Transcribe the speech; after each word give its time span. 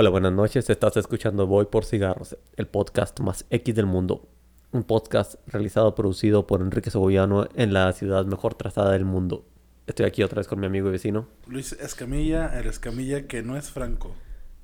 Hola, 0.00 0.08
buenas 0.08 0.32
noches. 0.32 0.70
Estás 0.70 0.96
escuchando 0.96 1.46
Voy 1.46 1.66
por 1.66 1.84
Cigarros, 1.84 2.34
el 2.56 2.66
podcast 2.66 3.20
más 3.20 3.44
X 3.50 3.74
del 3.74 3.84
mundo. 3.84 4.30
Un 4.72 4.82
podcast 4.82 5.34
realizado, 5.46 5.94
producido 5.94 6.46
por 6.46 6.62
Enrique 6.62 6.90
Segoviano 6.90 7.46
en 7.54 7.74
la 7.74 7.92
ciudad 7.92 8.24
mejor 8.24 8.54
trazada 8.54 8.92
del 8.92 9.04
mundo. 9.04 9.44
Estoy 9.86 10.06
aquí 10.06 10.22
otra 10.22 10.38
vez 10.40 10.48
con 10.48 10.58
mi 10.58 10.64
amigo 10.64 10.88
y 10.88 10.92
vecino. 10.92 11.28
Luis 11.46 11.72
Escamilla, 11.72 12.58
el 12.58 12.66
Escamilla 12.66 13.26
que 13.26 13.42
no 13.42 13.58
es 13.58 13.70
Franco. 13.70 14.14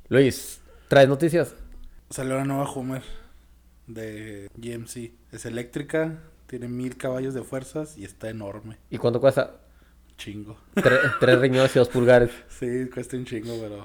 Luis, 0.08 0.62
¿traes 0.88 1.06
noticias? 1.10 1.54
Salió 2.08 2.36
la 2.36 2.46
nueva 2.46 2.72
Hummer 2.72 3.02
de 3.86 4.48
GMC. 4.56 5.12
Es 5.32 5.44
eléctrica, 5.44 6.18
tiene 6.46 6.66
mil 6.66 6.96
caballos 6.96 7.34
de 7.34 7.42
fuerzas 7.42 7.98
y 7.98 8.06
está 8.06 8.30
enorme. 8.30 8.78
¿Y 8.88 8.96
cuánto 8.96 9.20
cuesta? 9.20 9.60
Chingo. 10.16 10.56
Tre- 10.76 10.98
tres 11.20 11.38
riñones 11.38 11.76
y 11.76 11.78
dos 11.78 11.90
pulgares. 11.90 12.30
Sí, 12.48 12.88
cuesta 12.88 13.18
un 13.18 13.26
chingo, 13.26 13.52
pero 13.60 13.84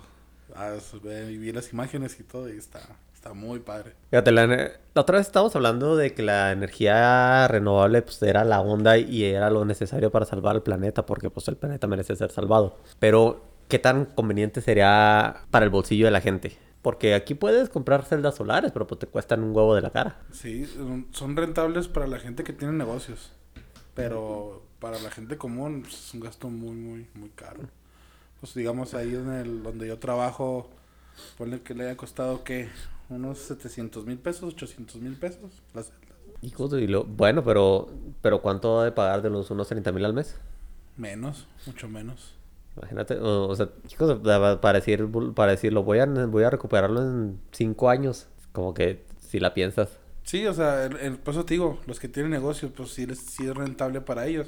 ah, 0.56 0.76
ve- 1.04 1.26
vi 1.38 1.52
las 1.52 1.72
imágenes 1.74 2.20
y 2.20 2.24
todo 2.24 2.52
y 2.52 2.58
está, 2.58 2.82
está 3.14 3.34
muy 3.34 3.60
padre. 3.60 3.94
Fíjate, 4.10 4.32
la, 4.32 4.48
la 4.48 5.02
otra 5.02 5.18
vez 5.18 5.28
estábamos 5.28 5.56
hablando 5.56 5.96
de 5.96 6.14
que 6.14 6.24
la 6.24 6.52
energía 6.52 7.48
renovable 7.48 8.02
pues, 8.02 8.22
era 8.24 8.44
la 8.44 8.62
onda 8.62 8.98
y 8.98 9.24
era 9.24 9.50
lo 9.50 9.66
necesario 9.66 10.12
para 10.12 10.26
salvar 10.26 10.56
al 10.56 10.64
planeta, 10.64 11.06
porque 11.06 11.30
pues 11.30 11.48
el 11.48 11.58
planeta 11.58 11.88
merece 11.88 12.16
ser 12.16 12.32
salvado. 12.32 12.78
Pero, 13.00 13.44
¿qué 13.68 13.80
tan 13.80 14.06
conveniente 14.06 14.62
sería 14.62 15.42
para 15.52 15.66
el 15.66 15.72
bolsillo 15.72 16.06
de 16.06 16.12
la 16.12 16.22
gente? 16.22 16.58
Porque 16.82 17.14
aquí 17.14 17.36
puedes 17.36 17.70
comprar 17.70 18.06
celdas 18.06 18.36
solares, 18.36 18.72
pero 18.72 18.88
pues 18.88 19.00
te 19.00 19.06
cuestan 19.08 19.44
un 19.44 19.56
huevo 19.56 19.76
de 19.76 19.82
la 19.82 19.92
cara. 19.92 20.18
Sí, 20.32 20.66
son- 20.66 21.08
son 21.12 21.38
rentables 21.38 21.88
para 21.88 22.08
la 22.08 22.18
gente 22.20 22.44
que 22.44 22.54
tiene 22.54 22.74
negocios, 22.74 23.32
pero 23.94 24.64
para 24.80 25.00
la 25.00 25.12
gente 25.12 25.38
común 25.38 25.82
pues, 25.84 25.94
es 25.94 26.14
un 26.16 26.22
gasto 26.22 26.50
muy, 26.50 26.74
muy, 26.76 27.08
muy 27.14 27.30
caro. 27.30 27.60
Pues 28.42 28.54
digamos 28.56 28.94
ahí 28.94 29.14
en 29.16 29.32
el 29.32 29.64
donde 29.64 29.88
yo 29.88 29.98
trabajo, 30.00 30.70
ponle 31.38 31.62
que 31.62 31.74
le 31.74 31.86
haya 31.86 31.96
costado 31.98 32.44
que 32.44 32.70
unos 33.10 33.38
700 33.40 34.06
mil 34.06 34.18
pesos, 34.18 34.54
800 34.54 34.96
mil 34.98 35.14
pesos. 35.16 35.52
la 35.74 35.84
celda. 35.84 35.98
Hijos 36.42 36.72
de 36.72 36.88
lo- 36.88 37.04
Bueno, 37.04 37.44
pero, 37.44 37.90
pero 38.22 38.42
¿cuánto 38.42 38.80
ha 38.80 38.86
de 38.86 38.92
pagar 38.92 39.22
de 39.22 39.30
los 39.30 39.52
unos 39.52 39.68
30 39.68 39.92
mil 39.92 40.04
al 40.06 40.14
mes? 40.14 40.36
Menos, 40.98 41.48
mucho 41.68 41.88
menos. 41.88 42.34
Imagínate, 42.78 43.16
o, 43.20 43.48
o 43.50 43.56
sea, 43.56 43.70
chicos, 43.86 44.20
para, 44.60 44.74
decir, 44.80 45.08
para 45.36 45.52
decirlo, 45.52 45.84
voy 45.84 46.00
a, 46.00 46.06
voy 46.06 46.44
a 46.44 46.50
recuperarlo 46.50 47.02
en 47.02 47.40
5 47.52 47.90
años. 47.90 48.28
Como 48.54 48.74
que 48.74 49.06
si 49.20 49.40
la 49.40 49.54
piensas. 49.54 49.90
Sí, 50.24 50.46
o 50.48 50.54
sea, 50.54 50.86
el, 50.86 50.96
el- 50.98 51.18
por 51.18 51.34
eso 51.34 51.46
te 51.46 51.54
digo, 51.54 51.80
los 51.86 52.00
que 52.00 52.08
tienen 52.08 52.32
negocios, 52.32 52.72
pues 52.76 52.90
sí, 52.92 53.06
les- 53.06 53.20
sí 53.20 53.46
es 53.46 53.54
rentable 53.56 54.02
para 54.02 54.26
ellos. 54.26 54.48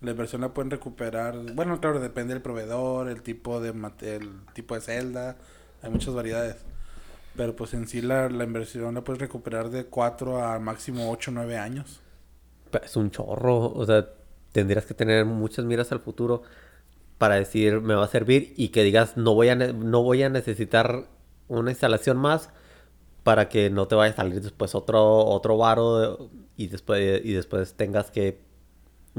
La 0.00 0.12
inversión 0.12 0.42
la 0.42 0.54
pueden 0.54 0.70
recuperar. 0.70 1.34
Bueno, 1.54 1.80
claro, 1.80 2.00
depende 2.00 2.34
del 2.34 2.42
proveedor, 2.42 3.08
el 3.08 3.22
tipo 3.22 3.60
de 3.60 3.70
el 4.02 4.30
tipo 4.54 4.74
de 4.74 4.80
celda, 4.80 5.36
hay 5.82 5.90
muchas 5.90 6.14
variedades. 6.14 6.56
Pero 7.36 7.54
pues 7.56 7.74
en 7.74 7.86
sí 7.86 8.00
la, 8.00 8.28
la 8.28 8.44
inversión 8.44 8.94
la 8.94 9.02
puedes 9.02 9.20
recuperar 9.20 9.70
de 9.70 9.86
4 9.86 10.42
a 10.42 10.58
máximo 10.58 11.10
8 11.10 11.30
o 11.30 11.34
9 11.34 11.56
años. 11.56 12.00
Es 12.82 12.96
un 12.96 13.10
chorro, 13.10 13.72
o 13.72 13.86
sea, 13.86 14.08
tendrías 14.52 14.86
que 14.86 14.94
tener 14.94 15.24
muchas 15.24 15.64
miras 15.64 15.92
al 15.92 16.00
futuro 16.00 16.42
para 17.18 17.34
decir 17.34 17.80
me 17.80 17.94
va 17.94 18.04
a 18.04 18.08
servir 18.08 18.54
y 18.56 18.68
que 18.68 18.84
digas 18.84 19.16
no 19.16 19.34
voy 19.34 19.48
a 19.48 19.56
no 19.56 20.02
voy 20.02 20.22
a 20.22 20.28
necesitar 20.28 21.06
una 21.48 21.70
instalación 21.70 22.16
más 22.16 22.50
para 23.24 23.48
que 23.48 23.70
no 23.70 23.88
te 23.88 23.96
vaya 23.96 24.12
a 24.12 24.16
salir 24.16 24.40
después 24.40 24.74
otro 24.74 25.02
otro 25.26 25.56
varo 25.58 26.30
y 26.56 26.68
después 26.68 27.20
y 27.24 27.32
después 27.32 27.74
tengas 27.74 28.10
que 28.10 28.40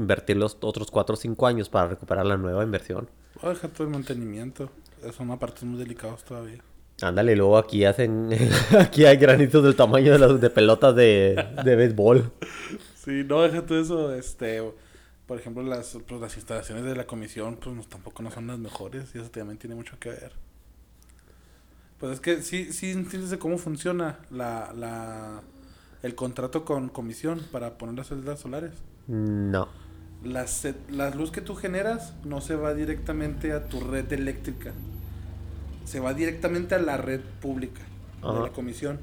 invertir 0.00 0.36
los 0.36 0.56
otros 0.60 0.90
4 0.90 1.14
o 1.14 1.16
5 1.16 1.46
años 1.46 1.68
para 1.68 1.88
recuperar 1.88 2.26
la 2.26 2.36
nueva 2.36 2.64
inversión. 2.64 3.08
O 3.42 3.48
deja 3.48 3.68
todo 3.68 3.84
el 3.84 3.90
mantenimiento. 3.90 4.70
Son 5.16 5.30
apartes 5.30 5.62
muy 5.64 5.78
delicados 5.78 6.24
todavía. 6.24 6.62
Ándale, 7.02 7.34
luego 7.36 7.56
aquí 7.56 7.84
hacen 7.84 8.28
aquí 8.78 9.04
hay 9.06 9.16
granitos 9.16 9.62
del 9.64 9.74
tamaño 9.76 10.12
de 10.12 10.18
las 10.18 10.40
de 10.40 10.50
pelotas 10.50 10.94
de, 10.94 11.42
de 11.64 11.76
béisbol. 11.76 12.30
Sí, 13.02 13.24
no, 13.26 13.40
deja 13.42 13.64
todo 13.64 13.80
eso. 13.80 14.14
Este, 14.14 14.62
por 15.26 15.38
ejemplo, 15.38 15.62
las, 15.62 15.96
pues, 16.06 16.20
las 16.20 16.36
instalaciones 16.36 16.84
de 16.84 16.94
la 16.94 17.06
comisión, 17.06 17.56
pues 17.56 17.74
no- 17.74 17.82
tampoco 17.84 18.22
no 18.22 18.30
son 18.30 18.46
las 18.48 18.58
mejores 18.58 19.14
y 19.14 19.18
eso 19.18 19.30
también 19.30 19.56
tiene 19.58 19.74
mucho 19.76 19.98
que 19.98 20.10
ver. 20.10 20.32
Pues 21.98 22.12
es 22.14 22.20
que 22.20 22.42
sí, 22.42 22.72
sí 22.72 22.90
entiendes 22.92 23.30
de 23.30 23.38
cómo 23.38 23.56
funciona 23.58 24.18
la, 24.30 24.72
la, 24.76 25.42
el 26.02 26.14
contrato 26.14 26.64
con 26.64 26.88
comisión 26.88 27.40
para 27.52 27.76
poner 27.78 27.94
las 27.94 28.08
celdas 28.08 28.40
solares. 28.40 28.72
No. 29.06 29.68
La, 30.22 30.46
la 30.90 31.10
luz 31.10 31.30
que 31.30 31.40
tú 31.40 31.54
generas 31.56 32.14
no 32.24 32.40
se 32.40 32.54
va 32.56 32.74
directamente 32.74 33.52
a 33.52 33.68
tu 33.68 33.80
red 33.80 34.12
eléctrica. 34.12 34.72
Se 35.84 36.00
va 36.00 36.14
directamente 36.14 36.74
a 36.74 36.78
la 36.78 36.96
red 36.96 37.20
pública 37.40 37.82
de 38.30 38.38
Ajá. 38.38 38.40
la 38.40 38.50
comisión. 38.52 39.00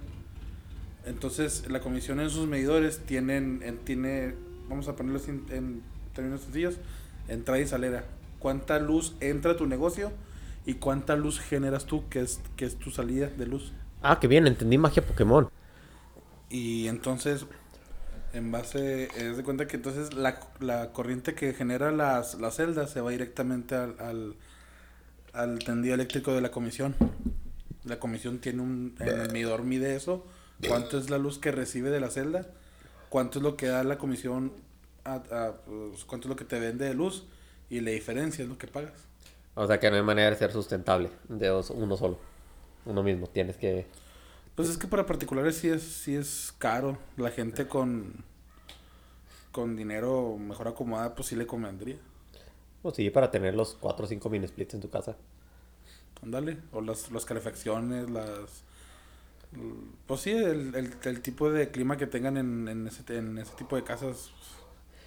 Entonces, 1.05 1.65
la 1.69 1.79
comisión 1.79 2.19
en 2.19 2.29
sus 2.29 2.47
medidores 2.47 2.99
tienen, 3.05 3.61
en- 3.63 3.77
tiene, 3.79 4.35
vamos 4.67 4.87
a 4.87 4.95
ponerlo 4.95 5.21
en, 5.27 5.45
en 5.49 5.81
términos 6.13 6.41
sencillos, 6.41 6.79
entrada 7.27 7.59
y 7.61 7.67
salida. 7.67 8.05
¿Cuánta 8.39 8.79
luz 8.79 9.15
entra 9.19 9.51
a 9.53 9.57
tu 9.57 9.65
negocio 9.67 10.11
y 10.65 10.75
cuánta 10.75 11.15
luz 11.15 11.39
generas 11.39 11.85
tú, 11.85 12.07
que 12.09 12.21
es, 12.21 12.41
que 12.57 12.65
es 12.65 12.77
tu 12.77 12.91
salida 12.91 13.27
de 13.29 13.45
luz? 13.47 13.73
Ah, 14.01 14.17
qué 14.19 14.27
bien, 14.27 14.47
entendí 14.47 14.77
magia 14.77 15.05
Pokémon. 15.05 15.49
Y 16.49 16.87
entonces, 16.87 17.45
en 18.33 18.51
base, 18.51 19.09
es 19.15 19.37
de 19.37 19.43
cuenta 19.43 19.67
que 19.67 19.77
entonces 19.77 20.13
la, 20.13 20.39
la 20.59 20.91
corriente 20.91 21.33
que 21.33 21.53
genera 21.53 21.91
las, 21.91 22.35
las 22.35 22.55
celdas 22.55 22.91
se 22.91 23.01
va 23.01 23.11
directamente 23.11 23.75
al, 23.75 23.95
al, 23.99 24.35
al 25.33 25.59
tendido 25.59 25.95
eléctrico 25.95 26.33
de 26.33 26.41
la 26.41 26.51
comisión. 26.51 26.95
La 27.83 27.99
comisión 27.99 28.39
tiene 28.39 28.61
un, 28.61 28.95
en 28.99 29.07
el 29.07 29.31
medidor 29.31 29.63
mide 29.63 29.95
eso, 29.95 30.25
cuánto 30.67 30.97
es 30.97 31.09
la 31.09 31.17
luz 31.17 31.39
que 31.39 31.51
recibe 31.51 31.89
de 31.89 31.99
la 31.99 32.09
celda, 32.09 32.47
cuánto 33.09 33.39
es 33.39 33.43
lo 33.43 33.55
que 33.55 33.67
da 33.67 33.83
la 33.83 33.97
comisión, 33.97 34.51
a, 35.05 35.15
a, 35.15 35.53
pues, 35.65 36.03
cuánto 36.05 36.27
es 36.27 36.29
lo 36.29 36.35
que 36.35 36.45
te 36.45 36.59
vende 36.59 36.85
de 36.85 36.93
luz 36.93 37.25
y 37.69 37.79
la 37.79 37.91
diferencia 37.91 38.43
es 38.43 38.49
lo 38.49 38.57
que 38.57 38.67
pagas. 38.67 39.07
O 39.55 39.65
sea 39.65 39.79
que 39.79 39.89
no 39.89 39.95
hay 39.95 40.03
manera 40.03 40.29
de 40.29 40.35
ser 40.35 40.51
sustentable 40.51 41.09
de 41.29 41.51
uno 41.51 41.97
solo. 41.97 42.19
Uno 42.85 43.01
mismo. 43.03 43.27
Tienes 43.27 43.57
que. 43.57 43.87
Pues 44.57 44.69
es 44.69 44.77
que 44.79 44.87
para 44.87 45.05
particulares 45.05 45.55
sí 45.55 45.69
es, 45.69 45.83
sí 45.83 46.15
es 46.15 46.51
caro. 46.57 46.97
La 47.15 47.29
gente 47.29 47.67
con, 47.67 48.11
con 49.51 49.75
dinero 49.75 50.35
mejor 50.39 50.67
acomodada, 50.67 51.13
pues 51.13 51.27
sí 51.27 51.35
le 51.35 51.45
convendría. 51.45 51.97
Pues 52.81 52.95
sí, 52.95 53.11
para 53.11 53.29
tener 53.29 53.53
los 53.53 53.75
4 53.75 54.05
o 54.05 54.09
5 54.09 54.29
mini 54.31 54.47
splits 54.47 54.73
en 54.73 54.81
tu 54.81 54.89
casa. 54.89 55.15
Ándale. 56.23 56.57
O 56.71 56.81
las, 56.81 57.11
las 57.11 57.23
calefacciones, 57.23 58.09
las... 58.09 58.63
Pues 60.07 60.21
sí, 60.21 60.31
el, 60.31 60.73
el, 60.73 60.91
el 61.03 61.21
tipo 61.21 61.51
de 61.51 61.69
clima 61.69 61.95
que 61.97 62.07
tengan 62.07 62.35
en, 62.37 62.67
en, 62.67 62.87
ese, 62.87 63.03
en 63.15 63.37
ese 63.37 63.53
tipo 63.53 63.75
de 63.75 63.83
casas. 63.83 64.31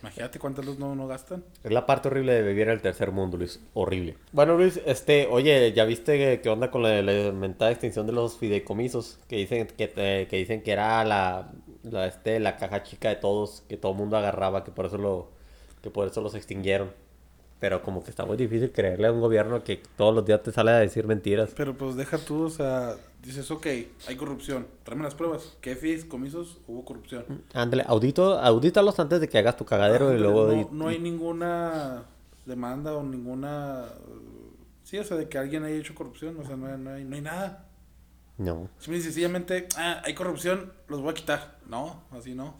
Imagínate 0.02 0.38
cuánta 0.38 0.62
luz 0.62 0.78
no, 0.78 0.94
no 0.94 1.06
gastan. 1.06 1.44
Es 1.62 1.70
la 1.70 1.84
parte 1.86 2.08
horrible 2.08 2.32
de 2.32 2.42
vivir 2.42 2.62
en 2.68 2.70
el 2.74 2.80
tercer 2.80 3.12
mundo, 3.12 3.36
Luis. 3.36 3.60
Horrible. 3.74 4.16
Bueno, 4.32 4.56
Luis, 4.56 4.80
este, 4.86 5.26
oye, 5.26 5.72
¿ya 5.74 5.84
viste 5.84 6.40
qué- 6.40 6.48
onda 6.48 6.70
con 6.70 6.82
la, 6.82 7.02
la 7.02 7.32
mentada 7.32 7.70
extinción 7.70 8.06
de 8.06 8.12
los 8.12 8.38
fideicomisos? 8.38 9.18
Que 9.28 9.36
dicen 9.36 9.66
que, 9.66 9.88
te- 9.88 10.26
que 10.28 10.36
dicen 10.38 10.62
que 10.62 10.72
era 10.72 11.04
la, 11.04 11.52
la, 11.82 12.06
este, 12.06 12.40
la 12.40 12.56
caja 12.56 12.82
chica 12.82 13.10
de 13.10 13.16
todos, 13.16 13.62
que 13.68 13.76
todo 13.76 13.92
el 13.92 13.98
mundo 13.98 14.16
agarraba, 14.16 14.64
que 14.64 14.70
por 14.70 14.86
eso 14.86 14.96
lo, 14.96 15.28
que 15.82 15.90
por 15.90 16.08
eso 16.08 16.20
los 16.22 16.34
extinguieron. 16.34 16.92
Pero 17.60 17.82
como 17.82 18.02
que 18.02 18.10
está 18.10 18.24
muy 18.24 18.38
difícil 18.38 18.72
creerle 18.72 19.08
a 19.08 19.12
un 19.12 19.20
gobierno 19.20 19.62
que 19.62 19.82
todos 19.96 20.14
los 20.14 20.24
días 20.24 20.42
te 20.42 20.50
sale 20.50 20.70
a 20.70 20.78
decir 20.78 21.06
mentiras. 21.06 21.50
Pero 21.54 21.76
pues 21.76 21.94
deja 21.94 22.16
tú, 22.16 22.44
o 22.44 22.50
sea, 22.50 22.96
dices, 23.22 23.50
ok, 23.50 23.66
hay 24.08 24.16
corrupción. 24.16 24.66
Tráeme 24.82 25.04
las 25.04 25.14
pruebas. 25.14 25.56
¿Qué 25.60 26.02
comisos 26.08 26.58
hubo 26.66 26.84
corrupción? 26.86 27.24
Ándale, 27.52 27.84
audito, 27.86 28.38
audítalos 28.40 28.98
antes 28.98 29.20
de 29.20 29.28
que 29.28 29.36
hagas 29.38 29.58
tu 29.58 29.66
cagadero 29.66 30.14
y 30.14 30.18
luego... 30.18 30.46
no, 30.46 30.60
y- 30.60 30.66
no 30.72 30.88
hay 30.88 30.98
ninguna 30.98 32.04
demanda 32.46 32.94
o 32.94 33.02
ninguna... 33.02 33.88
Sí, 34.82 34.98
o 34.98 35.04
sea, 35.04 35.18
de 35.18 35.28
que 35.28 35.36
alguien 35.36 35.62
haya 35.62 35.76
hecho 35.76 35.94
corrupción. 35.94 36.40
O 36.40 36.44
sea, 36.46 36.56
no 36.56 36.66
hay, 36.66 36.78
no 36.78 36.90
hay, 36.90 37.04
no 37.04 37.14
hay 37.14 37.22
nada. 37.22 37.66
No, 38.38 38.70
sencillamente, 38.78 39.68
ah, 39.76 40.00
hay 40.02 40.14
corrupción, 40.14 40.72
los 40.88 41.02
voy 41.02 41.10
a 41.10 41.14
quitar. 41.14 41.58
No, 41.68 42.04
así 42.10 42.34
no. 42.34 42.54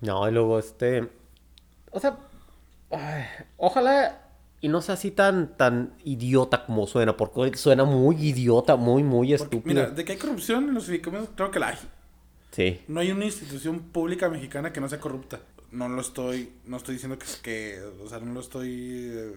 no, 0.00 0.28
y 0.28 0.32
luego 0.32 0.60
este... 0.60 1.08
O 1.90 1.98
sea, 1.98 2.16
ay, 2.92 3.24
ojalá 3.56 4.18
y 4.60 4.68
no 4.68 4.80
sea 4.80 4.94
así 4.94 5.10
tan, 5.10 5.56
tan 5.56 5.94
idiota 6.04 6.64
como 6.66 6.86
suena, 6.86 7.16
porque 7.16 7.56
suena 7.56 7.84
muy 7.84 8.16
idiota, 8.16 8.76
muy, 8.76 9.02
muy 9.02 9.36
Porque, 9.36 9.56
estúpido. 9.56 9.82
mira, 9.82 9.90
de 9.90 10.04
que 10.04 10.12
hay 10.12 10.18
corrupción 10.18 10.68
en 10.68 10.74
los 10.74 10.86
fideicomisos, 10.86 11.30
creo 11.34 11.50
que 11.50 11.58
la 11.58 11.68
hay. 11.68 11.78
Sí, 12.52 12.80
No 12.86 13.00
hay 13.00 13.10
una 13.10 13.24
institución 13.24 13.80
pública 13.80 14.28
mexicana 14.28 14.72
que 14.72 14.80
no 14.80 14.88
sea 14.88 15.00
corrupta. 15.00 15.40
No 15.70 15.88
lo 15.88 16.00
estoy, 16.00 16.52
no 16.66 16.76
estoy 16.76 16.94
diciendo 16.94 17.18
que 17.42 17.80
o 18.04 18.08
sea, 18.08 18.20
no 18.20 18.32
lo 18.34 18.40
estoy 18.40 19.10
eh, 19.12 19.34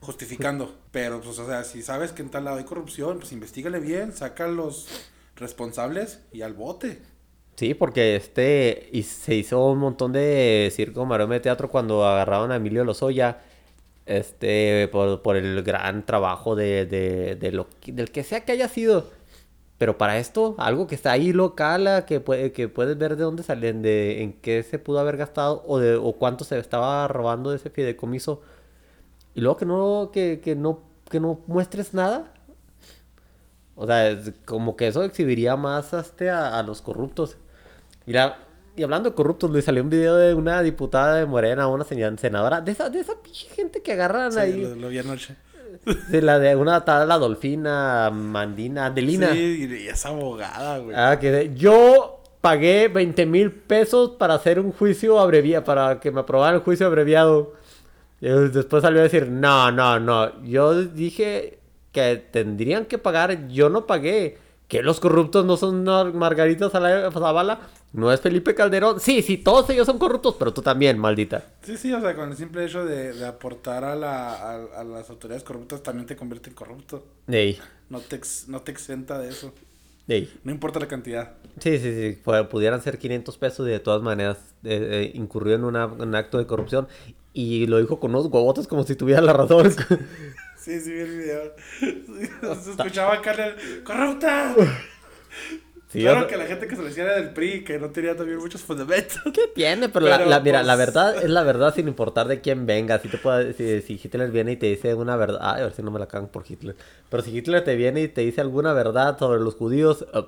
justificando. 0.00 0.76
Pero, 0.92 1.20
pues, 1.22 1.38
o 1.38 1.46
sea, 1.46 1.64
si 1.64 1.82
sabes 1.82 2.12
que 2.12 2.22
en 2.22 2.30
tal 2.30 2.44
lado 2.44 2.58
hay 2.58 2.64
corrupción, 2.64 3.18
pues 3.18 3.32
investigale 3.32 3.80
bien, 3.80 4.12
saca 4.12 4.44
a 4.44 4.48
los 4.48 4.88
responsables 5.36 6.20
y 6.32 6.42
al 6.42 6.52
bote. 6.52 7.02
Sí, 7.56 7.74
porque 7.74 8.16
este... 8.16 8.88
Y 8.92 9.02
se 9.04 9.34
hizo 9.34 9.64
un 9.70 9.78
montón 9.78 10.12
de 10.12 10.70
circo, 10.74 11.04
maroma 11.06 11.34
de 11.34 11.40
teatro 11.40 11.68
cuando 11.70 12.04
agarraron 12.04 12.52
a 12.52 12.56
Emilio 12.56 12.84
Lozoya. 12.84 13.38
Este, 14.06 14.88
por, 14.92 15.22
por 15.22 15.36
el 15.36 15.62
gran 15.62 16.04
trabajo 16.06 16.54
de, 16.56 16.86
de, 16.86 17.36
de 17.36 17.52
lo, 17.52 17.68
del 17.86 18.10
que 18.10 18.22
sea 18.24 18.44
que 18.44 18.52
haya 18.52 18.68
sido. 18.68 19.10
Pero 19.78 19.98
para 19.98 20.18
esto, 20.18 20.54
algo 20.58 20.86
que 20.86 20.94
está 20.94 21.12
ahí 21.12 21.32
local, 21.32 22.04
que, 22.06 22.20
puede, 22.20 22.52
que 22.52 22.68
puedes 22.68 22.96
ver 22.98 23.16
de 23.16 23.24
dónde 23.24 23.42
salen, 23.42 23.82
de 23.82 24.22
en 24.22 24.32
qué 24.34 24.62
se 24.62 24.78
pudo 24.78 25.00
haber 25.00 25.16
gastado 25.16 25.64
o, 25.66 25.78
de, 25.78 25.96
o 25.96 26.12
cuánto 26.14 26.44
se 26.44 26.58
estaba 26.58 27.08
robando 27.08 27.50
de 27.50 27.56
ese 27.56 27.70
fideicomiso. 27.70 28.42
Y 29.34 29.40
luego 29.40 29.56
que 29.58 29.66
no, 29.66 30.10
que, 30.12 30.40
que 30.42 30.54
no, 30.56 30.80
que 31.10 31.20
no 31.20 31.40
muestres 31.46 31.94
nada. 31.94 32.32
O 33.76 33.86
sea, 33.86 34.18
como 34.44 34.76
que 34.76 34.86
eso 34.88 35.02
exhibiría 35.04 35.56
más 35.56 35.92
este, 35.92 36.30
a, 36.30 36.58
a 36.58 36.62
los 36.62 36.80
corruptos. 36.82 37.36
Mira, 38.06 38.38
y 38.76 38.82
hablando 38.82 39.10
de 39.10 39.14
corruptos, 39.14 39.50
le 39.50 39.62
salió 39.62 39.82
un 39.82 39.90
video 39.90 40.16
de 40.16 40.34
una 40.34 40.60
diputada 40.62 41.16
de 41.16 41.26
Morena, 41.26 41.68
una 41.68 41.84
senadora, 41.84 42.60
de 42.60 42.72
esa, 42.72 42.90
de 42.90 43.00
esa 43.00 43.14
gente 43.54 43.82
que 43.82 43.92
agarran 43.92 44.36
ahí. 44.36 44.62
Lo, 44.62 44.74
lo 44.74 44.88
vi 44.88 44.98
anoche. 44.98 45.36
De 46.08 46.22
la 46.22 46.38
de 46.38 46.56
una 46.56 46.84
tal, 46.84 47.08
la 47.08 47.18
Dolfina, 47.18 48.10
Mandina, 48.10 48.86
Adelina. 48.86 49.32
Sí, 49.32 49.68
y 49.68 49.88
es 49.88 50.06
abogada, 50.06 50.78
güey. 50.78 50.96
Ah, 50.96 51.18
que 51.20 51.52
yo 51.54 52.22
pagué 52.40 52.88
20 52.88 53.26
mil 53.26 53.50
pesos 53.50 54.12
para 54.18 54.34
hacer 54.34 54.58
un 54.60 54.72
juicio 54.72 55.18
abreviado, 55.18 55.64
para 55.64 56.00
que 56.00 56.10
me 56.10 56.20
aprobaran 56.20 56.56
el 56.56 56.60
juicio 56.62 56.86
abreviado. 56.86 57.54
Y 58.20 58.28
después 58.28 58.82
salió 58.82 59.00
a 59.00 59.04
decir, 59.04 59.28
no, 59.28 59.70
no, 59.70 60.00
no. 60.00 60.42
Yo 60.42 60.84
dije 60.84 61.58
que 61.92 62.16
tendrían 62.30 62.86
que 62.86 62.98
pagar, 62.98 63.48
yo 63.48 63.68
no 63.68 63.86
pagué. 63.86 64.38
Que 64.74 64.82
los 64.82 64.98
corruptos 64.98 65.46
no 65.46 65.56
son 65.56 65.84
Margarita 65.84 66.68
Zavala, 66.68 67.60
no 67.92 68.12
es 68.12 68.20
Felipe 68.20 68.56
Calderón. 68.56 68.98
Sí, 68.98 69.22
sí, 69.22 69.38
todos 69.38 69.70
ellos 69.70 69.86
son 69.86 69.98
corruptos, 69.98 70.34
pero 70.36 70.52
tú 70.52 70.62
también, 70.62 70.98
maldita. 70.98 71.44
Sí, 71.62 71.76
sí, 71.76 71.92
o 71.92 72.00
sea, 72.00 72.16
con 72.16 72.30
el 72.32 72.36
simple 72.36 72.64
hecho 72.64 72.84
de, 72.84 73.12
de 73.12 73.24
aportar 73.24 73.84
a, 73.84 73.94
la, 73.94 74.34
a, 74.34 74.80
a, 74.80 74.82
las 74.82 75.08
autoridades 75.10 75.44
corruptas 75.44 75.80
también 75.84 76.08
te 76.08 76.16
convierte 76.16 76.48
en 76.50 76.56
corrupto. 76.56 77.06
Ey. 77.28 77.56
No 77.88 78.00
te, 78.00 78.16
ex, 78.16 78.48
no 78.48 78.62
te 78.62 78.72
exenta 78.72 79.16
de 79.16 79.28
eso. 79.28 79.54
Ey. 80.08 80.28
No 80.42 80.50
importa 80.50 80.80
la 80.80 80.88
cantidad. 80.88 81.34
Sí, 81.60 81.78
sí, 81.78 81.94
sí. 81.94 82.20
Pudieran 82.50 82.82
ser 82.82 82.98
500 82.98 83.38
pesos 83.38 83.68
y 83.68 83.70
de 83.70 83.78
todas 83.78 84.02
maneras 84.02 84.38
eh, 84.64 84.88
eh, 84.90 85.12
incurrió 85.14 85.54
en 85.54 85.62
una, 85.62 85.86
un 85.86 86.16
acto 86.16 86.38
de 86.38 86.48
corrupción. 86.48 86.88
Y 87.32 87.68
lo 87.68 87.78
dijo 87.78 88.00
con 88.00 88.10
unos 88.10 88.26
huevotes 88.26 88.66
como 88.66 88.82
si 88.82 88.96
tuviera 88.96 89.20
la 89.20 89.34
razón. 89.34 89.72
Sí, 90.64 90.80
sí, 90.80 90.92
vi 90.92 91.00
el 91.00 91.18
video. 91.18 91.52
Se 92.62 92.70
escuchaba 92.70 93.14
acá 93.14 93.34
¡Corrupta! 93.84 94.54
Sí, 95.90 96.00
claro 96.00 96.22
yo... 96.22 96.26
que 96.26 96.38
la 96.38 96.46
gente 96.46 96.66
que 96.66 96.74
se 96.74 96.80
le 96.80 96.88
decía 96.88 97.04
era 97.04 97.16
del 97.16 97.34
PRI, 97.34 97.64
que 97.64 97.78
no 97.78 97.90
tenía 97.90 98.16
también 98.16 98.38
muchos 98.38 98.62
fundamentos. 98.62 99.20
¿Qué 99.34 99.48
tiene? 99.54 99.90
Pero, 99.90 100.06
Pero 100.06 100.24
la, 100.24 100.24
la, 100.24 100.40
mira, 100.40 100.60
pues... 100.60 100.66
la 100.66 100.76
verdad 100.76 101.22
es 101.22 101.28
la 101.28 101.42
verdad 101.42 101.74
sin 101.74 101.86
importar 101.86 102.28
de 102.28 102.40
quién 102.40 102.64
venga. 102.64 102.98
Si, 102.98 103.08
te 103.08 103.18
puede, 103.18 103.52
si, 103.52 103.82
si, 103.82 104.00
Hitler 104.02 104.30
viene 104.30 104.52
y 104.52 104.56
te 104.56 104.66
dice 104.66 104.94
una 104.94 105.16
verdad... 105.16 105.38
Ay, 105.42 105.60
a 105.60 105.64
ver 105.64 105.74
si 105.74 105.82
no 105.82 105.90
me 105.90 105.98
la 105.98 106.06
cagan 106.06 106.28
por 106.28 106.44
Hitler. 106.48 106.74
Pero 107.10 107.22
si 107.22 107.36
Hitler 107.36 107.62
te 107.62 107.76
viene 107.76 108.00
y 108.00 108.08
te 108.08 108.22
dice 108.22 108.40
alguna 108.40 108.72
verdad 108.72 109.18
sobre 109.18 109.40
los 109.40 109.56
judíos... 109.56 110.06
Uh, 110.14 110.22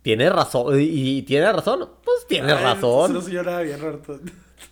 tiene 0.00 0.30
razón. 0.30 0.80
Y, 0.80 1.18
y, 1.18 1.22
tiene 1.22 1.52
razón. 1.52 1.90
Pues 2.02 2.26
tiene 2.26 2.52
Ay, 2.52 2.64
razón. 2.64 3.12
No 3.12 3.28
yo 3.28 3.42
nada 3.42 3.60
bien, 3.60 3.80
Roberto. 3.80 4.18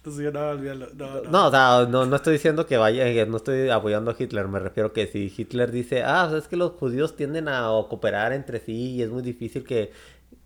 No 0.04 0.12
soy 0.12 0.24
yo 0.24 0.32
nada 0.32 0.54
bien. 0.54 0.80
No, 0.96 1.22
no. 1.22 1.30
no, 1.30 1.46
o 1.46 1.50
sea, 1.50 1.86
no, 1.88 2.06
no 2.06 2.16
estoy 2.16 2.34
diciendo 2.34 2.66
que 2.66 2.76
vaya... 2.76 3.26
No 3.26 3.36
estoy 3.36 3.68
apoyando 3.70 4.10
a 4.10 4.16
Hitler. 4.18 4.48
Me 4.48 4.58
refiero 4.58 4.92
que 4.92 5.06
si 5.06 5.32
Hitler 5.36 5.70
dice... 5.70 6.02
Ah, 6.02 6.26
sea, 6.28 6.38
es 6.38 6.48
que 6.48 6.56
los 6.56 6.72
judíos 6.72 7.16
tienden 7.16 7.48
a 7.48 7.68
cooperar 7.88 8.32
entre 8.32 8.60
sí 8.60 8.92
y 8.96 9.02
es 9.02 9.10
muy 9.10 9.22
difícil 9.22 9.64
que 9.64 9.90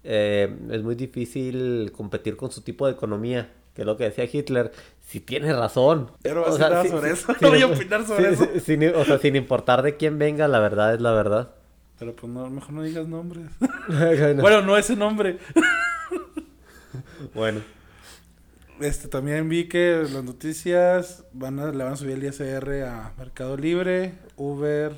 eh, 0.08 0.56
es 0.70 0.82
muy 0.82 0.94
difícil 0.94 1.90
competir 1.90 2.36
con 2.36 2.52
su 2.52 2.60
tipo 2.60 2.86
de 2.86 2.92
economía, 2.92 3.50
que 3.74 3.82
es 3.82 3.86
lo 3.86 3.96
que 3.96 4.04
decía 4.04 4.28
Hitler. 4.30 4.70
Si 5.04 5.20
tiene 5.20 5.52
razón. 5.52 6.10
Pero 6.22 6.44
o 6.44 6.52
sea, 6.52 6.82
si, 6.82 6.88
sobre 6.88 7.10
eso. 7.10 7.34
no 7.40 7.50
voy 7.50 7.62
a 7.62 7.66
opinar 7.66 8.06
sobre 8.06 8.30
eso. 8.30 8.48
Sin, 8.64 8.84
o 8.94 9.04
sea, 9.04 9.18
sin 9.18 9.36
importar 9.36 9.82
de 9.82 9.96
quién 9.96 10.18
venga, 10.18 10.48
la 10.48 10.60
verdad 10.60 10.94
es 10.94 11.00
la 11.00 11.12
verdad. 11.12 11.50
Pero 11.98 12.14
pues 12.14 12.32
no, 12.32 12.48
mejor 12.50 12.72
no 12.72 12.82
digas 12.82 13.08
nombres. 13.08 13.46
bueno, 14.36 14.62
no 14.62 14.76
ese 14.76 14.96
nombre. 14.96 15.38
bueno. 17.34 17.60
Este, 18.80 19.08
también 19.08 19.48
vi 19.48 19.68
que 19.68 20.06
las 20.12 20.22
noticias 20.22 21.24
van 21.32 21.58
a, 21.58 21.72
le 21.72 21.82
van 21.82 21.94
a 21.94 21.96
subir 21.96 22.12
el 22.12 22.24
ISR 22.24 22.84
a 22.84 23.14
Mercado 23.16 23.56
Libre, 23.56 24.14
Uber 24.36 24.92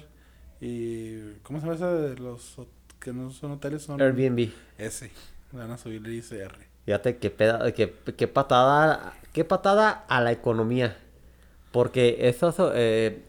y... 0.61 1.35
¿Cómo 1.45 1.61
se 1.61 1.67
llama 1.67 1.77
esa 1.77 1.95
de 1.95 2.17
los 2.17 2.57
que 2.99 3.13
no 3.13 3.31
son 3.31 3.53
hoteles? 3.53 3.83
Son... 3.83 4.01
Airbnb. 4.03 4.51
Ese. 4.77 5.13
Le 5.53 5.59
van 5.59 5.71
a 5.71 5.79
subir 5.79 6.05
el 6.05 6.13
ISR. 6.13 6.57
Fíjate 6.87 7.19
qué, 7.19 7.31
peda 7.31 7.73
qué, 7.73 7.95
qué, 8.17 8.27
patada, 8.27 9.15
qué 9.33 9.45
patada 9.45 9.91
a 10.09 10.21
la 10.21 10.33
economía. 10.33 10.97
Porque 11.71 12.29
esos, 12.29 12.57
eh, 12.75 13.23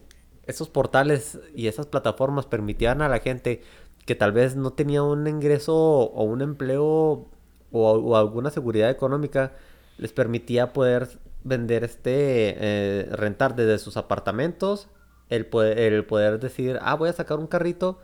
esos 0.46 0.68
portales 0.68 1.38
y 1.54 1.68
esas 1.68 1.86
plataformas 1.86 2.46
permitían 2.46 3.02
a 3.02 3.08
la 3.08 3.20
gente 3.20 3.62
que 4.04 4.16
tal 4.16 4.32
vez 4.32 4.56
no 4.56 4.72
tenía 4.72 5.04
un 5.04 5.28
ingreso 5.28 5.76
o 5.76 6.24
un 6.24 6.42
empleo 6.42 7.28
o, 7.70 7.92
o 7.92 8.16
alguna 8.16 8.50
seguridad 8.50 8.90
económica, 8.90 9.52
les 10.00 10.12
permitía 10.12 10.72
poder 10.72 11.08
vender 11.44 11.84
este, 11.84 12.56
eh, 12.58 13.08
rentar 13.12 13.54
desde 13.54 13.78
sus 13.78 13.98
apartamentos, 13.98 14.88
el 15.28 15.46
poder, 15.46 15.78
el 15.92 16.06
poder 16.06 16.40
decir, 16.40 16.78
ah, 16.80 16.94
voy 16.94 17.10
a 17.10 17.12
sacar 17.12 17.38
un 17.38 17.46
carrito 17.46 17.98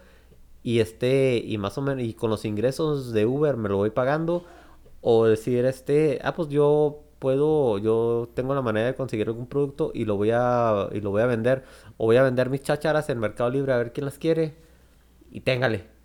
y 0.62 0.80
este, 0.80 1.42
y 1.44 1.56
más 1.58 1.78
o 1.78 1.82
menos, 1.82 2.04
y 2.04 2.12
con 2.12 2.28
los 2.30 2.44
ingresos 2.44 3.12
de 3.12 3.24
Uber 3.24 3.56
me 3.56 3.70
lo 3.70 3.78
voy 3.78 3.90
pagando, 3.90 4.44
o 5.00 5.26
decir, 5.26 5.64
este, 5.64 6.20
ah, 6.22 6.34
pues 6.34 6.48
yo 6.48 7.02
puedo, 7.18 7.78
yo 7.78 8.28
tengo 8.34 8.54
la 8.54 8.62
manera 8.62 8.88
de 8.88 8.94
conseguir 8.94 9.28
algún 9.28 9.46
producto 9.46 9.90
y 9.94 10.04
lo 10.04 10.16
voy 10.16 10.32
a, 10.34 10.88
y 10.92 11.00
lo 11.00 11.10
voy 11.10 11.22
a 11.22 11.26
vender, 11.26 11.64
o 11.96 12.04
voy 12.06 12.16
a 12.16 12.22
vender 12.22 12.50
mis 12.50 12.62
chácharas 12.62 13.08
en 13.08 13.18
Mercado 13.20 13.50
Libre 13.50 13.72
a 13.72 13.78
ver 13.78 13.92
quién 13.92 14.04
las 14.04 14.18
quiere, 14.18 14.54
y 15.30 15.40
téngale. 15.40 15.95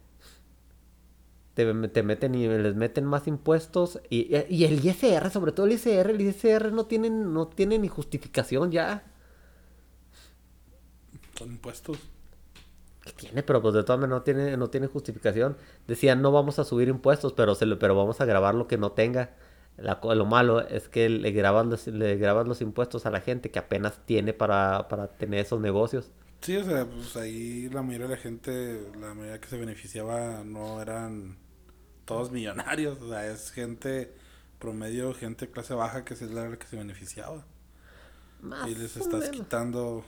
Te, 1.54 1.74
te, 1.90 2.04
meten 2.04 2.34
y 2.36 2.48
les 2.48 2.76
meten 2.76 3.04
más 3.04 3.28
impuestos 3.28 4.00
y, 4.10 4.34
y, 4.50 4.64
el 4.64 4.86
ISR, 4.86 5.30
sobre 5.30 5.52
todo 5.52 5.66
el 5.66 5.74
ISR, 5.74 6.12
el 6.12 6.22
ISR 6.22 6.72
no 6.72 6.86
tiene, 6.86 7.10
no 7.10 7.48
tiene 7.48 7.78
ni 7.78 7.90
justificación 7.90 8.72
ya. 8.72 9.04
Son 11.38 11.52
impuestos. 11.52 11.98
Que 13.04 13.12
tiene, 13.14 13.44
pero 13.44 13.62
pues 13.62 13.74
de 13.74 13.84
todas 13.84 14.00
maneras 14.00 14.20
no 14.20 14.24
tiene, 14.24 14.58
no 14.58 14.70
tiene 14.70 14.88
justificación. 14.88 15.58
Decían 15.88 16.22
no 16.22 16.32
vamos 16.32 16.60
a 16.60 16.64
subir 16.64 16.88
impuestos, 16.88 17.34
pero 17.34 17.56
se 17.56 17.66
lo, 17.66 17.80
pero 17.80 17.96
vamos 17.96 18.22
a 18.22 18.26
grabar 18.26 18.56
lo 18.56 18.68
que 18.68 18.78
no 18.78 18.92
tenga. 18.92 19.36
La, 19.78 20.00
lo 20.04 20.26
malo 20.26 20.62
es 20.62 20.88
que 20.88 21.10
le 21.10 21.32
graban 21.32 21.70
los, 21.70 21.88
le 21.88 22.18
graban 22.18 22.48
los 22.48 22.62
impuestos 22.62 23.06
a 23.06 23.12
la 23.12 23.22
gente 23.22 23.50
que 23.52 23.60
apenas 23.60 24.06
tiene 24.06 24.34
para, 24.34 24.88
para 24.88 25.08
tener 25.08 25.40
esos 25.40 25.60
negocios. 25.60 26.12
Sí, 26.42 26.58
o 26.58 26.64
sea, 26.64 26.86
pues 26.86 27.16
ahí 27.18 27.70
la 27.70 27.84
mayoría 27.84 28.08
de 28.08 28.16
la 28.16 28.22
gente, 28.22 28.92
la 29.00 29.14
mayoría 29.14 29.40
que 29.40 29.48
se 29.48 29.58
beneficiaba 29.58 30.44
no 30.44 30.82
eran 30.82 31.38
todos 32.06 32.32
millonarios, 32.32 33.00
o 33.02 33.10
sea, 33.10 33.28
es 33.28 33.52
gente 33.52 34.14
promedio, 34.58 35.14
gente 35.14 35.46
de 35.46 35.52
clase 35.52 35.76
baja 35.76 36.04
que 36.04 36.16
es 36.16 36.22
la 36.24 36.58
que 36.58 36.66
se 36.66 36.78
beneficiaba. 36.78 37.46
Más 38.42 38.68
y 38.70 38.76
les 38.76 38.98
estás 38.98 39.22
menos. 39.22 39.30
quitando... 39.30 40.04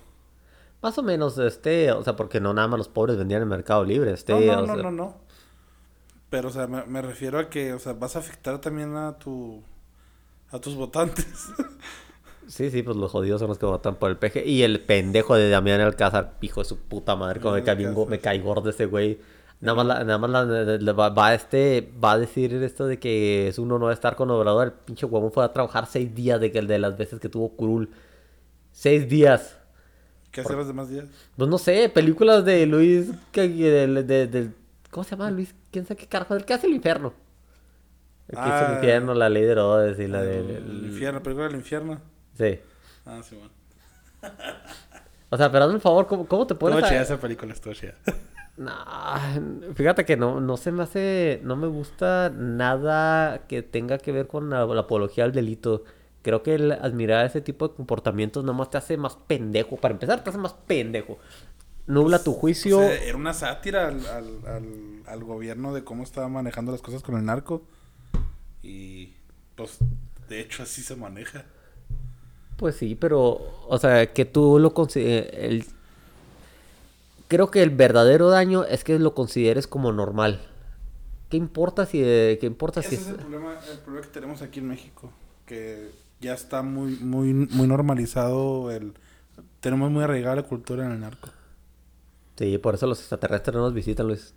Más 0.81 0.97
o 0.97 1.03
menos, 1.03 1.37
este, 1.37 1.91
o 1.91 2.03
sea, 2.03 2.15
porque 2.15 2.41
no 2.41 2.53
nada 2.53 2.67
más 2.67 2.79
los 2.79 2.89
pobres 2.89 3.15
vendían 3.15 3.43
en 3.43 3.47
Mercado 3.47 3.83
Libre, 3.85 4.11
este... 4.11 4.33
No, 4.33 4.39
no, 4.39 4.63
o 4.63 4.67
no, 4.67 4.73
sea, 4.73 4.83
no, 4.83 4.91
no. 4.91 5.21
Pero, 6.31 6.49
o 6.49 6.51
sea, 6.51 6.65
me, 6.67 6.83
me 6.87 7.01
refiero 7.03 7.37
a 7.37 7.49
que, 7.49 7.73
o 7.73 7.79
sea, 7.79 7.93
vas 7.93 8.15
a 8.15 8.19
afectar 8.19 8.59
también 8.59 8.95
a 8.95 9.19
tu... 9.19 9.63
a 10.49 10.59
tus 10.59 10.75
votantes. 10.75 11.27
Sí, 12.47 12.69
sí, 12.71 12.83
pues 12.83 12.97
los 12.97 13.11
jodidos 13.11 13.39
son 13.39 13.49
los 13.49 13.57
que 13.57 13.65
votan 13.65 13.95
por 13.95 14.09
el 14.11 14.17
PG. 14.17 14.45
Y 14.45 14.63
el 14.63 14.79
pendejo 14.81 15.35
de 15.35 15.49
Damián 15.49 15.81
Alcázar, 15.81 16.33
hijo 16.41 16.61
de 16.61 16.65
su 16.65 16.77
puta 16.79 17.15
madre, 17.15 17.39
como 17.39 17.55
me, 17.55 17.63
cae 17.63 17.75
me 18.07 18.19
cae 18.19 18.39
gordo 18.39 18.69
ese 18.69 18.85
güey. 18.85 19.19
Nada 19.61 19.75
más, 19.77 19.85
la- 19.85 20.03
nada 20.03 20.17
más 20.17 20.29
la- 20.29 20.93
va, 20.93 21.09
va 21.09 21.33
este, 21.33 21.89
va 22.03 22.13
a 22.13 22.17
decir 22.19 22.53
esto 22.53 22.85
de 22.85 22.99
que 22.99 23.47
es 23.47 23.57
uno 23.59 23.79
no 23.79 23.85
va 23.85 23.91
a 23.91 23.93
estar 23.93 24.15
con 24.17 24.29
Obrador. 24.29 24.67
El 24.67 24.73
pinche 24.73 25.05
huevón 25.05 25.31
fue 25.31 25.45
a 25.45 25.53
trabajar 25.53 25.85
seis 25.87 26.13
días 26.13 26.39
de, 26.41 26.51
que, 26.51 26.61
de 26.61 26.79
las 26.79 26.97
veces 26.97 27.19
que 27.19 27.29
tuvo 27.29 27.49
curul. 27.55 27.89
Seis 28.71 29.07
días. 29.07 29.57
¿Qué 30.31 30.41
hacer 30.41 30.57
los 30.57 30.67
demás 30.67 30.89
días? 30.89 31.05
Pues 31.37 31.49
no 31.49 31.57
sé, 31.57 31.87
películas 31.89 32.43
de 32.43 32.65
Luis. 32.65 33.11
Que, 33.31 33.47
de, 33.47 33.87
de- 34.03 34.27
de- 34.27 34.49
¿Cómo 34.91 35.03
se 35.05 35.11
llama 35.11 35.31
Luis? 35.31 35.55
¿Quién 35.71 35.85
sabe 35.85 35.99
qué 36.01 36.07
carajo? 36.07 36.35
El 36.35 36.43
que 36.43 36.53
hace 36.55 36.67
el 36.67 36.73
infierno. 36.73 37.13
El 38.27 38.35
que 38.37 38.41
hizo 38.45 38.57
el 38.59 38.65
Ah. 38.65 38.73
infierno, 38.75 39.13
la 39.13 39.29
ley 39.29 39.43
de 39.43 39.51
Herodes 39.51 39.99
y 39.99 40.07
la 40.07 40.21
de. 40.23 40.39
El 40.57 40.85
infierno, 40.87 41.21
película 41.23 41.47
del 41.47 41.55
infierno. 41.57 41.99
Sí. 42.37 42.59
Ah, 43.05 43.21
sí, 43.27 43.35
bueno. 43.35 43.51
O 45.29 45.37
sea, 45.37 45.51
pero 45.51 45.63
hazme 45.63 45.75
un 45.75 45.81
favor, 45.81 46.05
¿cómo, 46.05 46.27
cómo 46.27 46.45
te 46.45 46.53
pones 46.53 46.77
Estuvo 46.83 46.99
a- 46.99 47.01
esa 47.01 47.19
película, 47.19 47.53
estuvo 47.53 47.73
chida. 47.73 47.95
No, 48.55 48.71
fíjate 49.73 50.05
que 50.05 50.15
no, 50.15 50.39
no 50.39 50.57
se 50.57 50.71
me 50.71 50.83
hace, 50.83 51.39
no 51.43 51.55
me 51.55 51.65
gusta 51.65 52.29
nada 52.29 53.47
que 53.47 53.63
tenga 53.63 53.97
que 53.97 54.11
ver 54.11 54.27
con 54.27 54.51
la, 54.51 54.63
la 54.67 54.81
apología 54.81 55.23
al 55.23 55.31
delito. 55.31 55.85
Creo 56.21 56.43
que 56.43 56.53
el 56.53 56.71
admirar 56.71 57.25
ese 57.25 57.41
tipo 57.41 57.67
de 57.67 57.73
comportamientos 57.73 58.43
nomás 58.43 58.69
te 58.69 58.77
hace 58.77 58.95
más 58.95 59.15
pendejo. 59.15 59.77
Para 59.77 59.95
empezar, 59.95 60.23
te 60.23 60.29
hace 60.29 60.37
más 60.37 60.53
pendejo. 60.53 61.17
Nubla 61.87 62.23
tu 62.23 62.33
juicio. 62.33 62.77
O 62.77 62.81
sea, 62.81 62.93
era 63.03 63.17
una 63.17 63.33
sátira 63.33 63.87
al, 63.87 64.05
al, 64.05 64.45
al, 64.45 65.01
al 65.07 65.23
gobierno 65.23 65.73
de 65.73 65.83
cómo 65.83 66.03
estaba 66.03 66.27
manejando 66.29 66.71
las 66.71 66.81
cosas 66.83 67.01
con 67.01 67.17
el 67.17 67.25
narco. 67.25 67.63
Y 68.61 69.13
pues, 69.55 69.79
de 70.29 70.39
hecho, 70.41 70.61
así 70.61 70.83
se 70.83 70.95
maneja. 70.95 71.45
Pues 72.63 72.77
sí, 72.77 72.95
pero, 72.95 73.41
o 73.67 73.77
sea, 73.77 74.13
que 74.13 74.23
tú 74.23 74.57
lo 74.57 74.73
consideres. 74.73 75.33
El... 75.33 75.65
Creo 77.27 77.51
que 77.51 77.61
el 77.61 77.71
verdadero 77.71 78.29
daño 78.29 78.63
es 78.63 78.85
que 78.85 78.97
lo 78.99 79.13
consideres 79.13 79.67
como 79.67 79.91
normal. 79.91 80.39
¿qué 81.29 81.35
importa 81.35 81.85
si, 81.85 81.99
eh, 82.01 82.37
qué 82.39 82.45
importa 82.47 82.79
Ese 82.79 82.91
si 82.91 82.95
es 82.95 83.07
el 83.09 83.15
problema, 83.15 83.59
el 83.69 83.79
problema 83.79 84.07
que 84.07 84.13
tenemos 84.13 84.41
aquí 84.41 84.59
en 84.61 84.69
México, 84.69 85.11
que 85.45 85.91
ya 86.21 86.35
está 86.35 86.61
muy, 86.61 86.91
muy, 87.01 87.33
muy 87.33 87.67
normalizado 87.67 88.71
el... 88.71 88.93
Tenemos 89.59 89.91
muy 89.91 90.05
arraigada 90.05 90.37
la 90.37 90.43
cultura 90.43 90.85
en 90.85 90.93
el 90.93 91.01
narco. 91.01 91.31
Sí, 92.37 92.57
por 92.59 92.75
eso 92.75 92.87
los 92.87 93.01
extraterrestres 93.01 93.53
no 93.57 93.63
nos 93.63 93.73
visitan, 93.73 94.07
Luis. 94.07 94.33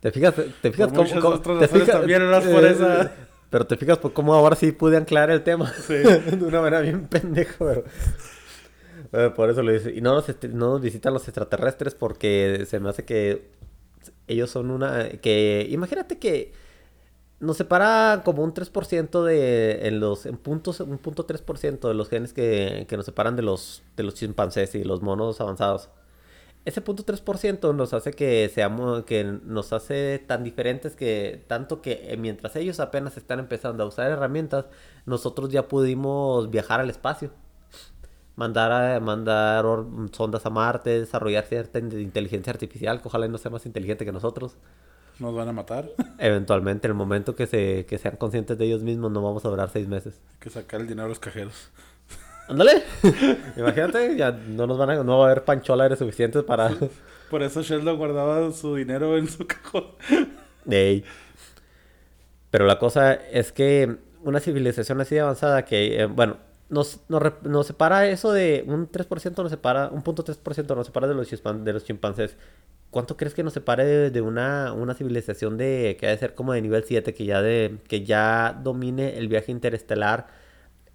¿Te 0.00 0.10
fijas, 0.12 0.34
te 0.34 0.72
fijas 0.72 0.90
Por 0.90 1.06
cómo, 1.06 1.20
cómo- 1.42 1.58
te 1.58 1.68
fijas- 1.68 1.90
también, 1.90 2.30
no 2.30 2.40
por 2.40 2.64
eh, 2.64 2.70
esa. 2.70 3.12
Pero 3.52 3.66
te 3.66 3.76
fijas 3.76 3.98
por 3.98 4.14
cómo 4.14 4.32
ahora 4.34 4.56
sí 4.56 4.72
pude 4.72 4.96
aclarar 4.96 5.30
el 5.30 5.44
tema. 5.44 5.70
Sí. 5.86 5.92
de 6.36 6.44
una 6.44 6.62
manera 6.62 6.80
bien 6.80 7.06
pendeja, 7.06 7.54
pero... 7.58 9.34
por 9.34 9.50
eso 9.50 9.62
lo 9.62 9.70
dice. 9.70 9.92
Y 9.94 10.00
no 10.00 10.14
nos, 10.14 10.28
est- 10.30 10.44
no 10.44 10.70
nos 10.70 10.80
visitan 10.80 11.12
los 11.12 11.28
extraterrestres 11.28 11.94
porque 11.94 12.64
se 12.66 12.80
me 12.80 12.88
hace 12.88 13.04
que 13.04 13.50
ellos 14.26 14.50
son 14.50 14.70
una... 14.70 15.10
que 15.20 15.66
Imagínate 15.70 16.18
que 16.18 16.54
nos 17.40 17.58
separa 17.58 18.22
como 18.24 18.42
un 18.42 18.54
3% 18.54 19.22
de... 19.22 19.86
En 19.86 20.00
los... 20.00 20.24
En 20.24 20.38
puntos... 20.38 20.80
Un 20.80 20.96
punto 20.96 21.26
3% 21.26 21.88
de 21.88 21.92
los 21.94 22.08
genes 22.08 22.32
que, 22.32 22.86
que 22.88 22.96
nos 22.96 23.04
separan 23.04 23.36
de 23.36 23.42
los... 23.42 23.82
De 23.96 24.02
los 24.02 24.14
chimpancés 24.14 24.74
y 24.76 24.82
los 24.82 25.02
monos 25.02 25.42
avanzados. 25.42 25.90
Ese 26.64 26.80
punto 26.80 27.02
3% 27.04 27.74
nos 27.74 27.92
hace 27.92 28.12
que 28.12 28.48
seamos, 28.54 29.02
que 29.04 29.24
nos 29.24 29.72
hace 29.72 30.20
tan 30.24 30.44
diferentes 30.44 30.94
que 30.94 31.44
tanto 31.48 31.82
que 31.82 32.12
eh, 32.12 32.16
mientras 32.16 32.54
ellos 32.54 32.78
apenas 32.78 33.16
están 33.16 33.40
empezando 33.40 33.82
a 33.82 33.86
usar 33.86 34.10
herramientas, 34.10 34.66
nosotros 35.04 35.50
ya 35.50 35.66
pudimos 35.66 36.50
viajar 36.50 36.78
al 36.80 36.88
espacio. 36.90 37.30
Mandar, 38.36 38.72
a- 38.72 39.00
mandar 39.00 39.64
sondas 40.12 40.46
a 40.46 40.50
Marte, 40.50 41.00
desarrollar 41.00 41.44
cierta 41.44 41.78
in- 41.78 41.92
inteligencia 42.00 42.52
artificial, 42.52 43.02
que 43.02 43.08
ojalá 43.08 43.28
no 43.28 43.38
sea 43.38 43.50
más 43.50 43.66
inteligente 43.66 44.04
que 44.04 44.12
nosotros. 44.12 44.56
Nos 45.18 45.34
van 45.34 45.48
a 45.48 45.52
matar. 45.52 45.90
Eventualmente, 46.18 46.86
en 46.86 46.92
el 46.92 46.96
momento 46.96 47.34
que, 47.34 47.46
se, 47.46 47.84
que 47.86 47.98
sean 47.98 48.16
conscientes 48.16 48.56
de 48.56 48.64
ellos 48.64 48.82
mismos, 48.82 49.10
no 49.10 49.20
vamos 49.20 49.44
a 49.44 49.48
durar 49.50 49.68
seis 49.70 49.86
meses. 49.88 50.20
Hay 50.32 50.38
que 50.38 50.50
sacar 50.50 50.80
el 50.80 50.86
dinero 50.86 51.06
a 51.06 51.08
los 51.08 51.18
cajeros. 51.18 51.70
¡Ándale! 52.48 52.82
Imagínate, 53.56 54.16
ya 54.16 54.30
no 54.32 54.66
nos 54.66 54.78
van 54.78 54.90
a, 54.90 55.02
no 55.04 55.18
va 55.18 55.24
a 55.26 55.30
haber 55.30 55.44
panchola 55.44 55.94
suficientes 55.96 56.42
para... 56.44 56.70
Por 57.30 57.42
eso 57.42 57.62
Sheldon 57.62 57.96
guardaba 57.96 58.52
su 58.52 58.74
dinero 58.76 59.16
en 59.16 59.26
su 59.28 59.46
cajón. 59.46 59.86
Ey. 60.68 61.02
Pero 62.50 62.66
la 62.66 62.78
cosa 62.78 63.14
es 63.14 63.52
que 63.52 63.96
una 64.22 64.40
civilización 64.40 65.00
así 65.00 65.14
de 65.14 65.22
avanzada 65.22 65.64
que, 65.64 66.02
eh, 66.02 66.06
bueno, 66.06 66.36
nos, 66.68 67.00
nos, 67.08 67.22
nos 67.42 67.66
separa 67.66 68.06
eso 68.08 68.32
de 68.32 68.64
un 68.66 68.90
3% 68.90 69.42
nos 69.42 69.50
separa, 69.50 69.88
un 69.88 70.02
punto 70.02 70.22
3% 70.24 70.74
nos 70.76 70.86
separa 70.86 71.08
de 71.08 71.14
los, 71.14 71.32
chispan- 71.32 71.62
de 71.62 71.72
los 71.72 71.84
chimpancés. 71.84 72.36
¿Cuánto 72.90 73.16
crees 73.16 73.32
que 73.32 73.42
nos 73.42 73.54
separe 73.54 73.86
de, 73.86 74.10
de 74.10 74.20
una, 74.20 74.74
una 74.74 74.92
civilización 74.92 75.56
de 75.56 75.96
que 75.98 76.06
ha 76.06 76.10
de 76.10 76.18
ser 76.18 76.34
como 76.34 76.52
de 76.52 76.60
nivel 76.60 76.84
7 76.84 77.14
que 77.14 77.24
ya 77.24 77.40
de 77.40 77.78
que 77.88 78.04
ya 78.04 78.58
domine 78.62 79.16
el 79.16 79.28
viaje 79.28 79.50
interestelar 79.50 80.26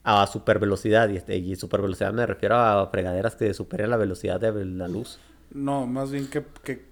a 0.07 0.27
super 0.27 0.59
velocidad 0.59 1.09
y, 1.09 1.17
este, 1.17 1.37
y 1.37 1.55
super 1.55 1.81
velocidad 1.81 2.13
me 2.13 2.25
refiero 2.25 2.55
a 2.55 2.87
fregaderas 2.89 3.35
que 3.35 3.53
superen 3.53 3.89
la 3.89 3.97
velocidad 3.97 4.39
de 4.39 4.65
la 4.65 4.87
luz? 4.87 5.19
No, 5.51 5.87
más 5.87 6.11
bien 6.11 6.27
que, 6.29 6.43
que 6.63 6.85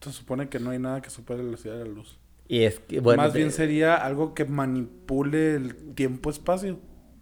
se 0.00 0.12
supone 0.12 0.48
que 0.48 0.60
no 0.60 0.70
hay 0.70 0.78
nada 0.78 1.02
que 1.02 1.10
supere 1.10 1.40
la 1.40 1.46
velocidad 1.46 1.74
de 1.78 1.84
la 1.86 1.90
luz. 1.92 2.18
Y 2.48 2.62
es 2.64 2.80
que, 2.80 3.00
bueno, 3.00 3.28
más 3.28 3.32
de- 3.32 3.40
bien 3.40 3.52
sería 3.52 3.96
algo 3.96 4.34
que 4.34 4.44
manipule 4.44 5.54
el 5.56 5.94
tiempo-espacio. 5.94 6.78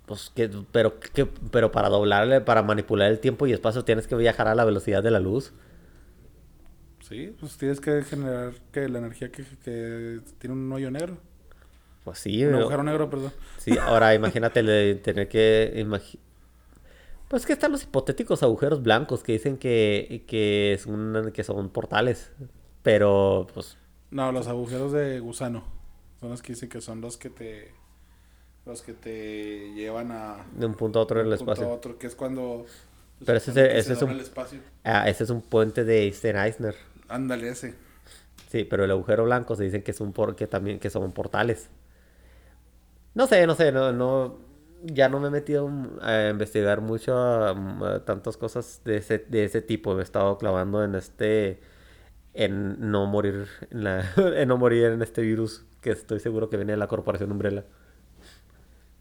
Pues 0.06 0.30
que, 0.34 0.50
pero, 0.72 0.98
que, 1.00 1.26
pero 1.26 1.70
para 1.72 1.88
doblarle, 1.88 2.40
para 2.40 2.62
manipular 2.62 3.10
el 3.10 3.20
tiempo 3.20 3.46
y 3.46 3.52
espacio 3.52 3.84
tienes 3.84 4.06
que 4.06 4.16
viajar 4.16 4.48
a 4.48 4.54
la 4.54 4.64
velocidad 4.64 5.02
de 5.02 5.10
la 5.10 5.20
luz. 5.20 5.52
Sí, 7.00 7.34
pues 7.38 7.56
tienes 7.58 7.80
que 7.80 8.02
generar 8.02 8.54
que 8.72 8.88
la 8.88 8.98
energía 8.98 9.30
que, 9.30 9.44
que 9.64 10.20
tiene 10.38 10.54
un 10.54 10.72
hoyo 10.72 10.90
negro. 10.90 11.18
Pues 12.04 12.18
sí, 12.18 12.42
Un 12.44 12.50
pero- 12.50 12.60
agujero 12.62 12.82
negro, 12.82 13.10
perdón. 13.10 13.32
sí, 13.58 13.76
ahora 13.78 14.14
imagínate 14.14 14.62
de 14.62 14.94
tener 14.96 15.28
que 15.28 15.72
imagi- 15.76 16.18
Pues 17.28 17.46
que 17.46 17.52
están 17.52 17.72
los 17.72 17.84
hipotéticos 17.84 18.42
agujeros 18.42 18.82
blancos 18.82 19.22
que 19.22 19.32
dicen 19.32 19.56
que, 19.56 20.24
que, 20.26 20.72
es 20.74 20.86
un- 20.86 21.30
que 21.32 21.44
son 21.44 21.68
portales. 21.70 22.30
Pero, 22.82 23.46
pues, 23.54 23.78
No, 24.10 24.32
los 24.32 24.48
agujeros 24.48 24.92
de 24.92 25.20
gusano. 25.20 25.62
Son 26.20 26.30
los 26.30 26.42
que 26.42 26.52
dicen 26.54 26.68
que 26.68 26.80
son 26.80 27.00
los 27.00 27.16
que 27.16 27.30
te... 27.30 27.72
Los 28.66 28.82
que 28.82 28.92
te 28.92 29.72
llevan 29.74 30.12
a... 30.12 30.44
de 30.54 30.66
un 30.66 30.74
punto 30.74 30.98
a 30.98 31.02
otro 31.02 31.20
en 31.20 31.26
el 31.26 31.32
un 31.32 31.38
punto 31.38 31.50
a 31.52 31.54
espacio. 31.54 31.72
otro, 31.74 31.98
que 31.98 32.06
es 32.08 32.14
cuando... 32.14 32.64
Pero 33.24 33.38
ese 33.38 33.50
ese 33.50 33.82
se 33.82 33.92
es 33.94 34.02
un- 34.02 34.20
espacio. 34.20 34.58
Ah, 34.84 35.08
ese 35.08 35.24
es 35.24 35.30
un 35.30 35.40
puente 35.42 35.84
de 35.84 36.02
Einstein-Eisner. 36.04 36.74
Ándale, 37.08 37.48
ese. 37.48 37.74
Sí, 38.50 38.64
pero 38.64 38.84
el 38.84 38.90
agujero 38.90 39.24
blanco 39.24 39.56
se 39.56 39.64
dicen 39.64 39.82
que 39.82 39.92
es 39.92 40.00
un 40.00 40.12
por 40.12 40.36
que 40.36 40.46
también 40.46 40.78
que 40.78 40.90
son 40.90 41.10
portales. 41.12 41.70
No 43.14 43.26
sé, 43.26 43.46
no 43.46 43.54
sé, 43.54 43.72
no, 43.72 43.92
no, 43.92 44.38
ya 44.84 45.08
no 45.08 45.20
me 45.20 45.28
he 45.28 45.30
metido 45.30 45.70
a 46.00 46.28
investigar 46.30 46.80
mucho 46.80 47.14
a 47.16 48.02
tantas 48.04 48.36
cosas 48.36 48.80
de 48.84 48.96
ese, 48.96 49.18
de 49.18 49.44
ese 49.44 49.60
tipo. 49.62 49.94
Me 49.94 50.00
he 50.00 50.04
estado 50.04 50.38
clavando 50.38 50.82
en 50.82 50.94
este, 50.94 51.60
en 52.34 52.90
no 52.90 53.06
morir, 53.06 53.46
en, 53.70 53.84
la, 53.84 54.04
en 54.16 54.48
no 54.48 54.56
morir 54.56 54.84
en 54.86 55.02
este 55.02 55.22
virus 55.22 55.64
que 55.80 55.90
estoy 55.90 56.20
seguro 56.20 56.48
que 56.48 56.56
viene 56.56 56.72
de 56.72 56.78
la 56.78 56.86
corporación 56.88 57.32
Umbrella. 57.32 57.64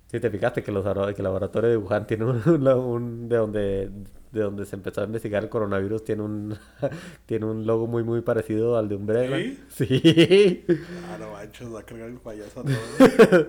Si 0.08 0.20
te 0.20 0.30
fijaste 0.30 0.62
que 0.62 0.74
los 0.74 0.84
que 0.84 1.22
el 1.22 1.24
laboratorio 1.24 1.70
de 1.70 1.78
Wuhan 1.78 2.06
tiene 2.06 2.26
un, 2.26 2.42
un- 2.50 2.68
un- 2.68 3.30
de 3.30 3.38
donde 3.38 3.92
de 4.34 4.42
donde 4.44 4.66
se 4.66 4.78
empezó 4.78 5.02
a 5.02 5.04
investigar 5.06 5.44
el 5.44 5.50
coronavirus 5.50 6.06
tiene 6.06 6.22
un 6.24 6.58
tiene 7.26 7.46
un 7.46 7.66
logo 7.66 7.86
muy 7.88 8.04
muy 8.04 8.22
parecido 8.22 8.78
al 8.78 8.90
de 8.90 8.96
Umbrella. 8.96 9.38
Sí. 9.70 10.66
Ah, 11.10 11.18
no 11.18 11.32
manches, 11.32 11.74
va 11.74 11.80
a 11.82 11.84
cargar 11.84 12.10
el 12.10 12.18
payaso 12.18 12.60
a 12.60 12.64
todo. 12.64 13.48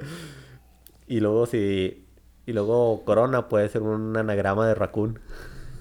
Y 1.12 1.20
luego 1.20 1.44
si 1.44 2.06
y 2.46 2.54
luego 2.54 3.04
Corona 3.04 3.50
puede 3.50 3.68
ser 3.68 3.82
un 3.82 4.16
anagrama 4.16 4.66
de 4.66 4.74
raccoon. 4.74 5.20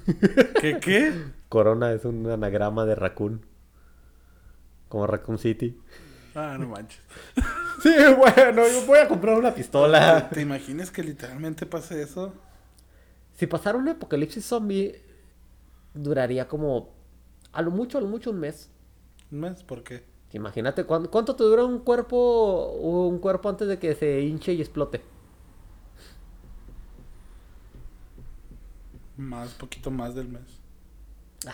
¿Qué, 0.60 0.78
qué? 0.82 1.14
Corona 1.48 1.94
es 1.94 2.04
un 2.04 2.30
anagrama 2.30 2.86
de 2.86 2.96
raccoon. 2.96 3.46
Como 4.90 5.08
Raccoon 5.08 5.38
City. 5.38 5.80
Ah, 6.36 6.58
no 6.60 6.68
manches. 6.68 7.00
Sí, 7.82 7.90
bueno, 8.16 8.68
yo 8.68 8.86
voy 8.86 9.00
a 9.00 9.08
comprar 9.08 9.38
una 9.38 9.56
pistola. 9.56 10.30
¿Te 10.30 10.42
imaginas 10.42 10.92
que 10.92 11.02
literalmente 11.02 11.66
pase 11.66 12.02
eso? 12.02 12.34
Si 13.38 13.48
pasara 13.48 13.78
un 13.78 13.88
apocalipsis 13.88 14.46
zombie, 14.46 15.02
duraría 15.94 16.50
como 16.50 16.90
a 17.54 17.62
lo 17.62 17.72
mucho, 17.72 17.98
a 17.98 18.02
lo 18.02 18.08
mucho 18.08 18.32
un 18.32 18.40
mes. 18.42 18.70
¿Un 19.32 19.40
mes? 19.40 19.64
¿Por 19.64 19.82
qué? 19.84 20.04
Imagínate 20.34 20.84
cuánto, 20.84 21.10
cuánto 21.10 21.38
te 21.38 21.46
dura 21.46 21.64
un 21.64 21.80
cuerpo 21.80 22.74
un 22.74 23.18
cuerpo 23.20 23.48
antes 23.48 23.70
de 23.70 23.80
que 23.80 23.96
se 23.96 24.20
hinche 24.22 24.52
y 24.52 24.60
explote. 24.60 25.02
Más, 29.22 29.50
poquito 29.54 29.92
más 29.92 30.16
del 30.16 30.28
mes. 30.30 30.42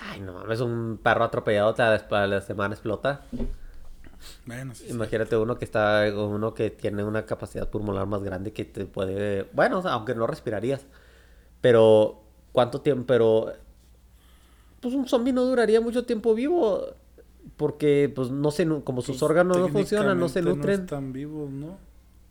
Ay, 0.09 0.19
no 0.19 0.33
mames, 0.33 0.59
un 0.61 0.99
perro 1.01 1.23
atropellado 1.25 1.73
te- 1.73 1.81
a 1.81 2.27
la 2.27 2.41
semana 2.41 2.73
explota. 2.73 3.21
Bueno, 4.45 4.73
sí. 4.73 4.85
sí. 4.85 4.91
Imagínate 4.91 5.37
uno 5.37 5.57
que 5.57 5.65
está 5.65 6.05
uno 6.15 6.53
que 6.53 6.69
tiene 6.71 7.03
una 7.03 7.25
capacidad 7.25 7.69
pulmonar 7.69 8.07
más 8.07 8.23
grande 8.23 8.51
que 8.53 8.65
te 8.65 8.85
puede, 8.85 9.43
bueno, 9.53 9.79
o 9.79 9.81
sea, 9.81 9.93
aunque 9.93 10.15
no 10.15 10.27
respirarías. 10.27 10.85
Pero 11.61 12.21
cuánto 12.51 12.81
tiempo, 12.81 13.05
pero 13.07 13.53
pues 14.79 14.93
un 14.93 15.07
zombie 15.07 15.33
no 15.33 15.43
duraría 15.43 15.81
mucho 15.81 16.05
tiempo 16.05 16.33
vivo 16.33 16.85
porque 17.57 18.11
pues 18.15 18.29
no 18.31 18.51
se 18.51 18.65
nu- 18.65 18.83
como 18.83 19.01
sus 19.01 19.17
Pues, 19.17 19.23
órganos 19.23 19.57
no 19.57 19.67
funcionan, 19.69 20.19
no 20.19 20.29
se 20.29 20.41
nutren. 20.41 20.77
No 20.79 20.83
están 20.85 21.13
vivos, 21.13 21.49
¿no? 21.49 21.77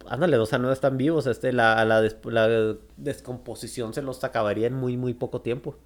Ándale, 0.09 0.39
o 0.39 0.47
sea, 0.47 0.59
no 0.59 0.73
están 0.73 0.97
vivos, 0.97 1.27
este, 1.27 1.53
la, 1.53 1.85
la, 1.85 2.01
des- 2.01 2.17
la 2.25 2.49
descomposición 2.97 3.95
se 3.95 4.03
los 4.03 4.23
acabaría 4.25 4.67
en 4.69 4.75
muy, 4.75 4.97
muy 4.97 5.15
poco 5.15 5.41
tiempo. 5.41 5.77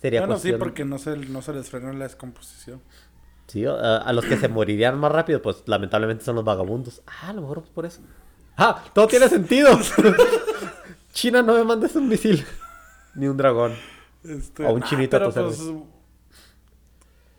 Sería 0.00 0.20
Bueno, 0.20 0.34
cuestión... 0.34 0.54
sí, 0.54 0.58
porque 0.58 0.84
no 0.84 0.98
se, 0.98 1.16
no 1.16 1.42
se 1.42 1.52
les 1.52 1.68
frena 1.70 1.92
la 1.92 2.04
descomposición. 2.04 2.80
Sí, 3.46 3.66
a, 3.66 3.96
a 3.98 4.12
los 4.12 4.24
que 4.24 4.36
se 4.36 4.48
morirían 4.48 4.98
más 4.98 5.10
rápido, 5.12 5.42
pues 5.42 5.62
lamentablemente 5.66 6.24
son 6.24 6.36
los 6.36 6.44
vagabundos. 6.44 7.02
Ah, 7.06 7.30
a 7.30 7.32
lo 7.32 7.42
mejor 7.42 7.64
por 7.64 7.84
eso. 7.86 8.00
¡Ah! 8.56 8.84
¡Todo 8.94 9.08
tiene 9.08 9.28
sentido! 9.28 9.70
China 11.12 11.42
no 11.42 11.54
me 11.54 11.64
mandes 11.64 11.96
un 11.96 12.08
misil. 12.08 12.44
Ni 13.14 13.26
un 13.28 13.36
dragón. 13.36 13.72
Este, 14.24 14.66
O 14.66 14.72
un 14.72 14.82
ah, 14.82 14.86
chinito 14.88 15.16
a 15.16 15.20
pero 15.20 15.30
tu 15.30 15.32
pues, 15.32 15.56
servicio. 15.56 15.86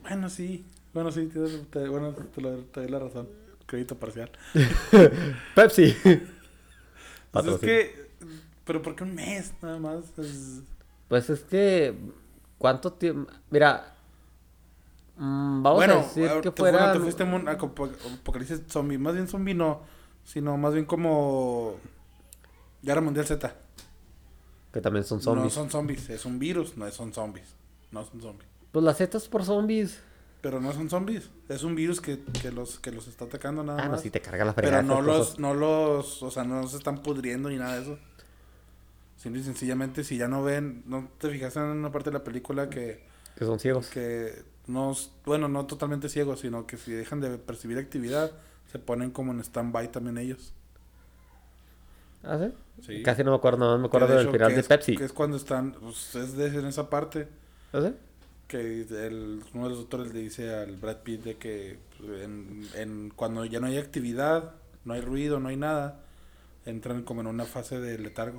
Bueno, 0.02 0.30
sí. 0.30 0.66
Bueno, 0.94 1.12
sí, 1.12 1.28
te, 1.28 1.40
te- 1.70 1.88
bueno, 1.88 2.14
te 2.14 2.82
doy 2.82 2.90
la 2.90 3.00
razón. 3.00 3.30
Crédito 3.72 3.98
parcial. 3.98 4.30
Pepsi. 5.56 5.96
Pues 7.32 7.46
es 7.46 7.60
que... 7.62 8.12
Pero 8.66 8.82
¿por 8.82 8.98
qué 8.98 9.04
un 9.06 9.16
mes 9.16 9.54
nada 9.62 9.80
más? 9.80 10.04
Es- 10.18 10.62
Pues 11.08 11.30
es 11.30 11.40
que... 11.40 11.96
¿Cuánto 12.58 12.92
tiempo? 12.92 13.32
Mira... 13.50 13.96
mm, 15.16 15.64
vamos 15.64 15.78
bueno, 15.78 15.94
a 15.94 15.98
decir 16.04 16.28
que 16.42 16.50
bueno, 16.50 16.78
fuera... 16.78 16.92
te 16.92 17.00
fuiste 17.00 17.24
un 17.24 17.48
aco- 17.48 17.74
apocalipsis 18.20 18.62
zombie. 18.68 18.98
Más 18.98 19.14
bien 19.14 19.30
zombie 19.30 19.54
no. 19.56 19.84
Sino 20.26 20.58
más 20.58 20.74
bien 20.74 20.84
como... 20.86 21.78
Guerra 22.84 23.00
Mundial 23.00 23.26
Z. 23.26 23.56
Que 24.74 24.82
también 24.82 25.06
son 25.06 25.20
No 25.20 25.24
zombies. 25.24 25.54
son 25.54 25.70
zombies. 25.70 26.10
Es 26.10 26.26
un 26.26 26.40
virus. 26.40 26.76
No 26.76 26.92
son 26.92 27.14
zombies. 27.14 27.56
No 27.92 28.04
son 28.04 28.20
zombies. 28.22 28.50
Pues 28.74 28.84
las 28.84 28.98
setas 28.98 29.30
por 29.30 29.46
zombies. 29.46 30.02
Pero 30.42 30.60
no 30.60 30.74
son 30.74 30.90
zombies. 30.90 31.30
Es 31.50 31.64
un 31.64 31.76
virus 31.76 32.02
que, 32.02 32.20
que 32.42 32.52
los, 32.52 32.80
que 32.80 32.92
los 32.92 33.08
está 33.08 33.26
atacando 33.26 33.64
nada 33.64 33.80
Ah, 33.82 33.86
no, 33.86 33.92
más. 33.92 34.02
si 34.02 34.10
te 34.10 34.22
carga 34.22 34.44
la 34.44 34.54
fregada. 34.54 34.82
Pero 34.82 34.96
no 34.96 35.02
los, 35.02 35.18
cosas. 35.20 35.40
no 35.40 35.54
los, 35.54 36.24
o 36.24 36.32
sea, 36.32 36.44
no 36.44 36.68
se 36.68 36.78
están 36.78 37.04
pudriendo 37.04 37.50
ni 37.50 37.58
nada 37.58 37.76
de 37.76 37.82
eso. 37.84 38.00
Simple 39.18 39.42
y 39.42 39.44
sencillamente, 39.44 40.04
si 40.04 40.18
ya 40.18 40.28
no 40.28 40.42
ven, 40.44 40.82
no 40.88 41.08
te 41.20 41.30
fijaste 41.30 41.60
en 41.60 41.66
una 41.68 41.92
parte 41.92 42.10
de 42.10 42.18
la 42.18 42.24
película 42.24 42.70
que, 42.72 43.04
Que 43.38 43.46
son 43.46 43.60
ciegos. 43.60 43.88
que 43.90 44.44
no, 44.66 44.96
bueno, 45.26 45.48
no 45.48 45.68
totalmente 45.68 46.10
ciegos, 46.10 46.40
sino 46.40 46.66
que 46.66 46.78
si 46.78 46.92
dejan 46.92 47.20
de 47.22 47.38
percibir 47.38 47.78
actividad, 47.78 48.32
se 48.72 48.80
ponen 48.80 49.12
como 49.12 49.32
en 49.32 49.40
stand-by 49.42 49.92
también 49.92 50.18
ellos. 50.18 50.54
¿Ah, 52.24 52.40
sí? 52.40 52.54
Sí. 52.86 53.04
Casi 53.04 53.24
no 53.24 53.30
me 53.32 53.38
acuerdo, 53.38 53.60
no 53.60 53.78
me 53.80 53.86
acuerdo 53.88 54.08
de 54.08 54.16
del 54.24 54.32
final 54.32 54.56
de 54.56 54.64
Pepsi. 54.64 54.96
Que 54.96 55.06
es 55.06 55.14
cuando 55.14 55.38
están, 55.38 55.74
pues 55.74 56.16
es 56.16 56.34
de, 56.36 56.48
en 56.48 56.66
esa 56.66 56.90
parte 56.90 57.28
¿Ah, 57.74 57.82
sí? 57.82 57.94
Que 58.52 58.82
el, 58.82 59.42
uno 59.54 59.64
de 59.64 59.70
los 59.70 59.78
doctores 59.80 60.14
le 60.14 60.20
dice 60.20 60.54
al 60.54 60.76
Brad 60.76 60.98
Pitt 60.98 61.24
de 61.24 61.38
que 61.38 61.80
pues, 61.98 62.22
en, 62.24 62.68
en- 62.76 63.10
cuando 63.16 63.46
ya 63.46 63.60
no 63.62 63.68
hay 63.68 63.78
actividad, 63.78 64.52
no 64.84 64.94
hay 64.94 65.02
ruido, 65.02 65.40
no 65.40 65.48
hay 65.50 65.56
nada, 65.56 66.02
entran 66.66 67.04
como 67.04 67.22
en 67.22 67.28
una 67.28 67.46
fase 67.46 67.80
de 67.80 67.98
letargo. 67.98 68.38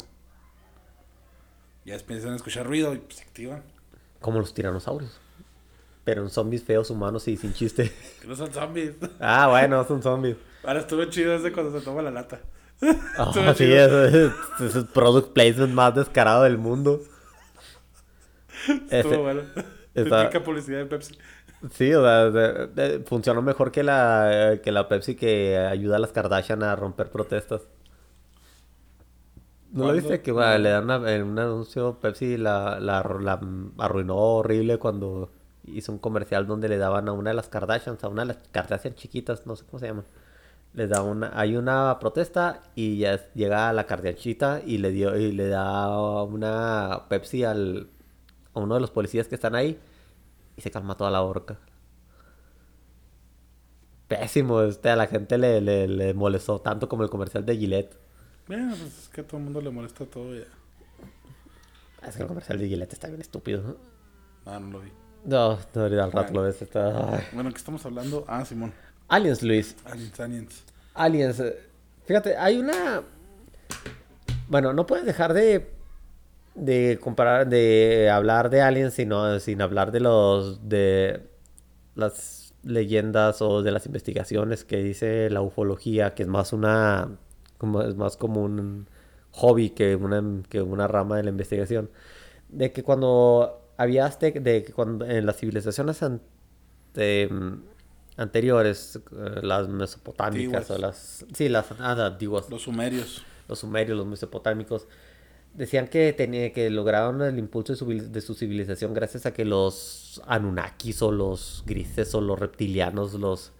Ya 1.84 1.94
empiezan 1.96 2.32
a 2.34 2.36
escuchar 2.36 2.66
ruido 2.66 2.94
y 2.94 2.98
pues, 2.98 3.16
se 3.16 3.24
activan. 3.24 3.62
Como 4.20 4.38
los 4.38 4.52
tiranosaurios. 4.54 5.18
Pero 6.04 6.22
en 6.22 6.30
zombies 6.30 6.62
feos, 6.64 6.90
humanos 6.90 7.26
y 7.28 7.36
sin 7.36 7.54
chiste. 7.54 7.92
No 8.26 8.36
son 8.36 8.52
zombies. 8.52 8.94
ah, 9.20 9.48
bueno, 9.48 9.84
son 9.86 10.02
zombies. 10.02 10.36
Ahora 10.64 10.80
estuvo 10.80 11.04
chido 11.06 11.32
desde 11.32 11.52
cuando 11.52 11.76
se 11.78 11.84
toma 11.84 12.02
la 12.02 12.10
lata. 12.10 12.40
Estuvo 12.82 13.54
sí, 13.54 13.64
es, 13.72 13.90
el 13.92 14.86
product 14.92 15.32
placement 15.32 15.72
más 15.72 15.94
descarado 15.94 16.42
del 16.42 16.58
mundo. 16.58 17.00
Ese- 18.68 18.98
Estuvo 19.00 19.22
bueno. 19.22 19.42
Está- 19.94 20.28
Típica 20.30 20.42
publicidad 20.44 20.78
de 20.78 20.86
Pepsi. 20.86 21.16
sí, 21.70 21.92
o 21.94 22.02
sea, 22.02 22.30
funcionó 23.06 23.42
mejor 23.42 23.70
que 23.72 23.82
la, 23.82 24.58
que 24.62 24.72
la 24.72 24.88
Pepsi 24.88 25.14
que 25.16 25.58
ayuda 25.58 25.96
a 25.96 25.98
las 26.00 26.12
Kardashian 26.12 26.62
a 26.62 26.74
romper 26.76 27.10
protestas. 27.10 27.62
¿No 29.70 29.86
lo 29.86 29.92
viste? 29.94 30.20
Que 30.20 30.32
bueno, 30.32 30.58
le 30.58 30.68
dan 30.70 30.84
una- 30.84 31.14
en 31.14 31.22
un 31.22 31.38
anuncio 31.38 31.98
Pepsi 32.00 32.36
la, 32.36 32.78
la, 32.78 33.02
la 33.20 33.40
arruinó 33.78 34.16
horrible 34.16 34.78
cuando 34.78 35.30
hizo 35.64 35.92
un 35.92 35.98
comercial 35.98 36.46
donde 36.46 36.68
le 36.68 36.76
daban 36.76 37.08
a 37.08 37.12
una 37.12 37.30
de 37.30 37.36
las 37.36 37.48
Kardashians, 37.48 38.02
a 38.04 38.08
una 38.08 38.22
de 38.22 38.28
las 38.34 38.38
Kardashian 38.50 38.94
chiquitas, 38.94 39.46
no 39.46 39.56
sé 39.56 39.64
cómo 39.64 39.78
se 39.78 39.86
llaman. 39.86 40.04
Les 40.74 40.88
da 40.90 41.02
una, 41.02 41.32
hay 41.34 41.56
una 41.56 41.98
protesta 42.00 42.62
y 42.74 42.98
ya 42.98 43.20
llega 43.34 43.72
la 43.72 43.86
Kardashianchita 43.86 44.62
y 44.66 44.78
le 44.78 44.90
dio, 44.90 45.16
y 45.16 45.32
le 45.32 45.48
da 45.48 46.22
una 46.24 47.04
Pepsi 47.08 47.44
al, 47.44 47.88
a 48.54 48.60
uno 48.60 48.74
de 48.74 48.80
los 48.80 48.90
policías 48.90 49.28
que 49.28 49.34
están 49.34 49.54
ahí 49.54 49.78
y 50.56 50.60
se 50.60 50.70
calma 50.70 50.96
toda 50.96 51.10
la 51.10 51.22
horca. 51.22 51.58
Pésimo, 54.08 54.60
este, 54.62 54.90
a 54.90 54.96
la 54.96 55.06
gente 55.06 55.38
le, 55.38 55.60
le, 55.60 55.88
le 55.88 56.14
molestó 56.14 56.60
tanto 56.60 56.88
como 56.88 57.02
el 57.02 57.10
comercial 57.10 57.46
de 57.46 57.56
Gillette. 57.56 57.96
Bueno, 58.46 58.74
pues 58.78 58.82
es 59.04 59.08
que 59.08 59.22
a 59.22 59.26
todo 59.26 59.38
el 59.38 59.44
mundo 59.44 59.60
le 59.60 59.70
molesta 59.70 60.04
todo 60.04 60.34
ya. 60.34 60.44
Es 62.06 62.16
que 62.16 62.22
el 62.22 62.28
comercial 62.28 62.58
de 62.58 62.68
Gillette 62.68 62.92
está 62.92 63.08
bien 63.08 63.20
estúpido. 63.20 63.62
¿no? 63.62 63.76
Ah, 64.44 64.58
no 64.58 64.70
lo 64.72 64.80
vi. 64.80 64.92
No, 65.24 65.58
no, 65.74 65.82
al 65.84 66.12
rato 66.12 66.32
Bueno. 66.32 66.32
lo 66.32 66.42
ves. 66.42 66.60
Está... 66.60 67.14
ay. 67.14 67.24
Bueno, 67.32 67.50
¿qué 67.50 67.56
estamos 67.56 67.86
hablando? 67.86 68.24
Ah, 68.28 68.44
Simón. 68.44 68.74
Aliens, 69.08 69.42
Luis. 69.42 69.76
Aliens, 69.84 70.20
aliens. 70.20 70.64
Aliens. 70.94 71.40
eh, 71.40 71.58
Fíjate, 72.04 72.36
hay 72.36 72.58
una... 72.58 73.02
Bueno, 74.48 74.72
no 74.72 74.84
puedes 74.84 75.06
dejar 75.06 75.32
de... 75.32 75.70
De 76.54 76.98
comparar, 77.00 77.48
de 77.48 78.10
hablar 78.10 78.50
de 78.50 78.60
aliens 78.60 78.94
sino, 78.94 79.38
sin 79.40 79.62
hablar 79.62 79.92
de 79.92 80.00
los... 80.00 80.68
De 80.68 81.26
las 81.94 82.54
leyendas 82.62 83.42
o 83.42 83.62
de 83.62 83.70
las 83.72 83.86
investigaciones 83.86 84.64
que 84.64 84.76
dice 84.82 85.28
la 85.30 85.40
ufología, 85.42 86.14
que 86.14 86.22
es 86.24 86.28
más 86.28 86.52
una... 86.52 87.08
Como, 87.58 87.82
es 87.82 87.94
más 87.96 88.16
como 88.16 88.42
un 88.42 88.88
hobby 89.32 89.70
que 89.70 89.94
una, 89.96 90.22
que 90.48 90.60
una 90.62 90.86
rama 90.88 91.16
de 91.16 91.22
la 91.24 91.30
investigación. 91.30 91.90
De 92.48 92.72
que 92.72 92.82
cuando 92.82 93.60
había 93.76 94.04
aztec, 94.06 94.42
de 94.42 94.62
que 94.64 94.72
cuando 94.72 95.06
en 95.06 95.26
las 95.26 95.36
civilizaciones 95.38 96.02
an- 96.02 96.20
de, 96.94 97.28
mm, 97.30 97.52
anteriores, 98.20 99.00
eh, 99.12 99.40
las 99.42 99.68
mesopotámicas 99.68 100.70
Antiguas. 100.70 100.70
o 100.70 100.78
las... 100.78 101.24
Sí, 101.34 101.48
las 101.48 101.66
ah, 101.78 102.06
antiguas 102.06 102.50
Los 102.50 102.62
sumerios. 102.62 103.24
los 103.48 103.58
sumerios, 103.60 103.96
los 103.96 104.06
mesopotámicos, 104.06 104.86
decían 105.54 105.88
que 105.88 106.12
tenía 106.12 106.52
que 106.52 106.70
lograron 106.70 107.22
el 107.22 107.38
impulso 107.38 107.72
de 107.72 107.78
su, 107.78 107.86
de 107.86 108.20
su 108.20 108.34
civilización 108.34 108.94
gracias 108.94 109.26
a 109.26 109.32
que 109.32 109.44
los 109.44 110.22
Anunnakis 110.26 111.02
o 111.02 111.12
los 111.12 111.62
grises 111.66 112.14
o 112.14 112.20
los 112.20 112.38
reptilianos 112.38 113.14
los, 113.14 113.52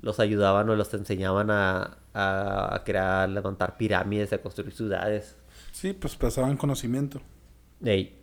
los 0.00 0.20
ayudaban 0.20 0.68
o 0.70 0.76
los 0.76 0.92
enseñaban 0.94 1.50
a, 1.50 1.98
a, 2.14 2.82
crear, 2.84 3.28
levantar 3.28 3.76
pirámides, 3.76 4.32
a 4.32 4.38
construir 4.38 4.72
ciudades. 4.72 5.36
Sí, 5.72 5.92
pues 5.92 6.16
pasaban 6.16 6.56
conocimiento. 6.56 7.20
Ey. 7.84 8.18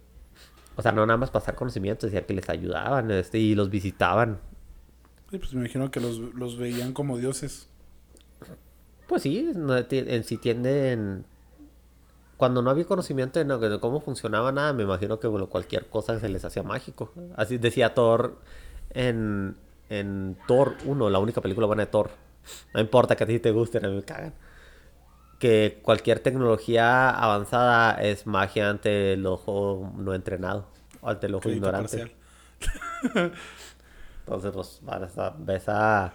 O 0.75 0.81
sea, 0.81 0.91
no 0.91 1.05
nada 1.05 1.17
más 1.17 1.29
pasar 1.29 1.55
conocimiento, 1.55 2.07
decían 2.07 2.25
que 2.25 2.33
les 2.33 2.49
ayudaban 2.49 3.11
este, 3.11 3.37
y 3.37 3.53
los 3.53 3.69
visitaban. 3.69 4.39
Sí, 5.29 5.37
pues 5.37 5.53
me 5.53 5.61
imagino 5.61 5.91
que 5.91 5.99
los, 5.99 6.17
los 6.17 6.57
veían 6.57 6.93
como 6.93 7.17
dioses. 7.17 7.69
Pues 9.07 9.21
sí, 9.21 9.51
en 9.55 10.23
sí 10.23 10.37
tienden... 10.37 11.25
Cuando 12.37 12.61
no 12.61 12.69
había 12.69 12.85
conocimiento 12.85 13.39
de, 13.39 13.45
no- 13.45 13.57
de 13.59 13.79
cómo 13.79 14.01
funcionaba 14.01 14.51
nada, 14.51 14.73
me 14.73 14.83
imagino 14.83 15.19
que 15.19 15.27
bueno, 15.27 15.47
cualquier 15.47 15.87
cosa 15.87 16.19
se 16.19 16.29
les 16.29 16.43
hacía 16.43 16.63
mágico. 16.63 17.11
Así 17.35 17.57
decía 17.57 17.93
Thor 17.93 18.37
en, 18.91 19.55
en 19.89 20.37
Thor 20.47 20.75
1, 20.85 21.09
la 21.09 21.19
única 21.19 21.41
película 21.41 21.67
buena 21.67 21.85
de 21.85 21.91
Thor. 21.91 22.09
No 22.73 22.81
importa 22.81 23.15
que 23.15 23.23
a 23.23 23.27
ti 23.27 23.39
te 23.39 23.51
gusten, 23.51 23.85
a 23.85 23.89
mí 23.89 23.95
me 23.95 24.03
cagan. 24.03 24.33
Que 25.39 25.79
cualquier 25.81 26.19
tecnología 26.19 27.09
avanzada 27.09 28.01
es 28.01 28.25
magia 28.27 28.69
ante 28.69 29.13
el 29.13 29.25
ojo 29.25 29.91
no 29.97 30.13
entrenado. 30.13 30.65
O 31.01 31.09
ante 31.09 31.27
el 31.27 31.35
ojo 31.35 31.43
Crédito 31.43 31.67
ignorante. 31.67 32.15
Entonces, 34.25 34.51
pues, 34.53 34.79
vas 34.83 35.17
a- 35.17 35.35
ves 35.37 35.65
a... 35.67 36.13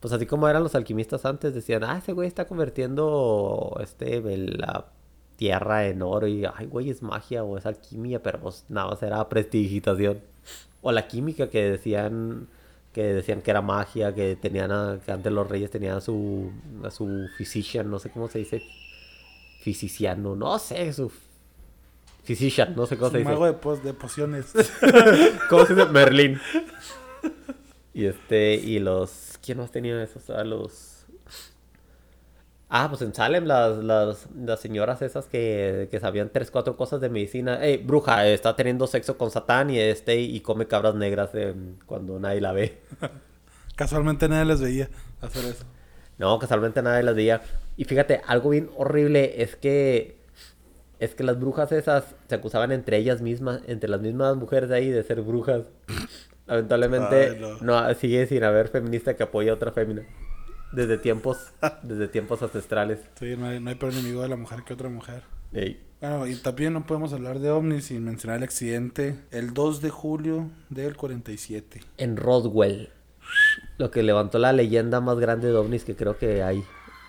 Pues 0.00 0.12
así 0.12 0.26
como 0.26 0.48
eran 0.48 0.62
los 0.64 0.74
alquimistas 0.74 1.24
antes, 1.24 1.54
decían, 1.54 1.84
ah, 1.84 1.98
ese 1.98 2.12
güey 2.12 2.26
está 2.26 2.46
convirtiendo 2.46 3.78
este, 3.80 4.20
la 4.36 4.86
tierra 5.42 5.86
en 5.88 6.02
oro 6.02 6.28
y, 6.28 6.44
ay, 6.44 6.66
güey, 6.66 6.88
es 6.90 7.02
magia 7.02 7.42
o 7.42 7.58
es 7.58 7.66
alquimia, 7.66 8.22
pero 8.22 8.38
pues 8.38 8.64
nada 8.68 8.90
más 8.90 9.02
era 9.02 9.28
prestigitación. 9.28 10.20
O 10.82 10.92
la 10.92 11.08
química 11.08 11.48
que 11.50 11.68
decían 11.68 12.46
que 12.92 13.02
decían 13.02 13.40
que 13.42 13.50
era 13.50 13.60
magia, 13.62 14.14
que 14.14 14.36
tenían, 14.36 14.70
a- 14.70 14.98
que 15.04 15.10
antes 15.10 15.32
los 15.32 15.48
reyes 15.48 15.70
tenían 15.70 15.96
a 15.96 16.00
su, 16.00 16.52
a 16.84 16.90
su 16.92 17.26
physician, 17.36 17.90
no 17.90 17.98
sé 17.98 18.10
cómo 18.10 18.28
se 18.28 18.38
dice, 18.38 18.62
fisiciano, 19.62 20.36
no 20.36 20.58
sé, 20.60 20.92
su 20.92 21.10
physician, 22.22 22.74
no 22.76 22.86
sé 22.86 22.96
cómo 22.96 23.10
se 23.10 23.18
dice. 23.18 23.30
mago 23.30 23.46
de 23.46 23.94
pociones. 23.94 24.52
¿Cómo 25.50 25.66
se 25.66 25.74
dice? 25.74 25.88
Merlín. 25.88 26.38
Y 27.94 28.06
este, 28.06 28.54
y 28.54 28.78
los. 28.78 29.38
¿Quién 29.44 29.58
más 29.58 29.70
tenía 29.70 30.02
esos? 30.02 30.30
A 30.30 30.44
los. 30.44 30.91
Ah, 32.74 32.86
pues 32.88 33.02
en 33.02 33.12
Salem, 33.12 33.44
las, 33.44 33.76
las, 33.84 34.28
las 34.34 34.58
señoras 34.58 35.02
esas 35.02 35.26
que, 35.26 35.88
que 35.90 36.00
sabían 36.00 36.30
tres, 36.32 36.50
cuatro 36.50 36.74
cosas 36.74 37.02
de 37.02 37.10
medicina. 37.10 37.62
Ey, 37.62 37.76
bruja, 37.76 38.26
está 38.26 38.56
teniendo 38.56 38.86
sexo 38.86 39.18
con 39.18 39.30
Satán 39.30 39.68
y 39.68 39.78
este, 39.78 40.18
y 40.18 40.40
come 40.40 40.66
cabras 40.66 40.94
negras 40.94 41.34
em, 41.34 41.76
cuando 41.84 42.18
nadie 42.18 42.40
la 42.40 42.52
ve. 42.52 42.78
Casualmente 43.76 44.26
nadie 44.26 44.46
les 44.46 44.62
veía 44.62 44.88
hacer 45.20 45.44
eso. 45.44 45.64
No, 46.16 46.38
casualmente 46.38 46.80
nadie 46.80 47.02
las 47.02 47.14
veía. 47.14 47.42
Y 47.76 47.84
fíjate, 47.84 48.22
algo 48.26 48.48
bien 48.48 48.70
horrible 48.78 49.42
es 49.42 49.54
que. 49.54 50.16
Es 50.98 51.14
que 51.14 51.24
las 51.24 51.38
brujas 51.38 51.72
esas 51.72 52.14
se 52.26 52.34
acusaban 52.34 52.72
entre 52.72 52.96
ellas 52.96 53.20
mismas, 53.20 53.60
entre 53.66 53.90
las 53.90 54.00
mismas 54.00 54.36
mujeres 54.36 54.70
de 54.70 54.76
ahí, 54.76 54.88
de 54.88 55.02
ser 55.02 55.20
brujas. 55.20 55.64
Lamentablemente, 56.46 57.30
Ay, 57.32 57.38
no. 57.38 57.82
no. 57.82 57.94
sigue 57.94 58.26
sin 58.26 58.44
haber 58.44 58.68
feminista 58.68 59.14
que 59.14 59.24
apoye 59.24 59.50
a 59.50 59.54
otra 59.54 59.72
fémina. 59.72 60.06
Desde 60.72 60.98
tiempos, 60.98 61.52
desde 61.82 62.08
tiempos 62.08 62.42
ancestrales. 62.42 63.00
Sí, 63.18 63.36
no 63.36 63.46
hay, 63.46 63.60
no 63.60 63.70
hay 63.70 63.76
peor 63.76 63.92
enemigo 63.92 64.22
de 64.22 64.28
la 64.28 64.36
mujer 64.36 64.62
que 64.64 64.74
otra 64.74 64.88
mujer. 64.88 65.22
Ey. 65.52 65.80
Bueno, 66.00 66.26
y 66.26 66.34
también 66.36 66.72
no 66.72 66.84
podemos 66.86 67.12
hablar 67.12 67.38
de 67.38 67.50
ovnis 67.50 67.84
sin 67.86 68.04
mencionar 68.04 68.38
el 68.38 68.42
accidente 68.44 69.18
el 69.30 69.54
2 69.54 69.80
de 69.82 69.90
julio 69.90 70.50
del 70.70 70.96
47. 70.96 71.80
En 71.98 72.16
Roswell. 72.16 72.90
Lo 73.78 73.90
que 73.90 74.02
levantó 74.02 74.38
la 74.38 74.52
leyenda 74.52 75.00
más 75.00 75.18
grande 75.18 75.48
de 75.48 75.54
ovnis 75.54 75.84
que 75.84 75.94
creo 75.94 76.18
que 76.18 76.42
hay. 76.42 76.64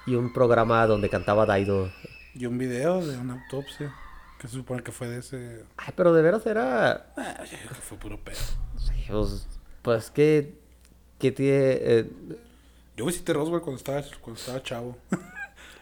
Y 0.05 0.15
un 0.15 0.31
programa 0.33 0.85
donde 0.85 1.09
cantaba 1.09 1.45
Daido. 1.45 1.89
Y 2.35 2.45
un 2.45 2.57
video 2.57 3.03
de 3.05 3.17
una 3.17 3.41
autopsia 3.41 3.95
que 4.39 4.47
se 4.47 4.55
supone 4.55 4.83
que 4.83 4.91
fue 4.91 5.07
de 5.07 5.19
ese... 5.19 5.63
Ay, 5.77 5.93
pero 5.95 6.13
de 6.13 6.21
veras 6.21 6.45
era. 6.45 7.13
Ah, 7.17 7.43
yo 7.45 7.57
creo 7.57 7.69
que 7.69 7.75
fue 7.81 7.97
puro 7.97 8.19
pedo. 8.23 8.35
Sí, 8.77 9.05
pues, 9.09 9.47
pues 9.81 10.11
que. 10.11 10.53
Que 11.17 11.31
tiene. 11.31 11.77
eh, 11.79 12.09
Yo 12.95 13.05
visité 13.05 13.33
Roswell 13.33 13.61
cuando 13.61 13.77
estaba, 13.77 14.01
cuando 14.21 14.39
estaba 14.39 14.61
chavo. 14.61 14.97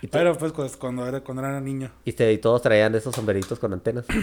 y, 0.02 0.08
Pero 0.08 0.38
pues 0.38 0.52
cuando, 0.54 0.78
cuando, 0.80 1.08
era, 1.08 1.22
cuando 1.22 1.44
era 1.44 1.60
niño. 1.60 1.92
y 2.06 2.14
te- 2.14 2.32
y 2.32 2.38
todos 2.38 2.62
traían 2.62 2.96
esos 2.96 3.14
sombreritos 3.16 3.60
con 3.60 3.74
antenas. 3.74 4.06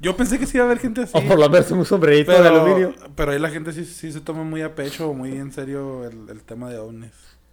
Yo 0.00 0.16
pensé 0.16 0.38
que 0.38 0.46
sí 0.46 0.56
iba 0.56 0.64
a 0.64 0.68
haber 0.68 0.78
gente 0.80 1.02
así. 1.02 1.12
O 1.16 1.22
por 1.22 1.38
lo 1.38 1.48
menos 1.48 1.70
un 1.70 1.84
sombrerito 1.84 2.30
pero, 2.32 2.42
de 2.42 2.48
aluminio. 2.48 2.94
Pero 3.16 3.32
ahí 3.32 3.38
la 3.38 3.50
gente 3.50 3.72
sí, 3.72 3.84
sí 3.84 4.12
se 4.12 4.20
toma 4.20 4.44
muy 4.44 4.62
a 4.62 4.74
pecho, 4.74 5.12
muy 5.12 5.32
en 5.32 5.52
serio 5.52 6.04
el, 6.06 6.28
el 6.28 6.42
tema 6.42 6.70
de 6.70 6.78
ovnis. 6.78 7.12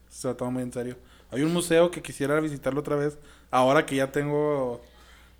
Se 0.10 0.28
lo 0.28 0.36
toma 0.36 0.52
muy 0.52 0.64
en 0.64 0.72
serio. 0.74 0.98
Hay 1.32 1.42
un 1.44 1.54
museo 1.54 1.92
que 1.92 2.02
quisiera 2.02 2.40
visitarlo 2.40 2.80
otra 2.82 2.96
vez. 2.96 3.18
Ahora 3.52 3.86
que 3.86 3.96
ya 3.96 4.12
tengo 4.12 4.82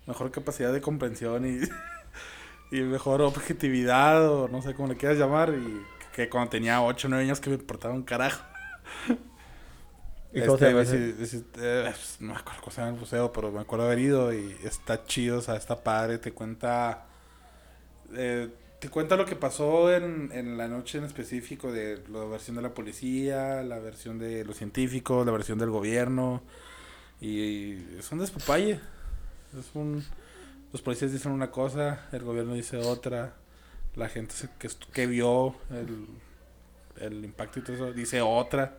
mejor 0.06 0.30
capacidad 0.30 0.72
de 0.72 0.80
comprensión 0.80 1.46
y, 1.46 1.60
y 2.76 2.80
mejor 2.82 3.20
objetividad, 3.22 4.28
o 4.30 4.48
no 4.48 4.62
sé 4.62 4.74
cómo 4.74 4.88
le 4.88 4.96
quieras 4.96 5.18
llamar. 5.18 5.50
Y 5.54 5.80
que 6.16 6.30
cuando 6.30 6.48
tenía 6.48 6.80
8 6.80 7.08
o 7.08 7.10
9 7.10 7.24
años 7.24 7.40
que 7.40 7.50
me 7.50 7.56
importaba 7.56 7.92
un 7.92 8.02
carajo. 8.02 8.42
¿Y 10.32 10.40
se 10.40 10.46
Este, 11.20 11.38
eh, 11.58 11.82
pues, 11.82 12.16
no 12.20 12.32
me 12.32 12.38
acuerdo 12.38 12.60
cómo 12.62 12.72
se 12.72 12.80
llama 12.80 12.94
el 12.94 12.98
museo, 12.98 13.30
pero 13.32 13.52
me 13.52 13.60
acuerdo 13.60 13.84
haber 13.84 13.98
ido 13.98 14.32
y 14.32 14.56
está 14.64 15.04
chido, 15.04 15.38
o 15.38 15.42
sea, 15.42 15.56
está 15.56 15.84
padre, 15.84 16.16
te 16.16 16.32
cuenta... 16.32 17.04
eh, 18.14 18.48
te 18.78 18.88
cuenta 18.88 19.16
lo 19.16 19.26
que 19.26 19.36
pasó 19.36 19.92
en, 19.92 20.30
en 20.32 20.56
la 20.56 20.68
noche 20.68 20.98
en 20.98 21.04
específico 21.04 21.70
de 21.70 22.02
la 22.10 22.24
versión 22.24 22.56
de 22.56 22.62
la 22.62 22.72
policía, 22.72 23.62
la 23.62 23.78
versión 23.78 24.18
de 24.18 24.42
los 24.44 24.56
científicos, 24.56 25.26
la 25.26 25.32
versión 25.32 25.58
del 25.58 25.70
gobierno. 25.70 26.42
Y, 27.20 27.72
es 27.98 28.10
un 28.10 28.20
despapalle. 28.20 28.80
Es 29.58 29.66
un... 29.74 30.02
Los 30.72 30.80
policías 30.80 31.12
dicen 31.12 31.32
una 31.32 31.50
cosa, 31.50 32.08
el 32.12 32.22
gobierno 32.22 32.54
dice 32.54 32.78
otra. 32.78 33.34
La 33.96 34.08
gente 34.08 34.34
que, 34.58 34.68
que 34.92 35.06
vio 35.06 35.54
el, 35.70 36.06
el 37.00 37.24
impacto 37.24 37.58
y 37.58 37.62
todo 37.62 37.74
eso 37.76 37.92
dice 37.92 38.20
otra. 38.20 38.76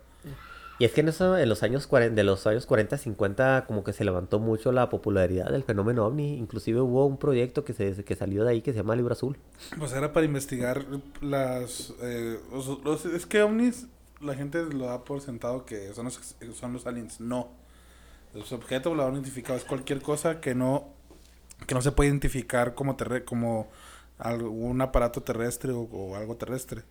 Y 0.79 0.85
es 0.85 0.91
que 0.91 1.01
en 1.01 1.07
eso, 1.09 1.35
en 1.39 1.49
los 1.49 1.63
años 1.63 1.87
40, 1.87 2.13
de 2.13 2.23
los 2.23 2.45
años 2.45 2.67
40, 2.67 2.99
50, 2.99 3.65
como 3.65 3.83
que 3.83 3.93
se 3.93 4.03
levantó 4.05 4.37
mucho 4.37 4.71
la 4.71 4.89
popularidad 4.89 5.49
del 5.49 5.63
fenómeno 5.63 6.05
ovni. 6.05 6.37
Inclusive 6.37 6.81
hubo 6.81 7.07
un 7.07 7.17
proyecto 7.17 7.65
que 7.65 7.73
se 7.73 8.03
que 8.05 8.15
salió 8.15 8.43
de 8.43 8.51
ahí 8.51 8.61
que 8.61 8.73
se 8.73 8.77
llama 8.77 8.95
Libro 8.95 9.13
Azul. 9.13 9.37
Pues 9.79 9.91
era 9.93 10.13
para 10.13 10.27
investigar 10.27 10.85
las... 11.19 11.93
eh, 12.03 12.37
los- 12.51 12.83
los- 12.83 13.05
es 13.05 13.25
que 13.25 13.41
ovnis, 13.41 13.87
la 14.21 14.35
gente 14.35 14.63
lo 14.65 14.85
da 14.85 15.03
por 15.03 15.21
sentado 15.21 15.65
que 15.65 15.91
son 15.95 16.05
los, 16.05 16.35
son 16.53 16.73
los 16.73 16.85
aliens. 16.85 17.19
No. 17.19 17.49
Los 18.35 18.51
objetos 18.51 18.91
volador 18.91 19.13
identificado 19.13 19.57
es 19.57 19.63
cualquier 19.65 19.99
cosa 20.03 20.41
que 20.41 20.53
no, 20.53 20.89
que 21.65 21.73
no 21.73 21.81
se 21.81 21.91
puede 21.91 22.09
identificar 22.09 22.75
como, 22.75 22.95
terre, 22.95 23.23
como 23.25 23.67
algún 24.17 24.81
aparato 24.81 25.21
terrestre 25.21 25.71
o, 25.71 25.81
o 25.81 26.15
algo 26.15 26.35
terrestre. 26.35 26.83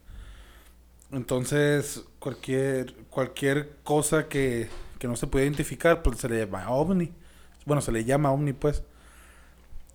Entonces, 1.13 2.05
cualquier, 2.19 2.95
cualquier 3.11 3.77
cosa 3.85 4.29
que, 4.29 4.69
que 4.99 5.09
no 5.09 5.17
se 5.17 5.27
puede 5.27 5.45
identificar, 5.45 6.03
pues 6.03 6.19
se 6.19 6.29
le 6.29 6.39
llama 6.39 6.71
ovni. 6.71 7.13
Bueno, 7.65 7.81
se 7.81 7.93
le 7.93 8.05
llama 8.05 8.33
ovni, 8.33 8.53
pues. 8.53 8.83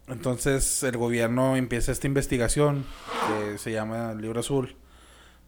Entonces 0.08 0.84
el 0.84 0.98
gobierno 0.98 1.56
empieza 1.56 1.92
esta 1.92 2.08
investigación 2.08 2.86
que 3.28 3.58
se 3.58 3.72
llama 3.72 4.14
Libro 4.14 4.42
Azul, 4.42 4.76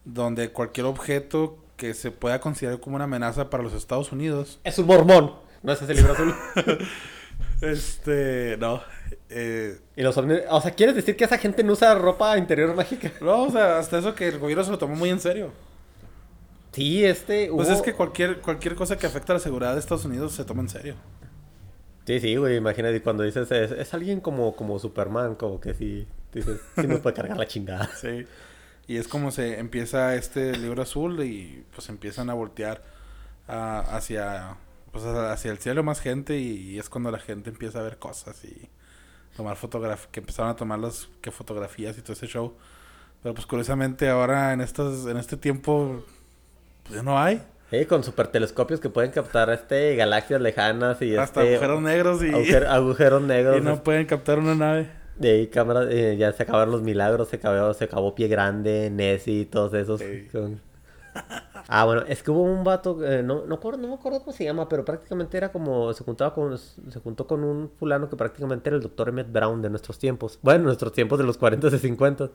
donde 0.04 0.52
cualquier 0.52 0.86
objeto 0.86 1.58
que 1.76 1.92
se 1.92 2.10
pueda 2.10 2.40
considerar 2.40 2.80
como 2.80 2.96
una 2.96 3.04
amenaza 3.04 3.50
para 3.50 3.62
los 3.62 3.74
Estados 3.74 4.12
Unidos, 4.12 4.60
Es 4.64 4.78
un 4.78 4.86
mormón. 4.86 5.34
No 5.62 5.72
es 5.72 5.82
ese 5.82 5.94
Libro 5.94 6.12
Azul. 6.12 6.34
este, 7.60 8.56
no, 8.58 8.82
eh, 9.30 9.78
y 9.96 10.02
los 10.02 10.16
ovnis... 10.16 10.40
O 10.50 10.60
sea, 10.60 10.72
¿quieres 10.72 10.94
decir 10.94 11.16
que 11.16 11.24
esa 11.24 11.38
gente 11.38 11.62
no 11.64 11.72
usa 11.72 11.94
ropa 11.94 12.36
interior 12.38 12.74
mágica? 12.74 13.12
no, 13.20 13.44
o 13.44 13.50
sea, 13.50 13.78
hasta 13.78 13.98
eso 13.98 14.14
que 14.14 14.28
el 14.28 14.38
gobierno 14.38 14.64
se 14.64 14.70
lo 14.70 14.78
tomó 14.78 14.94
muy 14.96 15.10
en 15.10 15.20
serio. 15.20 15.52
Sí, 16.72 17.04
este... 17.04 17.50
Pues 17.52 17.68
es 17.68 17.82
que 17.82 17.92
cualquier 17.94 18.40
cualquier 18.40 18.74
cosa 18.74 18.98
que 18.98 19.06
afecta 19.06 19.32
a 19.32 19.36
la 19.36 19.40
seguridad 19.40 19.74
de 19.74 19.80
Estados 19.80 20.04
Unidos 20.04 20.32
se 20.32 20.44
toma 20.44 20.62
en 20.62 20.68
serio. 20.68 20.94
Sí, 22.06 22.20
sí, 22.20 22.36
güey, 22.36 22.56
imagínate 22.56 23.00
cuando 23.00 23.22
dices, 23.22 23.50
es, 23.50 23.70
es 23.70 23.94
alguien 23.94 24.20
como, 24.20 24.54
como 24.56 24.78
Superman, 24.78 25.36
como 25.36 25.60
que 25.60 25.72
sí, 25.72 26.06
dices, 26.34 26.60
sí 26.78 26.86
nos 26.86 27.00
puede 27.00 27.14
cargar 27.14 27.36
la 27.38 27.46
chingada. 27.46 27.88
Sí. 27.96 28.26
Y 28.86 28.98
es 28.98 29.08
como 29.08 29.30
se 29.30 29.58
empieza 29.58 30.14
este 30.14 30.54
libro 30.58 30.82
azul 30.82 31.24
y 31.24 31.64
pues 31.74 31.88
empiezan 31.88 32.28
a 32.28 32.34
voltear 32.34 32.82
a- 33.48 33.80
hacia 33.96 34.56
pues 34.94 35.04
hacia 35.04 35.50
el 35.50 35.58
cielo 35.58 35.82
más 35.82 36.00
gente 36.00 36.38
y, 36.38 36.78
es 36.78 36.88
cuando 36.88 37.10
la 37.10 37.18
gente 37.18 37.50
empieza 37.50 37.80
a 37.80 37.82
ver 37.82 37.98
cosas 37.98 38.42
y 38.44 38.70
tomar 39.36 39.56
fotografías, 39.56 40.06
que 40.12 40.20
empezaron 40.20 40.52
a 40.52 40.56
tomar 40.56 40.78
las 40.78 41.08
que 41.20 41.32
fotografías 41.32 41.98
y 41.98 42.02
todo 42.02 42.12
ese 42.12 42.28
show. 42.28 42.54
Pero 43.20 43.34
pues 43.34 43.44
curiosamente 43.46 44.08
ahora 44.08 44.52
en 44.52 44.60
estos 44.60 45.06
en 45.08 45.16
este 45.16 45.36
tiempo 45.36 46.04
pues, 46.84 46.94
ya 46.94 47.02
no 47.02 47.18
hay. 47.20 47.42
Sí, 47.70 47.86
con 47.86 48.04
supertelescopios 48.04 48.78
que 48.78 48.88
pueden 48.88 49.10
captar 49.10 49.50
este 49.50 49.96
galaxias 49.96 50.40
lejanas 50.40 51.02
y 51.02 51.16
Hasta 51.16 51.42
este, 51.42 51.54
agujeros 51.56 51.82
negros 51.82 52.22
y, 52.22 52.26
agujer- 52.30 52.66
agujeros 52.66 53.22
negros. 53.22 53.56
y 53.58 53.60
no 53.62 53.82
pueden 53.82 54.06
captar 54.06 54.38
una 54.38 54.54
nave. 54.54 54.90
De 55.16 55.30
ahí 55.32 55.46
cámaras, 55.48 55.88
eh, 55.90 56.16
ya 56.16 56.32
se 56.32 56.44
acabaron 56.44 56.70
los 56.70 56.82
milagros, 56.82 57.28
se 57.30 57.36
acabó, 57.36 57.74
se 57.74 57.84
acabó 57.84 58.14
Pie 58.14 58.28
Grande, 58.28 58.90
Nessie 58.90 59.40
y 59.40 59.44
todos 59.46 59.74
esos. 59.74 60.00
Sí. 60.00 60.28
Son- 60.30 60.60
Ah, 61.68 61.84
bueno, 61.86 62.02
es 62.06 62.22
que 62.22 62.30
hubo 62.30 62.42
un 62.42 62.62
vato, 62.62 63.02
eh, 63.04 63.22
no, 63.22 63.46
no, 63.46 63.58
me 63.78 63.94
acuerdo 63.94 64.20
cómo 64.20 64.32
se 64.32 64.44
llama, 64.44 64.68
pero 64.68 64.84
prácticamente 64.84 65.36
era 65.36 65.50
como, 65.50 65.92
se 65.94 66.04
juntaba 66.04 66.34
con, 66.34 66.58
se 66.58 67.00
juntó 67.02 67.26
con 67.26 67.42
un 67.42 67.70
fulano 67.70 68.08
que 68.10 68.16
prácticamente 68.16 68.68
era 68.68 68.76
el 68.76 68.82
doctor 68.82 69.08
Emmett 69.08 69.32
Brown 69.32 69.62
de 69.62 69.70
nuestros 69.70 69.98
tiempos. 69.98 70.38
Bueno, 70.42 70.64
nuestros 70.64 70.92
tiempos 70.92 71.18
de 71.18 71.24
los 71.24 71.38
40 71.38 71.68
y 71.68 71.78
50. 71.78 72.30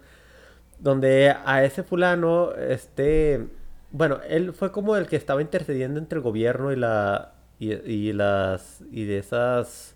Donde 0.79 1.35
a 1.45 1.63
ese 1.63 1.83
fulano, 1.83 2.53
este, 2.53 3.47
bueno, 3.91 4.19
él 4.27 4.53
fue 4.53 4.71
como 4.71 4.95
el 4.95 5.07
que 5.07 5.15
estaba 5.17 5.41
intercediendo 5.41 5.99
entre 5.99 6.17
el 6.17 6.23
gobierno 6.23 6.71
y 6.71 6.75
la, 6.77 7.33
y, 7.59 7.73
y 7.73 8.13
las, 8.13 8.81
y 8.91 9.05
de 9.05 9.19
esas, 9.19 9.95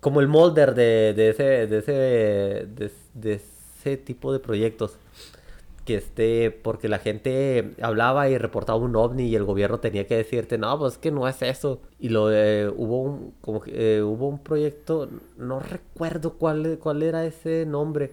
como 0.00 0.20
el 0.20 0.28
molder 0.28 0.74
de, 0.74 1.12
de 1.14 1.30
ese, 1.30 1.66
de 1.66 1.78
ese, 1.78 1.92
de, 1.92 2.92
de 3.14 3.32
ese 3.34 3.96
tipo 3.98 4.32
de 4.32 4.38
proyectos. 4.40 4.98
Que 5.84 5.96
este, 5.96 6.50
porque 6.50 6.88
la 6.88 6.98
gente 6.98 7.74
hablaba 7.82 8.30
y 8.30 8.38
reportaba 8.38 8.78
un 8.78 8.96
ovni 8.96 9.24
y 9.24 9.36
el 9.36 9.44
gobierno 9.44 9.80
tenía 9.80 10.06
que 10.06 10.16
decirte, 10.16 10.56
no, 10.56 10.78
pues 10.78 10.96
que 10.96 11.10
no 11.10 11.28
es 11.28 11.42
eso. 11.42 11.80
Y 11.98 12.08
lo 12.08 12.32
eh, 12.32 12.68
hubo 12.74 13.02
un, 13.02 13.34
como 13.42 13.60
que, 13.60 13.98
eh, 13.98 14.02
hubo 14.02 14.28
un 14.28 14.38
proyecto, 14.38 15.10
no 15.36 15.60
recuerdo 15.60 16.34
cuál, 16.38 16.78
cuál 16.80 17.02
era 17.02 17.26
ese 17.26 17.66
nombre, 17.66 18.12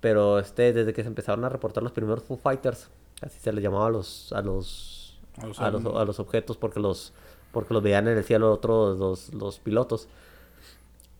pero 0.00 0.38
este, 0.38 0.72
desde 0.74 0.92
que 0.92 1.02
se 1.02 1.08
empezaron 1.08 1.44
a 1.44 1.48
reportar 1.48 1.82
los 1.82 1.92
primeros 1.92 2.24
Foo 2.24 2.36
Fighters, 2.36 2.90
así 3.22 3.38
se 3.40 3.52
les 3.52 3.64
llamaba 3.64 3.86
a 3.86 3.90
los, 3.90 4.32
a 4.34 4.42
los, 4.42 5.18
A 5.38 5.46
los 5.46 5.60
a 5.60 5.70
los, 5.70 5.84
ovnis. 5.86 6.00
a 6.02 6.04
los 6.04 6.20
objetos 6.20 6.58
porque 6.58 6.78
los, 6.78 7.14
porque 7.52 7.72
los 7.72 7.82
veían 7.82 8.06
en 8.08 8.18
el 8.18 8.24
cielo 8.24 8.52
otros, 8.52 8.98
los, 8.98 9.32
los 9.32 9.58
pilotos. 9.60 10.08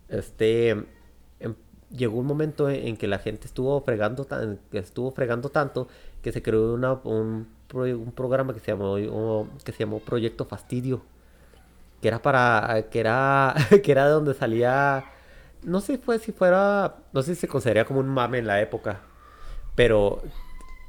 Este, 0.09 0.71
em- 1.41 1.55
llegó 1.91 2.19
un 2.19 2.27
momento 2.27 2.69
en, 2.69 2.89
en 2.89 2.97
que 2.97 3.07
la 3.07 3.19
gente 3.19 3.47
estuvo 3.47 3.81
fregando, 3.81 4.25
tan, 4.25 4.59
estuvo 4.73 5.11
fregando 5.13 5.49
tanto 5.49 5.89
que 6.23 6.33
se 6.33 6.43
creó 6.43 6.75
un, 6.75 7.49
un 7.75 8.13
programa 8.13 8.55
que 8.55 8.61
se 8.61 8.73
llamó, 8.73 8.97
que 9.65 9.73
se 9.73 9.79
llamó 9.79 10.01
Proyecto 10.01 10.45
Fastidio, 10.45 11.03
que 12.01 12.09
era 12.09 12.21
para, 12.21 12.87
que 12.91 13.01
era, 13.01 13.55
que 13.83 13.93
era 13.93 14.09
donde 14.09 14.35
salía, 14.35 15.05
no 15.63 15.81
sé 15.81 15.99
fue 15.99 16.19
si 16.19 16.33
fuera, 16.33 16.97
no 17.13 17.23
sé 17.23 17.35
si 17.35 17.43
se 17.43 17.49
consideraría 17.49 17.85
como 17.85 18.01
un 18.01 18.09
mame 18.09 18.39
en 18.39 18.47
la 18.47 18.61
época, 18.61 19.01
pero 19.75 20.23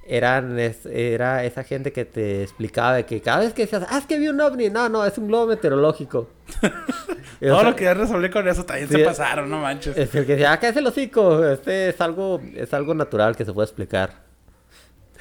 eran 0.09 0.57
es- 0.59 0.85
era 0.87 1.43
esa 1.45 1.63
gente 1.63 1.91
que 1.93 2.03
te 2.03 2.41
explicaba 2.43 3.03
que 3.03 3.21
cada 3.21 3.39
vez 3.41 3.53
que 3.53 3.61
decías, 3.63 3.85
ah, 3.89 3.99
es 3.99 4.05
que 4.05 4.17
vi 4.17 4.27
un 4.27 4.41
ovni, 4.41 4.69
no, 4.69 4.89
no, 4.89 5.05
es 5.05 5.17
un 5.17 5.27
globo 5.27 5.45
meteorológico. 5.47 6.27
Todo 7.39 7.59
sea, 7.59 7.69
lo 7.69 7.75
que 7.75 7.83
ya 7.85 7.93
resolví 7.93 8.29
con 8.29 8.47
eso 8.47 8.65
también 8.65 8.89
Sí, 8.89 8.95
se 8.95 9.03
pasaron, 9.05 9.49
no 9.49 9.59
manches. 9.61 9.95
es 9.97 10.13
el 10.15 10.25
que 10.25 10.33
decía, 10.33 10.51
ah, 10.51 10.59
cállese 10.59 10.79
el 10.79 10.87
hocico, 10.87 11.45
este 11.47 11.89
es 11.89 12.01
algo, 12.01 12.41
es 12.55 12.73
algo 12.73 12.93
natural 12.95 13.35
que 13.35 13.45
se 13.45 13.53
puede 13.53 13.65
explicar. 13.65 14.27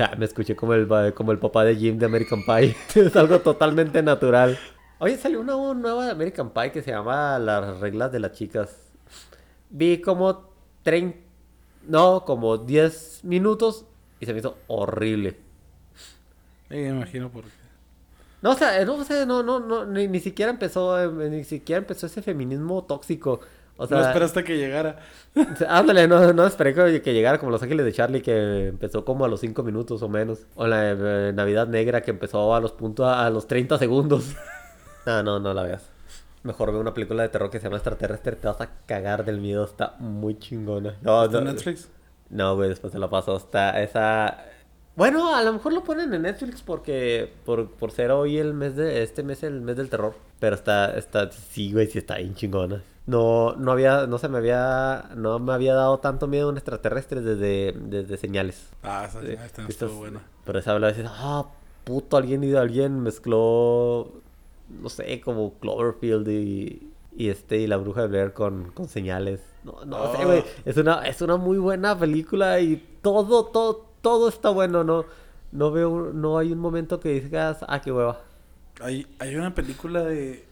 Ah, 0.01 0.15
me 0.17 0.27
escuché 0.27 0.55
como 0.55 0.75
el, 0.75 0.87
como 1.13 1.33
el 1.33 1.41
papá 1.41 1.65
de 1.65 1.75
Jim 1.75 1.99
de 1.99 2.07
American 2.07 2.45
Pie. 2.47 2.77
es 2.95 3.17
algo 3.17 3.41
totalmente 3.41 4.01
natural. 4.01 4.57
Oye, 5.01 5.17
salió 5.17 5.41
una 5.41 5.57
nueva 5.75 6.05
de 6.07 6.13
American 6.13 6.51
Pie 6.51 6.71
que 6.71 6.83
se 6.83 6.93
llama 6.93 7.37
Las 7.41 7.81
reglas 7.81 8.13
de 8.13 8.21
las 8.21 8.31
chicas. 8.31 8.77
Vi 9.71 10.01
como 10.01 10.53
30, 10.85 11.19
no, 11.89 12.25
como 12.25 12.59
10 12.59 13.25
minutos 13.25 13.87
y 14.21 14.27
se 14.27 14.33
me 14.33 14.41
hizo 14.41 14.59
horrible. 14.67 15.37
Me 16.69 16.89
imagino 16.89 17.31
por 17.31 17.45
qué. 17.45 17.51
No, 18.41 18.53
o 18.53 18.55
sea, 18.55 18.85
no, 18.85 18.95
o 18.95 19.05
sea, 19.05 19.27
no, 19.27 19.43
no, 19.43 19.59
no, 19.59 19.85
ni, 19.85 20.07
ni 20.07 20.21
siquiera 20.21 20.51
empezó, 20.51 21.01
eh, 21.01 21.31
ni 21.31 21.45
siquiera 21.45 21.79
empezó 21.79 22.07
ese 22.07 22.23
feminismo 22.23 22.85
tóxico. 22.85 23.41
O 23.77 23.87
sea, 23.87 23.99
no 23.99 24.07
esperaste 24.07 24.45
que 24.45 24.57
llegara. 24.57 24.99
Ándale, 25.69 26.09
no, 26.09 26.33
no 26.33 26.47
esperé 26.47 26.75
que, 26.75 27.01
que 27.01 27.15
llegara 27.15 27.39
como 27.39 27.53
Los 27.53 27.63
Ángeles 27.63 27.87
de 27.87 27.93
Charlie, 27.93 28.23
que 28.23 28.69
empezó 28.69 29.05
como 29.05 29.25
a 29.25 29.29
los 29.29 29.41
5 29.41 29.63
minutos 29.63 30.03
o 30.03 30.09
menos. 30.09 30.47
O 30.57 30.67
la 30.67 30.91
eh, 30.91 31.33
Navidad 31.33 31.69
Negra, 31.69 32.03
que 32.03 32.11
empezó 32.11 32.55
a 32.55 32.61
los 32.61 32.73
puntos, 32.73 33.07
a 33.07 33.31
los 33.31 33.47
30 33.47 33.79
segundos. 33.79 34.35
No, 35.07 35.23
no, 35.23 35.41
no 35.41 35.55
la 35.55 35.63
veas. 35.63 35.89
Mejor 36.43 36.71
ve 36.71 36.79
una 36.79 36.93
película 36.93 37.23
de 37.23 37.31
terror 37.31 37.49
que 37.49 37.59
se 37.59 37.65
llama 37.65 37.77
Extraterrestre, 37.77 38.37
te 38.37 38.47
vas 38.47 38.61
a 38.61 38.69
cagar 38.85 39.25
del 39.25 39.41
miedo, 39.41 39.65
está 39.65 39.95
muy 40.01 40.39
chingona. 40.39 40.97
No, 41.01 41.25
¿Está 41.25 41.41
no, 41.41 41.49
en 41.49 41.55
Netflix? 41.55 41.89
No, 42.31 42.55
güey, 42.57 42.69
después 42.69 42.93
se 42.93 42.99
la 42.99 43.09
pasó. 43.11 43.37
Está 43.37 43.81
esa. 43.83 44.45
Bueno, 44.97 45.35
a 45.35 45.43
lo 45.43 45.53
mejor 45.53 45.73
lo 45.73 45.85
ponen 45.85 46.13
en 46.13 46.23
Netflix 46.23 46.61
porque 46.63 47.33
por, 47.45 47.71
por 47.71 47.93
ser 47.93 48.11
hoy 48.11 48.39
el 48.39 48.53
mes 48.55 48.75
de 48.75 49.03
este 49.03 49.23
mes 49.23 49.43
el 49.45 49.61
mes 49.61 49.77
del 49.77 49.89
terror. 49.91 50.15
Pero 50.41 50.55
está, 50.57 50.97
está, 50.97 51.31
sí, 51.31 51.73
güey, 51.73 51.87
sí 51.87 51.99
está 51.99 52.17
bien 52.19 52.35
chingona. 52.35 52.83
no, 53.07 53.55
no 53.57 53.73
había, 53.73 54.07
no 54.07 54.19
se 54.19 54.29
me 54.29 54.39
había, 54.39 55.09
no 55.17 55.39
me 55.39 55.53
había 55.53 55.75
dado 55.75 55.99
tanto 55.99 56.27
miedo 56.27 56.49
un 56.49 56.57
extraterrestre 56.57 57.21
desde, 57.23 57.73
desde 57.79 58.17
señales. 58.17 58.69
Ah, 58.83 59.07
esa, 59.09 59.21
no 59.23 59.29
estas- 59.29 59.69
estuvo 59.69 59.95
buena. 59.99 60.21
Pero 60.45 60.59
esa 60.59 60.73
habla 60.73 60.93
de 60.93 61.05
ah, 61.09 61.47
puto, 61.85 62.17
alguien 62.17 62.43
y 62.45 62.55
alguien 62.55 63.01
mezcló, 63.01 64.13
no 64.69 64.89
sé, 64.89 65.21
como 65.21 65.55
Cloverfield 65.61 66.29
y, 66.29 66.91
y 67.17 67.29
este, 67.31 67.59
y 67.59 67.67
la 67.67 67.77
bruja 67.79 68.03
de 68.03 68.09
Blair 68.09 68.33
con, 68.33 68.71
con 68.73 68.89
señales. 68.89 69.41
No, 69.69 69.85
no 69.85 70.13
sé, 70.17 70.25
Oh. 70.25 70.27
güey. 70.27 70.45
Es 70.65 70.77
una, 70.77 71.03
es 71.07 71.21
una 71.23 71.37
muy 71.37 71.59
buena 71.59 71.99
película 71.99 72.61
y 72.61 72.77
todo, 73.03 73.47
todo, 73.47 73.87
todo 74.01 74.29
está 74.29 74.51
bueno, 74.51 74.85
¿no? 74.85 75.05
No 75.53 75.71
veo, 75.71 76.13
no 76.13 76.39
hay 76.39 76.53
un 76.53 76.59
momento 76.59 77.01
que 77.01 77.21
digas, 77.21 77.59
ah, 77.67 77.81
qué 77.81 77.93
hueva. 77.93 78.21
Hay, 78.81 79.07
hay 79.19 79.35
una 79.35 79.55
película 79.55 80.05
de 80.05 80.45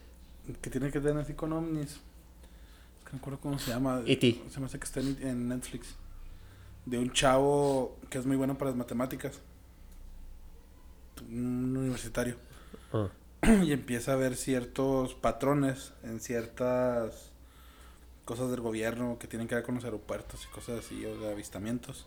que 0.61 0.71
tiene 0.71 0.91
que 0.91 0.99
ver 0.99 1.17
así 1.17 1.35
con 1.35 1.53
ovnis. 1.53 2.01
No 3.05 3.13
me 3.13 3.19
acuerdo 3.19 3.39
cómo 3.41 3.59
se 3.59 3.71
llama. 3.71 4.03
E.T.. 4.07 4.43
Se 4.51 4.61
me 4.61 4.67
hace 4.67 4.79
que 4.79 4.85
está 4.85 5.01
en, 5.01 5.17
en 5.23 5.49
Netflix. 5.49 5.95
De 6.85 6.99
un 6.99 7.13
chavo 7.13 7.97
que 8.11 8.19
es 8.19 8.27
muy 8.27 8.37
bueno 8.37 8.57
para 8.59 8.71
las 8.71 8.79
matemáticas. 8.79 9.41
Un 11.31 11.77
universitario. 11.77 12.37
Ah. 12.93 13.09
y 13.65 13.73
empieza 13.73 14.13
a 14.13 14.17
ver 14.17 14.37
ciertos 14.37 15.15
patrones 15.15 15.93
en 16.03 16.21
ciertas 16.21 17.26
cosas 18.27 18.51
del 18.51 18.61
gobierno 18.61 19.19
que 19.19 19.29
tienen 19.29 19.49
que 19.49 19.55
ver 19.55 19.65
con 19.65 19.77
los 19.77 19.85
aeropuertos 19.85 20.45
y 20.45 20.53
cosas 20.53 20.85
así, 20.85 21.07
o 21.07 21.17
de 21.19 21.31
avistamientos. 21.31 22.07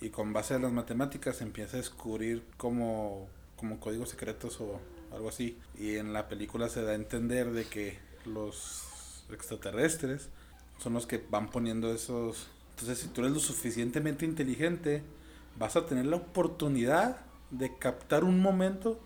Y 0.00 0.10
con 0.10 0.32
base 0.32 0.54
a 0.54 0.58
las 0.58 0.70
matemáticas 0.70 1.40
empieza 1.40 1.76
a 1.76 1.80
descubrir 1.80 2.44
como, 2.58 3.26
como 3.56 3.80
códigos 3.80 4.10
secretos 4.10 4.60
o 4.60 4.78
algo 5.12 5.30
así. 5.30 5.58
Y 5.78 5.96
en 5.96 6.12
la 6.12 6.28
película 6.28 6.68
se 6.68 6.82
da 6.82 6.92
a 6.92 6.94
entender 6.94 7.52
de 7.52 7.64
que 7.64 7.98
los 8.26 9.24
extraterrestres 9.32 10.28
son 10.78 10.92
los 10.92 11.06
que 11.06 11.24
van 11.30 11.50
poniendo 11.50 11.92
esos... 11.92 12.48
Entonces 12.70 12.98
si 12.98 13.08
tú 13.08 13.22
eres 13.22 13.32
lo 13.32 13.40
suficientemente 13.40 14.26
inteligente, 14.26 15.02
vas 15.58 15.74
a 15.76 15.86
tener 15.86 16.04
la 16.04 16.16
oportunidad 16.16 17.16
de 17.50 17.76
captar 17.78 18.24
un 18.24 18.40
momento 18.40 19.00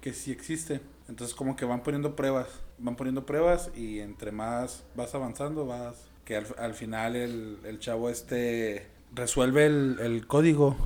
que 0.00 0.14
sí 0.14 0.30
existe. 0.30 0.80
Entonces 1.08 1.34
como 1.34 1.56
que 1.56 1.64
van 1.64 1.82
poniendo 1.82 2.14
pruebas, 2.16 2.48
van 2.78 2.96
poniendo 2.96 3.24
pruebas 3.24 3.70
y 3.74 4.00
entre 4.00 4.32
más 4.32 4.84
vas 4.94 5.14
avanzando, 5.14 5.66
vas... 5.66 6.06
Que 6.24 6.36
al, 6.36 6.46
al 6.58 6.74
final 6.74 7.16
el, 7.16 7.58
el 7.64 7.78
chavo 7.78 8.10
este 8.10 8.86
resuelve 9.14 9.64
el, 9.64 9.96
el 9.98 10.26
código 10.26 10.76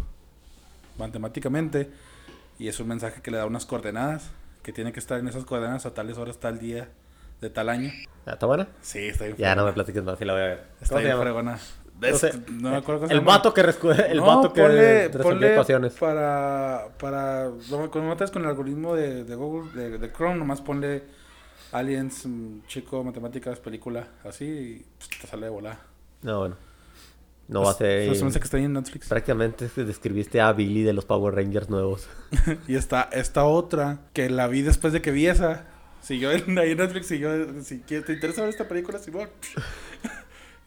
matemáticamente 0.98 1.90
y 2.60 2.68
es 2.68 2.78
un 2.78 2.86
mensaje 2.86 3.22
que 3.22 3.32
le 3.32 3.38
da 3.38 3.46
unas 3.46 3.66
coordenadas, 3.66 4.30
que 4.62 4.72
tiene 4.72 4.92
que 4.92 5.00
estar 5.00 5.18
en 5.18 5.26
esas 5.26 5.44
coordenadas 5.44 5.84
a 5.84 5.94
tales 5.94 6.16
horas, 6.16 6.38
tal 6.38 6.60
día, 6.60 6.90
de 7.40 7.50
tal 7.50 7.70
año. 7.70 7.90
¿Está 8.24 8.46
buena? 8.46 8.68
Sí, 8.82 9.00
está 9.00 9.24
bien. 9.24 9.36
Ya 9.36 9.56
no 9.56 9.64
me 9.64 9.72
platiques 9.72 10.04
más, 10.04 10.16
sí 10.16 10.24
la 10.24 10.34
voy 10.34 10.42
a 10.42 10.46
ver. 10.46 10.64
Está 10.80 10.90
¿Cómo 10.90 11.00
se 11.00 11.06
bien 11.06 11.18
fregona. 11.18 11.58
Es- 12.08 12.18
sé, 12.20 12.32
no 12.50 12.70
me 12.70 12.76
acuerdo 12.76 13.06
El 13.08 13.20
vato 13.20 13.52
que, 13.54 13.62
rescu- 13.64 14.06
el 14.08 14.16
No, 14.18 14.26
vato 14.26 14.52
que 14.52 14.62
ponle- 14.62 15.22
ponle 15.22 15.52
ecuaciones. 15.52 15.92
Para, 15.94 16.88
para, 16.98 17.50
cuando 17.68 18.02
metes 18.02 18.30
con 18.30 18.42
el 18.42 18.48
algoritmo 18.48 18.94
de, 18.94 19.24
de 19.24 19.34
Google, 19.34 19.70
de, 19.72 19.98
de 19.98 20.12
Chrome, 20.12 20.36
nomás 20.36 20.60
ponle 20.60 21.02
Aliens, 21.72 22.26
mm, 22.26 22.66
chico, 22.66 23.02
matemáticas, 23.04 23.58
película, 23.60 24.06
así, 24.24 24.44
y 24.44 24.86
pues, 24.98 25.08
te 25.20 25.26
sale 25.26 25.46
de 25.46 25.50
volar. 25.50 25.78
No, 26.22 26.38
bueno. 26.40 26.56
No 27.48 27.62
va 27.62 27.72
a 27.72 27.74
ser... 27.74 28.06
Pues, 28.08 28.20
se 28.20 28.38
que 28.38 28.44
está 28.44 28.56
ahí 28.56 28.64
en 28.64 28.72
Netflix. 28.72 29.08
Prácticamente 29.08 29.68
describiste 29.84 30.40
a 30.40 30.52
Billy 30.52 30.82
de 30.84 30.92
los 30.92 31.04
Power 31.04 31.34
Rangers 31.34 31.68
nuevos. 31.68 32.08
Y 32.68 32.76
está 32.76 33.08
esta 33.12 33.44
otra, 33.44 33.98
que 34.14 34.30
la 34.30 34.46
vi 34.46 34.62
después 34.62 34.92
de 34.92 35.02
que 35.02 35.10
vi 35.10 35.26
esa. 35.26 35.66
Siguió 36.00 36.30
en, 36.32 36.58
ahí 36.58 36.70
en 36.72 36.78
Netflix, 36.78 37.06
siguió, 37.08 37.30
si 37.62 37.78
te 37.78 38.12
interesa 38.12 38.40
ver 38.42 38.50
esta 38.50 38.66
película, 38.68 38.98
Simón. 38.98 39.28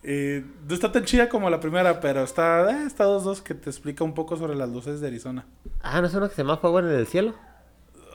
Eh, 0.08 0.44
no 0.70 0.76
está 0.76 0.91
tan 0.91 1.04
chida 1.04 1.30
como 1.30 1.50
la 1.50 1.60
primera, 1.60 2.00
pero 2.00 2.24
está, 2.24 2.70
eh, 2.70 2.86
está 2.86 3.06
dos 3.06 3.24
dos 3.24 3.41
que 3.41 3.56
te 3.56 3.72
explica 3.72 4.04
un 4.04 4.13
poco 4.13 4.38
sobre 4.38 4.54
las 4.54 4.70
luces 4.70 5.02
de 5.02 5.08
Arizona. 5.08 5.48
Ah, 5.82 6.00
¿no 6.00 6.06
es 6.06 6.13
uno 6.13 6.30
que 6.30 6.36
se 6.36 6.44
llama 6.44 6.58
Fuego 6.58 6.80
en 6.80 6.89
el 6.89 7.08
Cielo? 7.08 7.34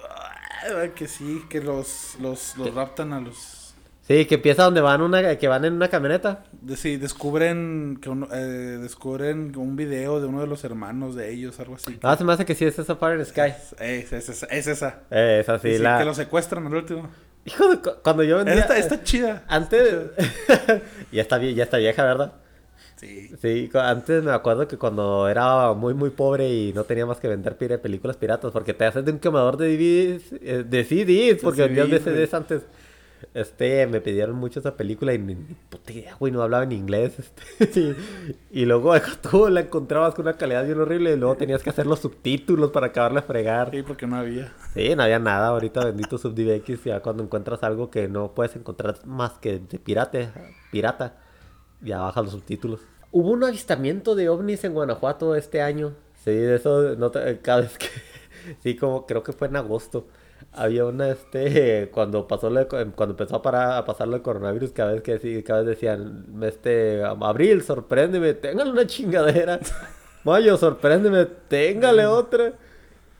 Ah, 0.09 0.87
que 0.95 1.09
sí, 1.09 1.43
que 1.51 1.61
los, 1.61 2.17
los, 2.21 2.57
los 2.57 2.73
raptan 2.73 3.13
a 3.13 3.21
los... 3.21 3.75
Sí, 4.03 4.25
que 4.27 4.37
empieza 4.37 4.65
donde 4.65 4.81
van 4.81 5.03
una, 5.03 5.37
que 5.37 5.49
van 5.49 5.65
en 5.65 5.73
una 5.73 5.89
camioneta. 5.89 6.45
De, 6.61 6.77
sí, 6.77 6.97
descubren 6.97 7.99
que 8.01 8.09
uno, 8.09 8.29
eh, 8.33 8.79
descubren 8.81 9.57
un 9.57 9.75
video 9.75 10.21
de 10.21 10.27
uno 10.29 10.41
de 10.41 10.47
los 10.47 10.63
hermanos 10.63 11.17
de 11.17 11.33
ellos, 11.33 11.59
algo 11.59 11.75
así. 11.75 11.99
Ah, 12.03 12.17
se 12.17 12.23
me 12.23 12.33
hace 12.33 12.45
que 12.45 12.55
sí 12.55 12.65
es 12.65 12.79
esa 12.79 12.95
Fire 12.95 13.19
in 13.19 13.25
the 13.25 13.31
Sky. 13.31 13.53
Es, 13.81 14.13
es, 14.13 14.29
es, 14.29 14.47
es 14.49 14.67
esa. 14.69 15.01
Eh, 15.11 15.39
esa 15.41 15.59
sí, 15.59 15.69
Y 15.69 15.77
sí, 15.77 15.83
la... 15.83 15.99
Que 15.99 16.05
lo 16.05 16.15
secuestran 16.15 16.67
al 16.67 16.75
último. 16.75 17.09
Hijo 17.45 17.69
de... 17.69 17.79
cu- 17.79 17.95
Cuando 18.03 18.23
yo 18.23 18.37
vendía... 18.39 18.55
Esta, 18.57 18.77
está 18.79 19.03
chida. 19.03 19.45
Antes... 19.49 19.83
ya, 21.13 21.23
está, 21.23 21.39
ya 21.43 21.63
está 21.65 21.79
vieja, 21.79 22.05
¿verdad? 22.05 22.33
Sí. 22.97 23.31
Sí, 23.41 23.71
antes 23.75 24.23
me 24.23 24.31
acuerdo 24.31 24.69
que 24.69 24.77
cuando 24.77 25.27
era 25.27 25.73
muy 25.73 25.95
muy 25.95 26.11
pobre 26.11 26.51
y 26.51 26.73
no 26.75 26.85
tenía 26.85 27.07
más 27.07 27.19
que 27.19 27.29
vender 27.29 27.57
películas 27.57 28.19
piratas 28.19 28.53
porque 28.53 28.75
te 28.75 28.85
haces 28.85 29.07
de 29.07 29.13
un 29.13 29.19
quemador 29.19 29.57
de 29.57 29.69
DVDs, 29.75 30.33
eh, 30.43 30.65
de 30.69 30.85
CDs, 30.85 31.41
porque 31.43 31.63
vendías. 31.67 32.05
DVDs 32.05 32.35
antes. 32.35 32.63
Este, 33.35 33.87
me 33.87 34.01
pidieron 34.01 34.37
mucho 34.37 34.61
esa 34.61 34.77
película 34.77 35.13
y 35.15 35.19
ni, 35.19 35.35
ni 35.35 35.55
puta 35.69 35.93
idea, 35.93 36.17
güey, 36.19 36.33
no 36.33 36.43
hablaba 36.43 36.65
en 36.65 36.73
inglés. 36.73 37.15
Este, 37.59 37.81
y, 38.53 38.63
y 38.63 38.65
luego 38.67 38.95
deja 38.95 39.13
tú, 39.23 39.49
la 39.49 39.61
encontrabas 39.61 40.15
con 40.15 40.27
una 40.27 40.37
calidad 40.37 40.65
bien 40.65 40.81
horrible 40.81 41.13
y 41.13 41.17
luego 41.17 41.37
tenías 41.37 41.63
que 41.63 41.71
hacer 41.71 41.87
los 41.87 42.01
subtítulos 42.01 42.71
para 42.71 42.89
acabarle 42.89 43.21
a 43.21 43.23
fregar. 43.23 43.71
Sí, 43.71 43.83
porque 43.83 44.07
no 44.07 44.17
había. 44.17 44.53
Sí, 44.75 44.95
no 44.97 45.03
había 45.03 45.19
nada. 45.19 45.49
Ahorita 45.49 45.85
bendito 45.85 46.19
SubDivX, 46.19 46.85
ya 46.85 47.01
cuando 47.01 47.23
encuentras 47.23 47.63
algo 47.63 47.91
que 47.91 48.09
no 48.09 48.33
puedes 48.35 48.57
encontrar 48.57 49.05
más 49.07 49.33
que 49.39 49.59
de 49.59 49.79
pirate, 49.79 50.31
pirata, 50.73 51.17
ya 51.81 52.01
bajas 52.01 52.25
los 52.25 52.33
subtítulos. 52.33 52.81
Hubo 53.13 53.31
un 53.31 53.43
avistamiento 53.45 54.15
de 54.15 54.29
ovnis 54.29 54.63
en 54.65 54.73
Guanajuato 54.75 55.35
este 55.35 55.63
año. 55.63 55.95
Sí, 56.25 56.31
de 56.33 56.57
eso, 56.57 56.95
no 56.97 57.11
te- 57.11 57.39
cada 57.41 57.63
vez 57.63 57.77
que... 57.79 57.87
Sí, 58.63 58.75
como 58.75 59.05
creo 59.07 59.23
que 59.23 59.33
fue 59.33 59.49
en 59.49 59.57
agosto. 59.57 60.07
Había 60.53 60.85
una, 60.87 61.11
este, 61.11 61.91
cuando 61.93 62.27
pasó 62.29 62.51
co- 62.69 62.79
cuando 62.95 63.13
empezó 63.15 63.37
a, 63.37 63.43
parar, 63.43 63.73
a 63.79 63.85
pasar 63.85 64.09
de 64.09 64.23
coronavirus, 64.23 64.73
cada 64.73 64.93
vez 64.93 65.03
que 65.03 65.45
cada 65.45 65.61
vez 65.61 65.69
decían, 65.69 66.27
este, 66.43 67.03
Abril, 67.05 67.63
sorpréndeme, 67.63 68.35
téngale 68.35 68.71
una 68.71 68.87
chingadera. 68.87 69.61
Mayo, 70.25 70.57
sorpréndeme, 70.57 71.27
téngale 71.49 72.07
otra. 72.07 72.53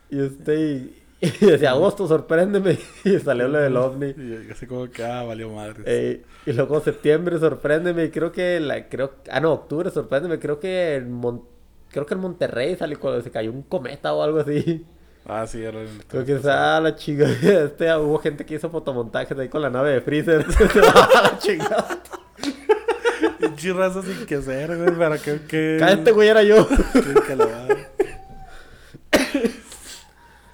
Y 0.09 0.19
este, 0.21 0.59
y, 0.59 1.03
y 1.41 1.45
decía, 1.45 1.71
agosto, 1.71 2.07
sorpréndeme. 2.07 2.77
Y 3.05 3.19
salió 3.19 3.47
lo 3.47 3.59
del 3.59 3.77
ovni. 3.77 4.07
Y 4.17 4.51
así 4.51 4.65
como 4.67 4.89
que, 4.89 5.03
ah, 5.03 5.23
valió 5.23 5.49
madre. 5.49 5.83
Eh, 5.85 6.23
y 6.45 6.53
luego 6.53 6.79
septiembre, 6.81 7.39
sorpréndeme. 7.39 8.05
Y 8.05 8.09
creo 8.11 8.31
que, 8.31 8.59
la, 8.59 8.87
creo, 8.89 9.13
ah, 9.31 9.39
no, 9.39 9.53
octubre, 9.53 9.89
sorpréndeme. 9.89 10.39
Creo 10.39 10.59
que 10.59 10.95
en, 10.95 11.11
Mon- 11.11 11.45
creo 11.89 12.05
que 12.05 12.13
en 12.13 12.19
Monterrey 12.19 12.75
salió 12.75 12.99
cuando 12.99 13.21
se 13.21 13.31
cayó 13.31 13.51
un 13.51 13.63
cometa 13.63 14.13
o 14.13 14.21
algo 14.23 14.39
así. 14.39 14.85
Ah, 15.25 15.45
sí, 15.47 15.63
era 15.63 15.81
el... 15.81 16.03
Creo 16.07 16.25
que 16.25 16.35
esa 16.35 16.79
la 16.79 16.95
chinga. 16.95 17.27
Este, 17.41 17.95
hubo 17.95 18.17
gente 18.19 18.45
que 18.45 18.55
hizo 18.55 18.69
fotomontajes 18.69 19.37
ahí 19.37 19.49
con 19.49 19.61
la 19.61 19.69
nave 19.69 19.91
de 19.91 20.01
Freezer. 20.01 20.45
Ah, 20.95 21.21
la 21.31 21.37
chingada. 21.37 22.01
Sin 23.57 24.25
que 24.25 24.35
hacer, 24.35 24.75
güey, 24.77 24.97
para 24.97 25.17
que... 25.17 25.41
que... 25.41 25.77
Cállate, 25.79 26.11
güey, 26.11 26.29
era 26.29 26.41
yo. 26.43 26.67
que- 26.67 27.35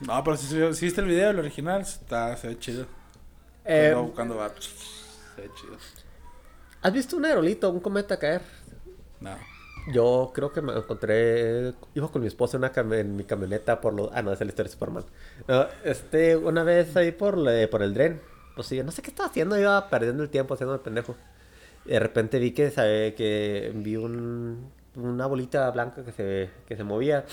No, 0.02 0.24
pero 0.24 0.38
si, 0.38 0.48
si 0.74 0.86
viste 0.86 1.02
el 1.02 1.08
video, 1.08 1.30
el 1.32 1.40
original, 1.40 1.82
está, 1.82 2.36
se 2.38 2.48
ve 2.50 2.60
chido. 2.60 2.86
Eh, 3.66 3.96
cuando 4.16 4.36
va, 4.36 4.50
se 4.60 5.42
ve 5.42 5.50
chido. 5.60 5.78
¿Has 6.82 6.94
visto 6.94 7.18
un 7.18 7.26
aerolito, 7.26 7.70
un 7.70 7.80
cometa 7.80 8.18
caer? 8.18 8.42
No. 9.20 9.36
Yo 9.94 10.32
creo 10.34 10.52
que 10.52 10.62
me 10.62 10.74
encontré. 10.74 11.74
Iba 11.96 12.12
con 12.12 12.22
mi 12.22 12.28
esposa 12.28 12.58
una 12.58 12.72
en 12.76 13.16
mi 13.16 13.24
camioneta 13.24 13.80
por 13.80 13.94
los. 13.94 14.10
Ah, 14.14 14.22
no, 14.22 14.34
es 14.34 14.40
la 14.40 14.46
historia 14.48 14.68
de 14.70 14.74
Superman. 14.74 15.06
No, 15.48 15.66
este, 15.86 16.36
una 16.36 16.64
vez 16.64 16.96
ahí 16.98 17.12
por, 17.12 17.38
la- 17.38 17.70
por 17.70 17.82
el 17.84 17.94
tren. 17.94 18.22
Pues 18.56 18.68
sí, 18.68 18.82
no 18.84 18.92
sé 18.92 19.02
qué 19.02 19.10
estaba 19.12 19.30
haciendo, 19.30 19.58
iba 19.60 19.88
perdiendo 19.90 20.24
el 20.24 20.30
tiempo 20.30 20.54
haciendo 20.56 20.74
el 20.76 20.82
pendejo. 20.82 21.16
De 21.86 22.00
repente 22.00 22.40
vi 22.40 22.52
que, 22.54 22.72
sabe, 22.72 23.16
que 23.16 23.72
vi 23.76 23.96
un, 23.98 24.72
una 24.96 25.26
bolita 25.28 25.70
blanca 25.72 26.04
que 26.04 26.12
se, 26.12 26.50
que 26.68 26.76
se 26.76 26.84
movía. 26.84 27.26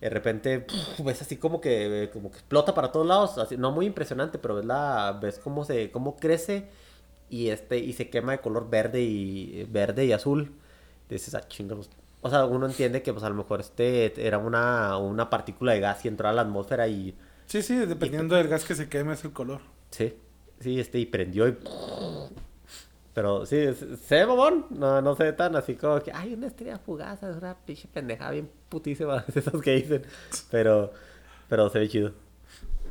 De 0.00 0.10
repente 0.10 0.60
puf, 0.60 1.00
ves 1.04 1.22
así 1.22 1.36
como 1.38 1.60
que, 1.60 2.10
como 2.12 2.30
que 2.30 2.38
explota 2.38 2.74
para 2.74 2.92
todos 2.92 3.06
lados. 3.06 3.38
Así, 3.38 3.56
no 3.56 3.72
muy 3.72 3.86
impresionante, 3.86 4.38
pero 4.38 4.56
ves, 4.56 4.64
la, 4.66 5.18
ves 5.22 5.38
cómo, 5.38 5.64
se, 5.64 5.90
cómo 5.90 6.16
crece 6.16 6.68
y, 7.30 7.48
este, 7.50 7.78
y 7.78 7.92
se 7.92 8.10
quema 8.10 8.32
de 8.32 8.40
color 8.40 8.70
verde 8.70 9.00
y, 9.02 9.64
verde 9.70 10.04
y 10.06 10.12
azul. 10.12 10.52
Dices, 11.08 11.34
ah, 11.34 11.46
chingados. 11.46 11.90
O 12.22 12.30
sea, 12.30 12.44
uno 12.44 12.66
entiende 12.66 13.02
que 13.02 13.12
pues 13.12 13.24
a 13.24 13.28
lo 13.28 13.36
mejor 13.36 13.60
este 13.60 14.26
era 14.26 14.38
una, 14.38 14.96
una 14.98 15.30
partícula 15.30 15.72
de 15.72 15.80
gas 15.80 16.04
y 16.04 16.08
entró 16.08 16.28
a 16.28 16.32
la 16.32 16.42
atmósfera 16.42 16.88
y... 16.88 17.16
Sí, 17.46 17.62
sí, 17.62 17.76
dependiendo 17.76 18.34
del 18.34 18.48
gas 18.48 18.64
que 18.64 18.74
se 18.74 18.88
queme 18.88 19.12
es 19.12 19.24
el 19.24 19.32
color. 19.32 19.60
Sí, 19.90 20.14
sí, 20.58 20.80
este, 20.80 20.98
y 20.98 21.06
prendió 21.06 21.46
y... 21.46 21.56
Pero 23.16 23.46
sí, 23.46 23.56
se 23.72 24.14
ve 24.14 24.24
babón, 24.26 24.66
no, 24.68 25.00
no 25.00 25.16
se 25.16 25.24
ve 25.24 25.32
tan 25.32 25.56
así 25.56 25.74
como 25.74 26.00
que, 26.00 26.12
ay, 26.12 26.34
una 26.34 26.48
estrella 26.48 26.78
fugaz, 26.78 27.22
es 27.22 27.36
una 27.36 27.56
pinche 27.56 27.88
pendejada 27.88 28.32
bien 28.32 28.50
putísima, 28.68 29.24
esas 29.34 29.62
que 29.62 29.76
dicen. 29.76 30.02
Pero, 30.50 30.92
pero 31.48 31.70
se 31.70 31.78
ve 31.78 31.88
chido. 31.88 32.12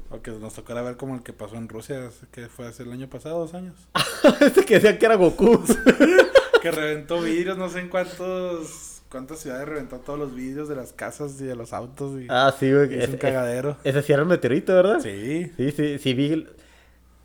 Aunque 0.10 0.32
nos 0.32 0.54
tocará 0.54 0.82
ver 0.82 0.98
como 0.98 1.14
el 1.14 1.22
que 1.22 1.32
pasó 1.34 1.58
en 1.58 1.70
Rusia, 1.70 2.10
que 2.32 2.48
fue 2.48 2.66
hace 2.68 2.82
el 2.82 2.92
año 2.92 3.08
pasado, 3.08 3.38
dos 3.38 3.54
años. 3.54 3.76
Ese 4.42 4.66
que 4.66 4.76
decían 4.76 4.98
que 4.98 5.06
era 5.06 5.16
Goku. 5.16 5.64
que 6.66 6.72
reventó 6.72 7.22
vidrios, 7.22 7.60
no 7.60 7.70
sé 7.70 7.80
en 7.80 7.90
cuántos 7.90 9.04
cuántas 9.12 9.38
ciudades 9.38 9.68
reventó 9.68 9.98
todos 9.98 10.18
los 10.18 10.34
vidrios 10.34 10.68
de 10.68 10.76
las 10.76 10.94
casas 10.94 11.40
y 11.40 11.44
de 11.44 11.56
los 11.56 11.74
autos. 11.74 12.20
Y, 12.20 12.26
ah, 12.28 12.52
sí, 12.60 12.74
güey. 12.74 12.92
es 13.00 13.08
un 13.08 13.18
cagadero. 13.18 13.78
Ese 13.84 14.02
sí 14.02 14.12
era 14.12 14.24
el 14.24 14.28
meteorito, 14.28 14.74
¿verdad? 14.74 15.00
Sí. 15.00 15.52
Sí, 15.56 15.72
sí, 15.72 16.00
sí 16.00 16.14
vi. 16.16 16.48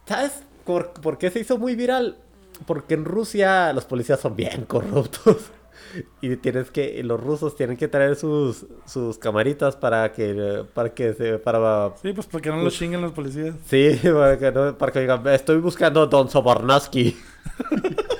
¿Sabes 0.05 0.43
por, 0.67 0.93
por 0.93 1.17
qué 1.17 1.31
se 1.31 1.41
hizo 1.41 1.57
muy 1.57 1.75
viral? 1.75 2.19
Porque 2.67 2.93
en 2.93 3.07
Rusia 3.07 3.73
los 3.73 3.87
policías 3.87 4.21
son 4.21 4.37
bien 4.37 4.67
corruptos. 4.67 5.37
Y 6.21 6.37
tienes 6.37 6.71
que, 6.71 7.03
los 7.03 7.21
rusos 7.21 7.57
tienen 7.57 7.77
que 7.77 7.89
traer 7.89 8.15
sus, 8.15 8.67
sus 8.87 9.19
camaritas 9.19 9.75
para 9.75 10.13
que, 10.13 10.65
para 10.73 10.91
que 10.91 11.15
se, 11.15 11.39
para... 11.39 11.93
Sí, 12.01 12.13
pues 12.13 12.29
porque 12.29 12.51
no 12.51 12.63
los 12.63 12.75
chinguen 12.75 13.01
los 13.01 13.11
policías. 13.11 13.57
Sí, 13.67 13.99
para 14.05 14.39
que, 14.39 14.53
no, 14.53 14.79
para 14.79 14.93
que 14.93 15.01
digan, 15.01 15.27
estoy 15.29 15.59
buscando 15.59 16.03
a 16.03 16.07
Don 16.07 16.31
Sobornaski. 16.31 17.17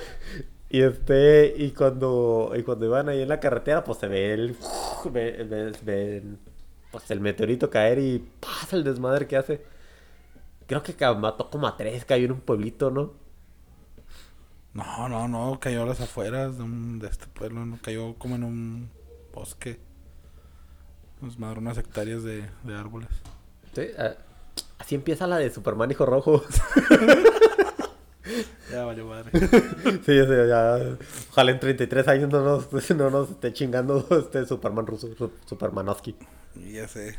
y 0.71 0.81
este, 0.83 1.53
y 1.57 1.71
cuando, 1.71 2.53
y 2.55 2.63
cuando 2.63 2.85
iban 2.85 3.09
ahí 3.09 3.21
en 3.21 3.27
la 3.27 3.41
carretera, 3.41 3.83
pues 3.83 3.97
se 3.97 4.07
ve 4.07 4.33
el, 4.33 4.55
ve, 5.11 5.43
ve, 5.43 5.73
ve, 5.83 6.23
pues 6.91 7.11
el 7.11 7.19
meteorito 7.19 7.69
caer 7.69 7.99
y 7.99 8.19
pasa 8.39 8.77
el 8.77 8.85
desmadre 8.85 9.27
que 9.27 9.35
hace. 9.35 9.65
Creo 10.67 10.81
que 10.81 10.95
mató 11.15 11.49
como 11.49 11.67
a 11.67 11.75
tres, 11.75 12.05
cayó 12.05 12.23
en 12.23 12.31
un 12.31 12.39
pueblito, 12.39 12.89
¿no? 12.89 13.11
No, 14.73 15.09
no, 15.09 15.27
no, 15.27 15.59
cayó 15.59 15.83
a 15.83 15.85
las 15.85 15.99
afueras 15.99 16.57
de, 16.57 16.63
un, 16.63 16.99
de 16.99 17.07
este 17.07 17.27
pueblo, 17.27 17.65
no 17.65 17.77
cayó 17.81 18.13
como 18.13 18.35
en 18.35 18.45
un 18.45 18.89
bosque. 19.33 19.77
Nos 21.19 21.37
madró 21.37 21.59
unas 21.59 21.77
hectáreas 21.77 22.23
de, 22.23 22.45
de 22.63 22.75
árboles. 22.75 23.09
Sí, 23.75 23.87
así 24.77 24.95
empieza 24.95 25.27
la 25.27 25.37
de 25.37 25.49
Superman 25.49 25.91
Hijo 25.91 26.05
Rojo. 26.05 26.41
ya 28.71 28.85
valió 28.85 29.05
madre. 29.05 29.31
sí, 30.05 30.15
ya, 30.15 30.45
ya, 30.45 30.97
Ojalá 31.31 31.51
en 31.51 31.59
33 31.59 32.07
años 32.07 32.29
no 32.29 32.41
nos, 32.41 32.89
no 32.95 33.09
nos 33.09 33.29
esté 33.31 33.53
chingando 33.53 34.05
este 34.11 34.45
Superman 34.45 34.87
ruso, 34.87 35.09
Supermanowski. 35.45 36.15
Ya 36.71 36.87
sé. 36.87 37.15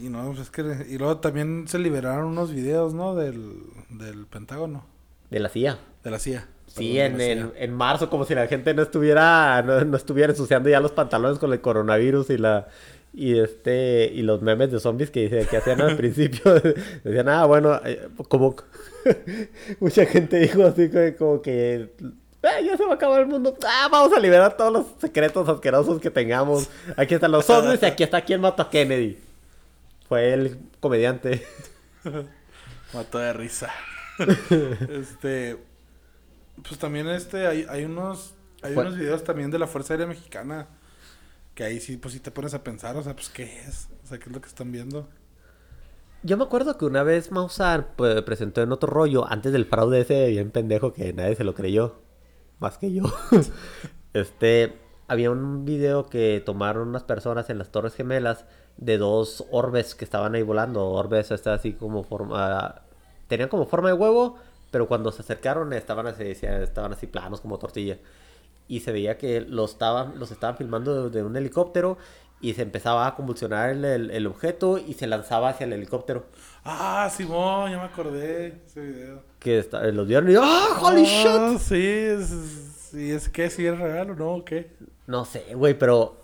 Y 0.00 0.08
no, 0.08 0.26
pues 0.28 0.40
es 0.40 0.50
que. 0.50 0.86
Y 0.88 0.98
luego 0.98 1.18
también 1.18 1.66
se 1.68 1.78
liberaron 1.78 2.26
unos 2.26 2.52
videos, 2.52 2.94
¿no? 2.94 3.14
Del, 3.14 3.62
del 3.90 4.26
Pentágono. 4.26 4.84
De 5.30 5.40
la 5.40 5.48
CIA. 5.48 5.78
De 6.04 6.10
la 6.10 6.18
CIA. 6.18 6.46
Sí, 6.68 6.98
en, 7.00 7.20
en, 7.20 7.52
en, 7.56 7.72
marzo, 7.72 8.10
como 8.10 8.24
si 8.24 8.34
la 8.34 8.46
gente 8.46 8.74
no 8.74 8.82
estuviera, 8.82 9.62
no, 9.62 9.82
no, 9.84 9.96
estuviera 9.96 10.32
ensuciando 10.32 10.68
ya 10.68 10.80
los 10.80 10.92
pantalones 10.92 11.38
con 11.38 11.52
el 11.52 11.60
coronavirus 11.60 12.30
y 12.30 12.38
la 12.38 12.68
y 13.12 13.38
este 13.38 14.10
y 14.12 14.22
los 14.22 14.42
memes 14.42 14.70
de 14.70 14.80
zombies 14.80 15.10
que, 15.10 15.46
que 15.50 15.56
hacían 15.56 15.80
al 15.80 15.96
principio 15.96 16.54
decían 17.04 17.28
ah 17.28 17.46
bueno 17.46 17.80
eh, 17.84 18.08
como 18.28 18.54
mucha 19.80 20.06
gente 20.06 20.38
dijo 20.38 20.64
así 20.64 20.90
como 21.18 21.40
que 21.42 21.90
eh, 22.42 22.64
ya 22.64 22.76
se 22.76 22.84
va 22.84 22.92
a 22.92 22.94
acabar 22.94 23.22
el 23.22 23.26
mundo 23.26 23.56
ah 23.64 23.88
vamos 23.90 24.16
a 24.16 24.20
liberar 24.20 24.56
todos 24.56 24.72
los 24.72 24.86
secretos 25.00 25.48
asquerosos 25.48 26.00
que 26.00 26.10
tengamos 26.10 26.68
aquí 26.96 27.14
están 27.14 27.32
los 27.32 27.46
zombies 27.46 27.82
y 27.82 27.86
aquí 27.86 28.02
está 28.02 28.20
quien 28.20 28.40
mató 28.40 28.62
a 28.62 28.70
Kennedy 28.70 29.18
fue 30.08 30.32
el 30.32 30.58
comediante. 30.80 31.46
Mató 32.94 33.18
de 33.18 33.32
risa. 33.34 33.70
Este 34.90 35.58
pues 36.66 36.78
también 36.80 37.08
este, 37.08 37.46
hay, 37.46 37.66
hay 37.68 37.84
unos, 37.84 38.34
hay 38.62 38.72
unos 38.72 38.96
videos 38.96 39.22
también 39.22 39.50
de 39.52 39.60
la 39.60 39.68
Fuerza 39.68 39.94
Aérea 39.94 40.08
Mexicana 40.08 40.66
que 41.58 41.64
ahí 41.64 41.80
sí, 41.80 41.96
pues 41.96 42.14
sí 42.14 42.20
te 42.20 42.30
pones 42.30 42.54
a 42.54 42.62
pensar, 42.62 42.96
o 42.96 43.02
sea, 43.02 43.16
pues 43.16 43.30
qué 43.30 43.42
es, 43.42 43.88
o 44.04 44.06
sea, 44.06 44.18
qué 44.18 44.26
es 44.26 44.32
lo 44.32 44.40
que 44.40 44.46
están 44.46 44.70
viendo. 44.70 45.08
Yo 46.22 46.36
me 46.36 46.44
acuerdo 46.44 46.78
que 46.78 46.84
una 46.84 47.02
vez 47.02 47.32
Maussan 47.32 47.88
pues, 47.96 48.22
presentó 48.22 48.62
en 48.62 48.70
otro 48.70 48.88
rollo, 48.88 49.26
antes 49.28 49.50
del 49.50 49.64
fraude 49.66 50.02
ese 50.02 50.28
bien 50.28 50.52
pendejo 50.52 50.92
que 50.92 51.12
nadie 51.12 51.34
se 51.34 51.42
lo 51.42 51.56
creyó, 51.56 51.96
más 52.60 52.78
que 52.78 52.92
yo. 52.92 53.02
este, 54.12 54.78
había 55.08 55.32
un 55.32 55.64
video 55.64 56.06
que 56.06 56.40
tomaron 56.46 56.86
unas 56.90 57.02
personas 57.02 57.50
en 57.50 57.58
las 57.58 57.72
Torres 57.72 57.96
Gemelas 57.96 58.44
de 58.76 58.96
dos 58.96 59.44
orbes 59.50 59.96
que 59.96 60.04
estaban 60.04 60.36
ahí 60.36 60.42
volando. 60.42 60.86
Orbes, 60.86 61.32
está 61.32 61.54
así 61.54 61.72
como 61.72 62.04
forma. 62.04 62.82
Tenían 63.26 63.48
como 63.48 63.66
forma 63.66 63.88
de 63.88 63.94
huevo, 63.94 64.36
pero 64.70 64.86
cuando 64.86 65.10
se 65.10 65.22
acercaron 65.22 65.72
estaban 65.72 66.06
así, 66.06 66.22
estaban 66.22 66.92
así 66.92 67.08
planos 67.08 67.40
como 67.40 67.58
tortilla. 67.58 67.98
Y 68.68 68.80
se 68.80 68.92
veía 68.92 69.18
que 69.18 69.40
los 69.40 69.72
estaban, 69.72 70.18
los 70.18 70.30
estaban 70.30 70.56
filmando 70.56 71.10
de, 71.10 71.22
un 71.22 71.36
helicóptero 71.36 71.98
y 72.40 72.54
se 72.54 72.62
empezaba 72.62 73.06
a 73.06 73.14
convulsionar 73.14 73.70
el, 73.70 73.84
el, 73.84 74.10
el, 74.10 74.26
objeto 74.26 74.78
y 74.78 74.94
se 74.94 75.06
lanzaba 75.06 75.48
hacia 75.48 75.64
el 75.64 75.72
helicóptero. 75.72 76.26
Ah, 76.64 77.10
Simón, 77.10 77.70
ya 77.70 77.78
me 77.78 77.84
acordé 77.84 78.60
ese 78.66 78.80
video. 78.80 79.22
Que 79.38 79.58
está, 79.58 79.82
los 79.86 80.06
vieron 80.06 80.30
y 80.30 80.34
¡ah, 80.38 80.78
holy 80.80 81.04
ah, 81.06 81.56
shit! 81.56 81.58
Sí, 81.60 81.86
es, 81.86 82.28
sí, 82.90 83.10
es 83.10 83.28
que 83.28 83.50
si 83.50 83.66
es 83.66 83.78
real 83.78 84.10
o 84.10 84.14
no, 84.14 84.34
o 84.34 84.44
qué. 84.44 84.70
No 85.06 85.24
sé, 85.24 85.54
güey, 85.54 85.78
pero 85.78 86.16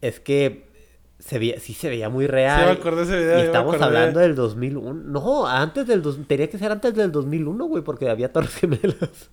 es 0.00 0.20
que 0.20 0.70
se 1.18 1.38
veía, 1.38 1.60
sí 1.60 1.74
se 1.74 1.88
veía 1.88 2.08
muy 2.08 2.26
real. 2.26 2.60
Sí, 2.60 2.66
me 2.66 2.72
acordé 2.72 3.02
ese 3.02 3.18
video. 3.18 3.38
Y 3.40 3.42
estamos 3.42 3.80
hablando 3.80 4.20
del 4.20 4.34
2001. 4.34 4.94
No, 4.94 5.46
antes 5.46 5.86
del... 5.86 6.02
Dos, 6.02 6.18
tenía 6.26 6.48
que 6.48 6.58
ser 6.58 6.72
antes 6.72 6.94
del 6.94 7.12
2001, 7.12 7.64
güey, 7.66 7.84
porque 7.84 8.08
había 8.08 8.32
Torres 8.32 8.54
Gemelas. 8.54 9.30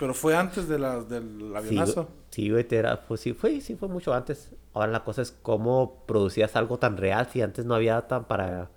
Pero 0.00 0.14
fue 0.14 0.34
antes 0.34 0.66
de 0.66 0.78
la, 0.78 1.02
del 1.02 1.54
avionazo. 1.54 2.08
Sí, 2.30 2.50
güey, 2.50 2.66
era, 2.70 3.06
pues 3.06 3.20
sí, 3.20 3.34
fue, 3.34 3.60
sí 3.60 3.76
fue 3.76 3.86
mucho 3.86 4.14
antes. 4.14 4.50
Ahora 4.72 4.90
la 4.90 5.04
cosa 5.04 5.20
es 5.20 5.30
cómo 5.30 6.04
producías 6.06 6.56
algo 6.56 6.78
tan 6.78 6.96
real 6.96 7.28
si 7.30 7.42
antes 7.42 7.66
no 7.66 7.74
había 7.74 8.00
tan 8.08 8.24
para... 8.24 8.70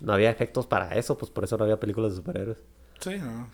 No 0.00 0.14
había 0.14 0.30
efectos 0.30 0.66
para 0.66 0.94
eso, 0.94 1.18
pues 1.18 1.30
por 1.30 1.44
eso 1.44 1.58
no 1.58 1.64
había 1.64 1.78
películas 1.78 2.12
de 2.12 2.16
superhéroes. 2.16 2.58
Sí, 3.00 3.18
no. 3.18 3.50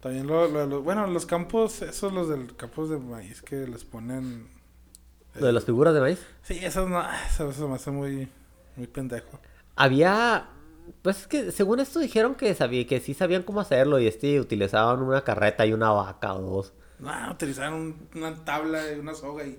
También 0.00 0.28
lo, 0.28 0.46
lo, 0.46 0.66
lo, 0.66 0.82
bueno, 0.82 1.06
los 1.08 1.26
campos, 1.26 1.82
esos 1.82 2.12
los 2.12 2.28
del 2.28 2.54
campos 2.54 2.88
de 2.88 2.98
maíz 2.98 3.42
que 3.42 3.66
les 3.66 3.84
ponen 3.84 4.48
¿Lo 5.34 5.46
de 5.46 5.52
las 5.52 5.64
figuras 5.64 5.94
de 5.94 6.00
maíz? 6.00 6.24
Sí, 6.42 6.60
eso, 6.62 6.88
no, 6.88 7.02
eso, 7.26 7.50
eso 7.50 7.68
me 7.68 7.74
hace 7.74 7.90
muy, 7.90 8.28
muy 8.76 8.86
pendejo. 8.86 9.40
Había... 9.74 10.48
Pues 11.02 11.20
es 11.20 11.26
que 11.26 11.52
según 11.52 11.80
esto 11.80 11.98
dijeron 11.98 12.34
que 12.34 12.54
sabía, 12.54 12.86
que 12.86 13.00
sí 13.00 13.14
sabían 13.14 13.42
cómo 13.42 13.60
hacerlo 13.60 13.98
y 13.98 14.06
este 14.06 14.40
utilizaban 14.40 15.02
una 15.02 15.22
carreta 15.22 15.66
y 15.66 15.72
una 15.72 15.90
vaca 15.90 16.34
o 16.34 16.40
dos. 16.40 16.72
No, 16.98 17.10
utilizaban 17.30 17.74
un, 17.74 18.08
una 18.14 18.44
tabla 18.44 18.92
y 18.92 18.98
una 18.98 19.14
soga 19.14 19.44
y 19.46 19.56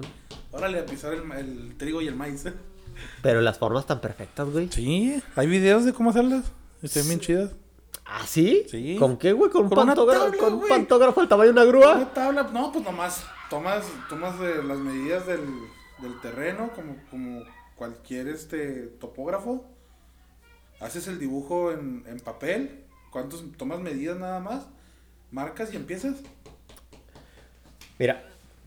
órale 0.52 0.80
a 0.80 0.86
pisar 0.86 1.13
el, 1.13 1.32
el 1.32 1.78
trigo 1.78 2.02
y 2.02 2.08
el 2.08 2.15
maíz. 2.15 2.46
¿eh? 2.46 2.54
Pero 3.22 3.41
las 3.41 3.58
formas 3.58 3.86
tan 3.86 4.02
perfectas, 4.02 4.50
güey. 4.50 4.70
Sí, 4.72 5.22
hay 5.36 5.48
videos 5.48 5.86
de 5.86 5.94
cómo 5.94 6.12
hacerlas. 6.12 6.52
Están 6.82 7.08
bien 7.08 7.20
chidas. 7.20 7.52
¿Ah, 8.06 8.26
sí? 8.26 8.65
Sí. 8.70 8.98
¿Con 9.00 9.17
qué, 9.17 9.32
güey? 9.32 9.50
¿Con, 9.50 9.63
un 9.63 9.70
pantógrafo, 9.70 10.26
tabla, 10.26 10.38
¿con 10.38 10.54
un 10.56 10.67
pantógrafo 10.67 11.22
al 11.22 11.30
tamaño 11.30 11.48
de 11.48 11.54
una 11.54 11.63
grúa? 11.63 11.96
Una 11.96 12.13
tabla, 12.13 12.44
no, 12.52 12.72
pues 12.72 12.84
nomás 12.84 13.26
tomas, 13.50 13.86
tomas 14.10 14.39
eh, 14.41 14.63
las 14.63 14.80
medidas 14.80 15.28
del, 15.28 15.41
del 16.00 16.20
terreno 16.22 16.72
como, 16.74 16.96
como 17.10 17.44
cualquier 17.76 18.30
este 18.30 18.88
topógrafo. 19.00 19.65
Haces 20.82 21.08
el 21.08 21.20
dibujo 21.20 21.72
en, 21.72 22.04
en 22.08 22.20
papel. 22.20 22.84
¿Cuántos 23.12 23.44
tomas 23.58 23.80
medidas 23.80 24.17
nada 24.17 24.39
más? 24.39 24.67
Marcas 25.32 25.74
y 25.74 25.78
empiezas. 25.78 26.15
Mira, 28.00 28.24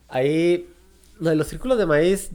ahí... 0.09 0.69
Lo 1.19 1.31
de 1.31 1.37
los 1.37 1.47
círculos 1.49 1.79
de 1.79 1.87
maíz... 1.87 2.31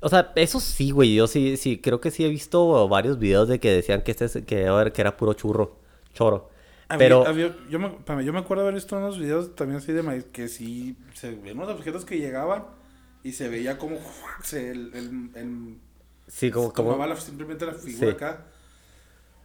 O 0.00 0.08
sea, 0.08 0.32
eso 0.36 0.60
sí, 0.60 0.90
güey. 0.90 1.14
Yo 1.14 1.26
sí, 1.26 1.56
sí, 1.56 1.78
creo 1.78 2.00
que 2.00 2.10
sí 2.10 2.24
he 2.24 2.28
visto 2.28 2.88
varios 2.88 3.18
videos 3.18 3.48
de 3.48 3.58
que 3.58 3.70
decían 3.72 4.02
que 4.02 4.12
este 4.12 4.26
es- 4.26 4.38
que, 4.46 4.62
era- 4.62 4.92
que 4.92 5.00
era 5.00 5.16
puro 5.16 5.34
churro. 5.34 5.76
Choro. 6.14 6.50
Había- 6.88 6.98
Pero... 7.06 7.26
había- 7.26 7.56
yo, 7.68 7.78
me, 7.78 8.24
yo 8.24 8.32
me 8.32 8.38
acuerdo 8.38 8.62
haber 8.62 8.74
visto 8.74 8.96
unos 8.96 9.18
videos 9.18 9.54
también 9.56 9.78
así 9.78 9.92
de 9.92 10.02
maíz 10.02 10.24
que 10.32 10.48
sí 10.48 10.96
se 11.14 11.32
ven 11.34 11.58
unos 11.58 11.70
objetos 11.70 12.04
que 12.04 12.18
llegaban 12.18 12.64
y 13.24 13.32
se 13.32 13.48
veía 13.48 13.76
como 13.76 13.98
se, 14.42 14.70
el, 14.70 14.94
el, 14.94 15.30
el- 15.34 15.78
Sí, 16.28 16.50
como... 16.50 16.68
se 16.68 16.72
como... 16.74 17.06
la- 17.06 17.16
simplemente 17.16 17.66
la 17.66 17.74
figura 17.74 18.08
Sí. 18.10 18.14
acá. 18.14 18.46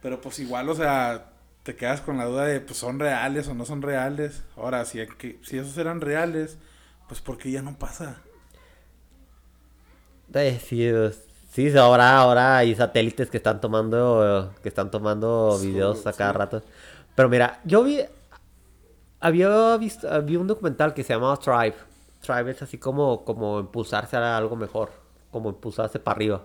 Pero 0.04 0.22
pues 0.22 0.38
igual, 0.40 0.70
o 0.70 0.76
sea, 0.76 1.32
te 1.64 1.76
quedas 1.76 2.02
con 2.02 2.18
la 2.18 2.26
duda 2.26 2.46
de 2.46 2.60
pues 2.62 2.78
son 2.78 3.00
reales 3.00 3.48
o 3.48 3.54
no 3.56 3.66
son 3.66 3.82
reales. 3.82 4.44
Ahora, 4.56 4.86
si, 4.86 5.00
que, 5.18 5.40
si 5.44 5.58
esos 5.58 5.78
eran 5.78 6.02
reales, 6.02 6.58
pues 7.08 7.22
porque 7.22 7.52
ya 7.52 7.62
no 7.62 7.78
pasa. 7.78 8.22
Sí, 11.52 11.70
sí, 11.70 11.78
ahora, 11.78 12.18
ahora 12.18 12.58
hay 12.58 12.74
satélites 12.74 13.30
que 13.30 13.36
están 13.36 13.60
tomando, 13.60 14.52
que 14.62 14.68
están 14.68 14.90
tomando 14.90 15.58
Sí, 15.58 15.60
videos 15.60 16.06
a 16.06 16.12
cada 16.14 16.32
sí. 16.32 16.34
rato. 16.34 16.62
Pero 17.14 17.28
mira, 17.28 17.60
yo 17.64 17.84
vi, 17.84 18.00
había 19.20 19.76
visto, 19.76 20.08
vi 20.22 20.36
un 20.36 20.46
documental 20.46 20.94
que 20.94 21.02
se 21.02 21.14
llamaba 21.14 21.36
Tribe. 21.38 21.76
Tribe 22.20 22.50
es 22.50 22.62
así 22.62 22.78
como, 22.78 23.24
como 23.24 23.60
impulsarse 23.60 24.16
a 24.16 24.36
algo 24.36 24.56
mejor, 24.56 24.90
como 25.30 25.50
impulsarse 25.50 25.98
para 25.98 26.16
arriba. 26.16 26.42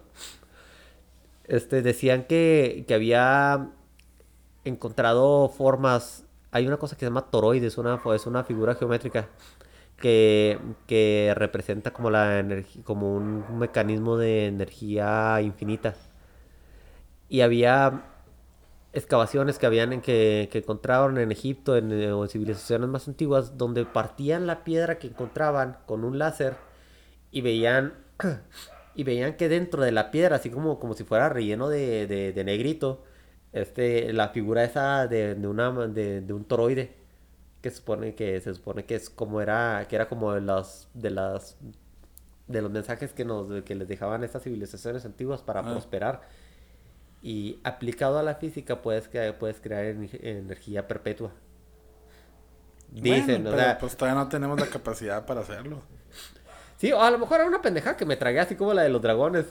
Este, 1.49 1.81
decían 1.81 2.25
que, 2.25 2.85
que 2.87 2.93
había 2.93 3.71
encontrado 4.65 5.49
formas, 5.49 6.23
hay 6.51 6.67
una 6.67 6.77
cosa 6.77 6.95
que 6.95 7.01
se 7.01 7.05
llama 7.07 7.31
toroides, 7.31 7.77
una, 7.79 7.99
es 8.15 8.27
una 8.27 8.43
figura 8.43 8.75
geométrica 8.75 9.29
que, 9.97 10.59
que 10.87 11.33
representa 11.35 11.91
como 11.91 12.11
la 12.11 12.45
como 12.83 13.15
un 13.15 13.59
mecanismo 13.59 14.17
de 14.17 14.45
energía 14.47 15.41
infinita. 15.41 15.95
Y 17.29 17.41
había 17.41 18.03
excavaciones 18.93 19.59
que 19.59 19.65
habían 19.65 19.93
en 19.93 20.01
que, 20.01 20.49
que 20.51 20.59
encontraron 20.59 21.17
en 21.17 21.31
Egipto 21.31 21.77
en, 21.77 21.91
eh, 21.91 22.11
o 22.11 22.23
en 22.23 22.29
civilizaciones 22.29 22.89
más 22.89 23.07
antiguas 23.07 23.57
donde 23.57 23.85
partían 23.85 24.47
la 24.47 24.63
piedra 24.63 24.99
que 24.99 25.07
encontraban 25.07 25.77
con 25.87 26.03
un 26.03 26.19
láser 26.19 26.55
y 27.31 27.41
veían 27.41 27.93
y 28.95 29.03
veían 29.03 29.35
que 29.35 29.49
dentro 29.49 29.83
de 29.83 29.91
la 29.91 30.11
piedra 30.11 30.35
así 30.37 30.49
como, 30.49 30.79
como 30.79 30.93
si 30.93 31.03
fuera 31.03 31.29
relleno 31.29 31.69
de, 31.69 32.07
de, 32.07 32.33
de 32.33 32.43
negrito 32.43 33.03
este 33.53 34.13
la 34.13 34.29
figura 34.29 34.63
esa 34.63 35.07
de, 35.07 35.35
de 35.35 35.47
una 35.47 35.71
de, 35.87 36.21
de 36.21 36.33
un 36.33 36.45
toroide 36.45 36.93
que 37.61 37.71
supone 37.71 38.15
que 38.15 38.39
se 38.41 38.53
supone 38.53 38.85
que 38.85 38.95
es 38.95 39.09
como 39.09 39.41
era 39.41 39.85
que 39.89 39.95
era 39.95 40.07
como 40.07 40.33
de 40.33 40.41
los 40.41 40.87
de 40.93 41.09
las 41.11 41.57
de 42.47 42.61
los 42.61 42.71
mensajes 42.71 43.13
que 43.13 43.25
nos 43.25 43.63
que 43.63 43.75
les 43.75 43.87
dejaban 43.87 44.23
estas 44.23 44.43
civilizaciones 44.43 45.05
antiguas 45.05 45.41
para 45.41 45.59
Ah. 45.61 45.71
prosperar 45.71 46.21
y 47.21 47.59
aplicado 47.63 48.17
a 48.17 48.23
la 48.23 48.35
física 48.35 48.81
puedes 48.81 49.09
puedes 49.39 49.59
crear 49.59 49.85
en- 49.85 50.09
energía 50.21 50.87
perpetua 50.87 51.31
dicen 52.91 53.43
Bueno, 53.43 53.49
o 53.49 53.53
pero, 53.53 53.57
sea 53.63 53.77
pues 53.77 53.95
todavía 53.97 54.21
no 54.23 54.29
tenemos 54.29 54.59
la 54.59 54.67
capacidad 54.67 55.25
para 55.25 55.41
hacerlo. 55.41 55.81
Sí 56.79 56.91
o 56.91 57.01
a 57.01 57.11
lo 57.11 57.19
mejor 57.19 57.39
era 57.39 57.47
una 57.47 57.61
pendeja 57.61 57.95
que 57.95 58.05
me 58.05 58.15
tragué 58.17 58.39
así 58.39 58.55
como 58.55 58.73
la 58.73 58.81
de 58.83 58.89
los 58.89 59.01
dragones 59.01 59.45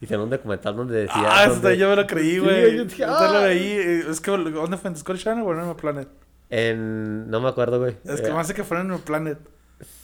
hicieron 0.00 0.24
un 0.24 0.30
documental 0.30 0.74
donde 0.76 1.02
decía 1.02 1.14
ah, 1.16 1.46
donde- 1.46 1.54
hasta 1.68 1.74
yo 1.74 1.88
me 1.90 1.96
lo 1.96 2.06
creí, 2.08 2.32
Sí, 2.32 2.38
güey. 2.40 2.76
yo 2.76 2.84
dije, 2.86 2.98
Yo 3.02 3.16
ah. 3.16 3.32
lo 3.32 3.42
veí. 3.42 3.62
eh, 3.72 4.04
Es 4.10 4.20
que, 4.20 4.30
¿dónde 4.32 4.76
fue? 4.76 4.88
¿En 4.88 4.94
Discovery 4.94 5.22
Channel 5.22 5.44
o 5.44 5.52
en 5.52 5.58
Animal 5.58 5.76
Planet? 5.76 6.08
en 6.50 7.30
no 7.30 7.40
me 7.40 7.48
acuerdo 7.48 7.78
güey 7.78 7.96
Es 8.04 8.20
que 8.20 8.28
Eh, 8.28 8.32
más 8.32 8.52
que 8.52 8.64
fue 8.64 8.76
en 8.78 8.82
Animal 8.82 9.00
Planet. 9.06 9.38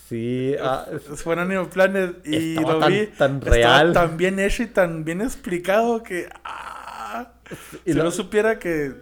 sí 0.09 0.55
ah, 0.63 0.87
Fue 1.17 1.33
en 1.35 1.41
Animal 1.41 1.69
Planet 1.69 2.25
y 2.27 2.55
lo 2.55 2.79
tan- 2.79 2.93
vi. 2.93 3.07
tan 3.09 3.41
real. 3.41 3.93
tan 3.93 4.17
bien 4.17 4.39
hecho 4.39 4.63
y 4.63 4.67
tan 4.69 5.05
bien 5.05 5.21
explicado 5.21 6.03
que. 6.03 6.29
Ah, 6.45 7.33
Y 7.85 7.93
si 7.93 7.99
lo- 7.99 8.05
no 8.05 8.11
supiera 8.13 8.59
que. 8.59 8.95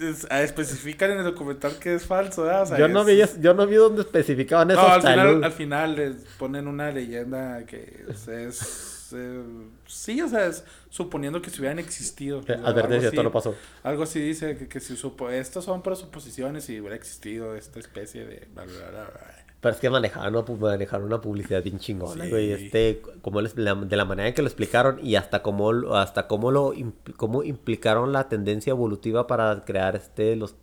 Es- 0.00 0.26
especifican 0.30 1.10
en 1.12 1.18
el 1.18 1.24
documental 1.24 1.78
que 1.78 1.94
es 1.94 2.04
falso, 2.06 2.42
¿verdad? 2.44 2.62
O 2.62 2.66
sea, 2.66 2.78
yo 2.78 2.88
no 2.88 3.04
vi 3.04 3.20
yo 3.40 3.54
no 3.54 3.66
vi 3.66 3.76
donde 3.76 4.02
especificaban 4.02 4.70
eso 4.70 4.80
No, 4.82 4.88
al 4.88 5.00
final, 5.02 5.28
el- 5.28 5.44
al 5.44 5.52
final 5.52 5.96
les 5.96 6.14
ponen 6.38 6.66
una 6.68 6.90
leyenda 6.90 7.64
que 7.66 8.04
es. 8.08 8.28
es, 8.28 9.12
eh, 9.14 9.42
sí, 9.86 10.20
o 10.20 10.28
sea, 10.28 10.46
es 10.46 10.64
suponiendo 10.90 11.40
que 11.40 11.50
si 11.50 11.60
hubieran 11.60 11.78
existido. 11.78 12.42
sea, 12.42 12.56
algo 12.56 12.68
advertencia 12.68 13.08
así. 13.08 13.16
todo 13.16 13.24
no 13.24 13.32
pasó 13.32 13.54
Algo 13.82 14.02
así 14.02 14.20
dice 14.20 14.56
que, 14.56 14.68
que 14.68 14.80
si 14.80 14.96
supo, 14.96 15.30
estos 15.30 15.64
son 15.64 15.82
para 15.82 15.96
suposiciones 15.96 16.68
y 16.70 16.80
hubiera 16.80 16.96
existido 16.96 17.54
esta 17.56 17.78
especie 17.80 18.26
de 18.26 18.46
bla, 18.54 18.64
bla, 18.64 18.90
bla, 18.90 19.04
bla. 19.04 19.37
Pero 19.60 19.74
es 19.74 19.80
que 19.80 19.90
manejaron 19.90 20.36
una, 20.36 20.44
pu- 20.46 20.56
manejaron 20.58 21.06
una 21.06 21.20
publicidad 21.20 21.62
bien 21.64 21.78
chingona, 21.80 22.24
Sí. 22.24 22.30
güey. 22.30 22.52
Este, 22.52 23.02
como 23.22 23.40
les- 23.40 23.56
la- 23.56 23.74
de 23.74 23.96
la 23.96 24.04
manera 24.04 24.28
en 24.28 24.34
que 24.34 24.42
lo 24.42 24.48
explicaron 24.48 25.00
y 25.04 25.16
hasta 25.16 25.42
cómo, 25.42 25.70
hasta 25.96 26.28
cómo 26.28 26.50
lo 26.52 26.72
cómo 27.16 27.42
implicaron 27.42 28.12
la 28.12 28.28
tendencia 28.28 28.70
evolutiva 28.70 29.26
para 29.26 29.64
crear 29.64 29.96
este 29.96 30.36
los, 30.36 30.54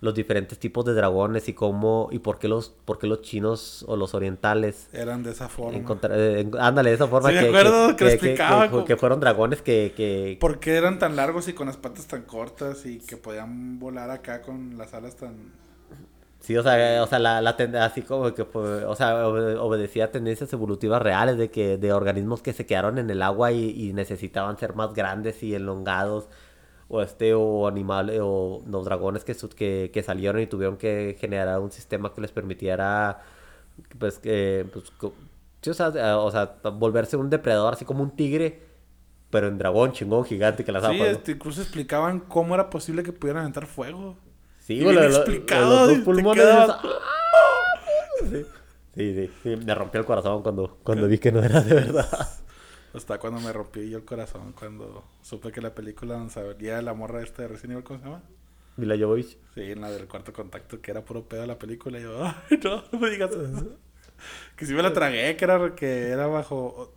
los 0.00 0.14
diferentes 0.14 0.58
tipos 0.58 0.84
de 0.84 0.94
dragones 0.94 1.48
y 1.48 1.52
cómo 1.54 2.08
y 2.10 2.18
por 2.18 2.40
qué 2.40 2.48
los 2.48 2.70
por 2.84 2.98
qué 2.98 3.06
los 3.06 3.22
chinos 3.22 3.84
o 3.88 3.96
los 3.96 4.14
orientales 4.14 4.88
Eran 4.92 5.22
de 5.22 5.30
esa 5.30 5.48
forma. 5.48 5.78
eh, 6.10 6.50
ándale 6.58 6.90
de 6.90 6.96
esa 6.96 7.06
forma 7.06 7.28
Sí, 7.30 7.36
me 7.36 7.40
que, 7.52 7.96
que 7.96 8.08
explicaba 8.12 8.64
que- 8.64 8.70
como- 8.70 8.84
que 8.84 8.96
fueron 8.96 9.20
dragones 9.20 9.62
que, 9.62 9.94
que 9.96 10.36
¿Por 10.40 10.58
qué 10.58 10.74
eran 10.74 10.98
tan 10.98 11.14
largos 11.14 11.46
y 11.46 11.52
con 11.52 11.68
las 11.68 11.76
patas 11.76 12.06
tan 12.08 12.22
cortas 12.22 12.84
y 12.84 12.98
que 12.98 13.16
podían 13.16 13.78
volar 13.78 14.10
acá 14.10 14.42
con 14.42 14.76
las 14.76 14.92
alas 14.92 15.14
tan... 15.14 15.34
Sí, 16.44 16.54
o 16.58 16.62
sea, 16.62 17.02
o 17.02 17.06
sea, 17.06 17.18
la, 17.18 17.40
la 17.40 17.50
así 17.84 18.02
como 18.02 18.34
que, 18.34 18.44
fue- 18.44 18.84
o 18.84 18.94
sea, 18.94 19.26
obe- 19.26 19.56
obedecía 19.56 20.04
a 20.06 20.10
tendencias 20.10 20.52
evolutivas 20.52 21.00
reales 21.00 21.38
de 21.38 21.50
que, 21.50 21.78
de 21.78 21.92
organismos 21.94 22.42
que 22.42 22.52
se 22.52 22.66
quedaron 22.66 22.98
en 22.98 23.08
el 23.08 23.22
agua 23.22 23.50
y, 23.52 23.70
y 23.88 23.92
necesitaban 23.94 24.58
ser 24.58 24.74
más 24.74 24.92
grandes 24.92 25.42
y 25.42 25.54
elongados, 25.54 26.28
o 26.88 27.02
este, 27.02 27.34
o 27.34 27.68
animales, 27.68 28.20
o 28.22 28.62
los 28.66 28.84
dragones 28.84 29.24
que, 29.24 29.34
su- 29.34 29.48
que, 29.50 29.90
que 29.94 30.02
salieron 30.02 30.42
y 30.42 30.46
tuvieron 30.46 30.76
que 30.76 31.16
generar 31.20 31.60
un 31.60 31.70
sistema 31.72 32.12
que 32.14 32.20
les 32.22 32.32
permitiera, 32.32 33.22
pues, 33.98 34.18
que, 34.18 34.66
pues, 34.72 34.84
sí, 35.62 35.70
o 35.70 35.74
sea, 35.74 36.18
o 36.18 36.30
sea, 36.30 36.56
volverse 36.74 37.16
un 37.16 37.30
depredador 37.30 37.74
así 37.74 37.84
como 37.84 38.02
un 38.02 38.16
tigre, 38.16 38.60
pero 39.30 39.48
en 39.48 39.58
dragón 39.58 39.92
chingón 39.92 40.24
gigante 40.24 40.64
que 40.64 40.72
las 40.72 40.84
Sí, 40.84 41.00
este, 41.00 41.32
incluso 41.32 41.62
explicaban 41.62 42.20
cómo 42.20 42.54
era 42.54 42.70
posible 42.70 43.02
que 43.02 43.12
pudieran 43.12 43.42
aventar 43.42 43.66
fuego. 43.66 44.16
Sí, 44.66 44.82
güey, 44.82 44.94
lo- 44.96 45.02
los 45.02 45.24
dos 45.88 45.98
pulmones. 46.04 46.42
quedas- 46.42 46.78
Sí, 48.30 48.44
sí, 48.94 49.14
sí, 49.14 49.30
sí, 49.42 49.56
Me 49.56 49.74
rompió 49.74 50.00
el 50.00 50.06
corazón 50.06 50.42
cuando, 50.42 50.78
cuando 50.82 51.06
vi 51.08 51.18
que 51.18 51.30
no 51.32 51.42
era 51.42 51.60
de 51.60 51.74
verdad. 51.74 52.28
Hasta 52.94 53.18
cuando 53.18 53.40
me 53.40 53.52
rompí 53.52 53.90
yo 53.90 53.98
el 53.98 54.04
corazón, 54.04 54.52
cuando 54.58 55.04
supe 55.20 55.50
que 55.52 55.60
la 55.60 55.74
película 55.74 56.14
donde 56.14 56.32
salía 56.32 56.80
la 56.80 56.94
morra 56.94 57.22
esta 57.22 57.42
de 57.42 57.48
Resident 57.48 57.72
Evil, 57.72 57.84
¿cómo 57.84 57.98
se 57.98 58.04
llama? 58.06 58.22
Mila 58.76 58.96
Jovovich. 58.98 59.36
Sí, 59.54 59.62
en 59.62 59.80
la 59.80 59.90
del 59.90 60.06
cuarto 60.08 60.32
contacto, 60.32 60.80
que 60.80 60.90
era 60.92 61.04
puro 61.04 61.24
pedo 61.28 61.44
la 61.46 61.58
película. 61.58 61.98
Y 61.98 62.02
yo, 62.02 62.24
ay, 62.50 62.58
no, 62.62 62.84
no 62.92 62.98
me 63.00 63.10
digas 63.10 63.32
eso. 63.32 63.66
Que 64.56 64.64
si 64.64 64.72
me 64.72 64.82
la 64.82 64.92
tragué, 64.92 65.36
que 65.36 65.44
era, 65.44 65.74
que 65.74 66.08
era 66.08 66.26
bajo... 66.28 66.94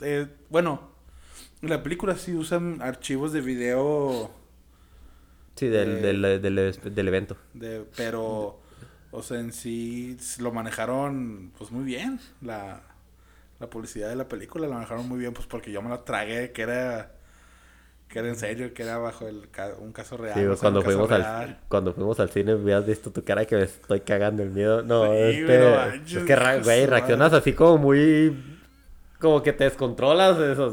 eh, 0.00 0.26
bueno, 0.48 0.90
en 1.62 1.68
la 1.70 1.82
película 1.84 2.16
sí 2.16 2.34
usan 2.34 2.80
archivos 2.82 3.32
de 3.32 3.42
video, 3.42 4.30
Sí, 5.56 5.68
del, 5.68 6.00
del, 6.02 6.22
del, 6.42 6.78
del 6.94 7.08
evento. 7.08 7.36
de, 7.54 7.84
pero, 7.96 8.60
o 9.10 9.22
sea, 9.22 9.40
en 9.40 9.52
sí 9.52 10.16
lo 10.38 10.52
manejaron 10.52 11.52
pues 11.58 11.70
muy 11.72 11.84
bien. 11.84 12.20
La, 12.42 12.82
la 13.58 13.70
publicidad 13.70 14.08
de 14.10 14.16
la 14.16 14.28
película 14.28 14.68
la 14.68 14.74
manejaron 14.76 15.08
muy 15.08 15.18
bien, 15.18 15.32
pues 15.32 15.46
porque 15.46 15.72
yo 15.72 15.82
me 15.82 15.88
la 15.90 16.04
tragué, 16.04 16.52
que 16.52 16.62
era... 16.62 17.12
Que 18.08 18.20
era 18.20 18.28
en 18.28 18.36
serio, 18.36 18.72
que 18.72 18.84
era 18.84 18.98
bajo 18.98 19.26
el 19.26 19.50
ca- 19.50 19.74
un 19.80 19.92
caso 19.92 20.16
real. 20.16 20.38
Sí, 20.38 20.44
o 20.46 20.54
sea, 20.54 20.60
cuando, 20.60 20.80
caso 20.80 20.92
fuimos 20.92 21.10
al, 21.10 21.22
real. 21.22 21.58
cuando 21.68 21.92
fuimos 21.92 22.20
al 22.20 22.30
cine 22.30 22.54
hubieras 22.54 22.86
visto 22.86 23.10
tu 23.10 23.24
cara 23.24 23.44
que 23.46 23.56
me 23.56 23.62
estoy 23.64 24.00
cagando 24.00 24.44
el 24.44 24.50
miedo. 24.50 24.82
No, 24.82 25.06
Sí, 25.06 25.10
este, 25.12 25.96
es 25.96 26.24
que, 26.24 26.60
güey, 26.62 26.86
reaccionas 26.86 27.32
así 27.32 27.52
como 27.52 27.78
muy... 27.78 28.55
Como 29.18 29.42
que 29.42 29.52
te 29.52 29.64
descontrolas. 29.64 30.38
Eso. 30.38 30.72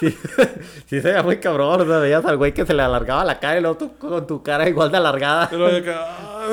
Sí, 0.00 0.10
sí, 0.86 1.00
se 1.00 1.08
veía 1.08 1.22
muy 1.22 1.38
cabrón. 1.38 1.80
O 1.80 1.84
sea, 1.84 1.98
veías 1.98 2.24
al 2.24 2.36
güey 2.36 2.54
que 2.54 2.64
se 2.64 2.74
le 2.74 2.82
alargaba 2.82 3.24
la 3.24 3.38
cara 3.38 3.58
y 3.58 3.60
luego 3.60 3.76
tú 3.76 3.98
con 3.98 4.26
tu 4.26 4.42
cara 4.42 4.68
igual 4.68 4.90
de 4.90 4.96
alargada. 4.96 5.48
Pero 5.50 5.66
ah, 5.66 6.48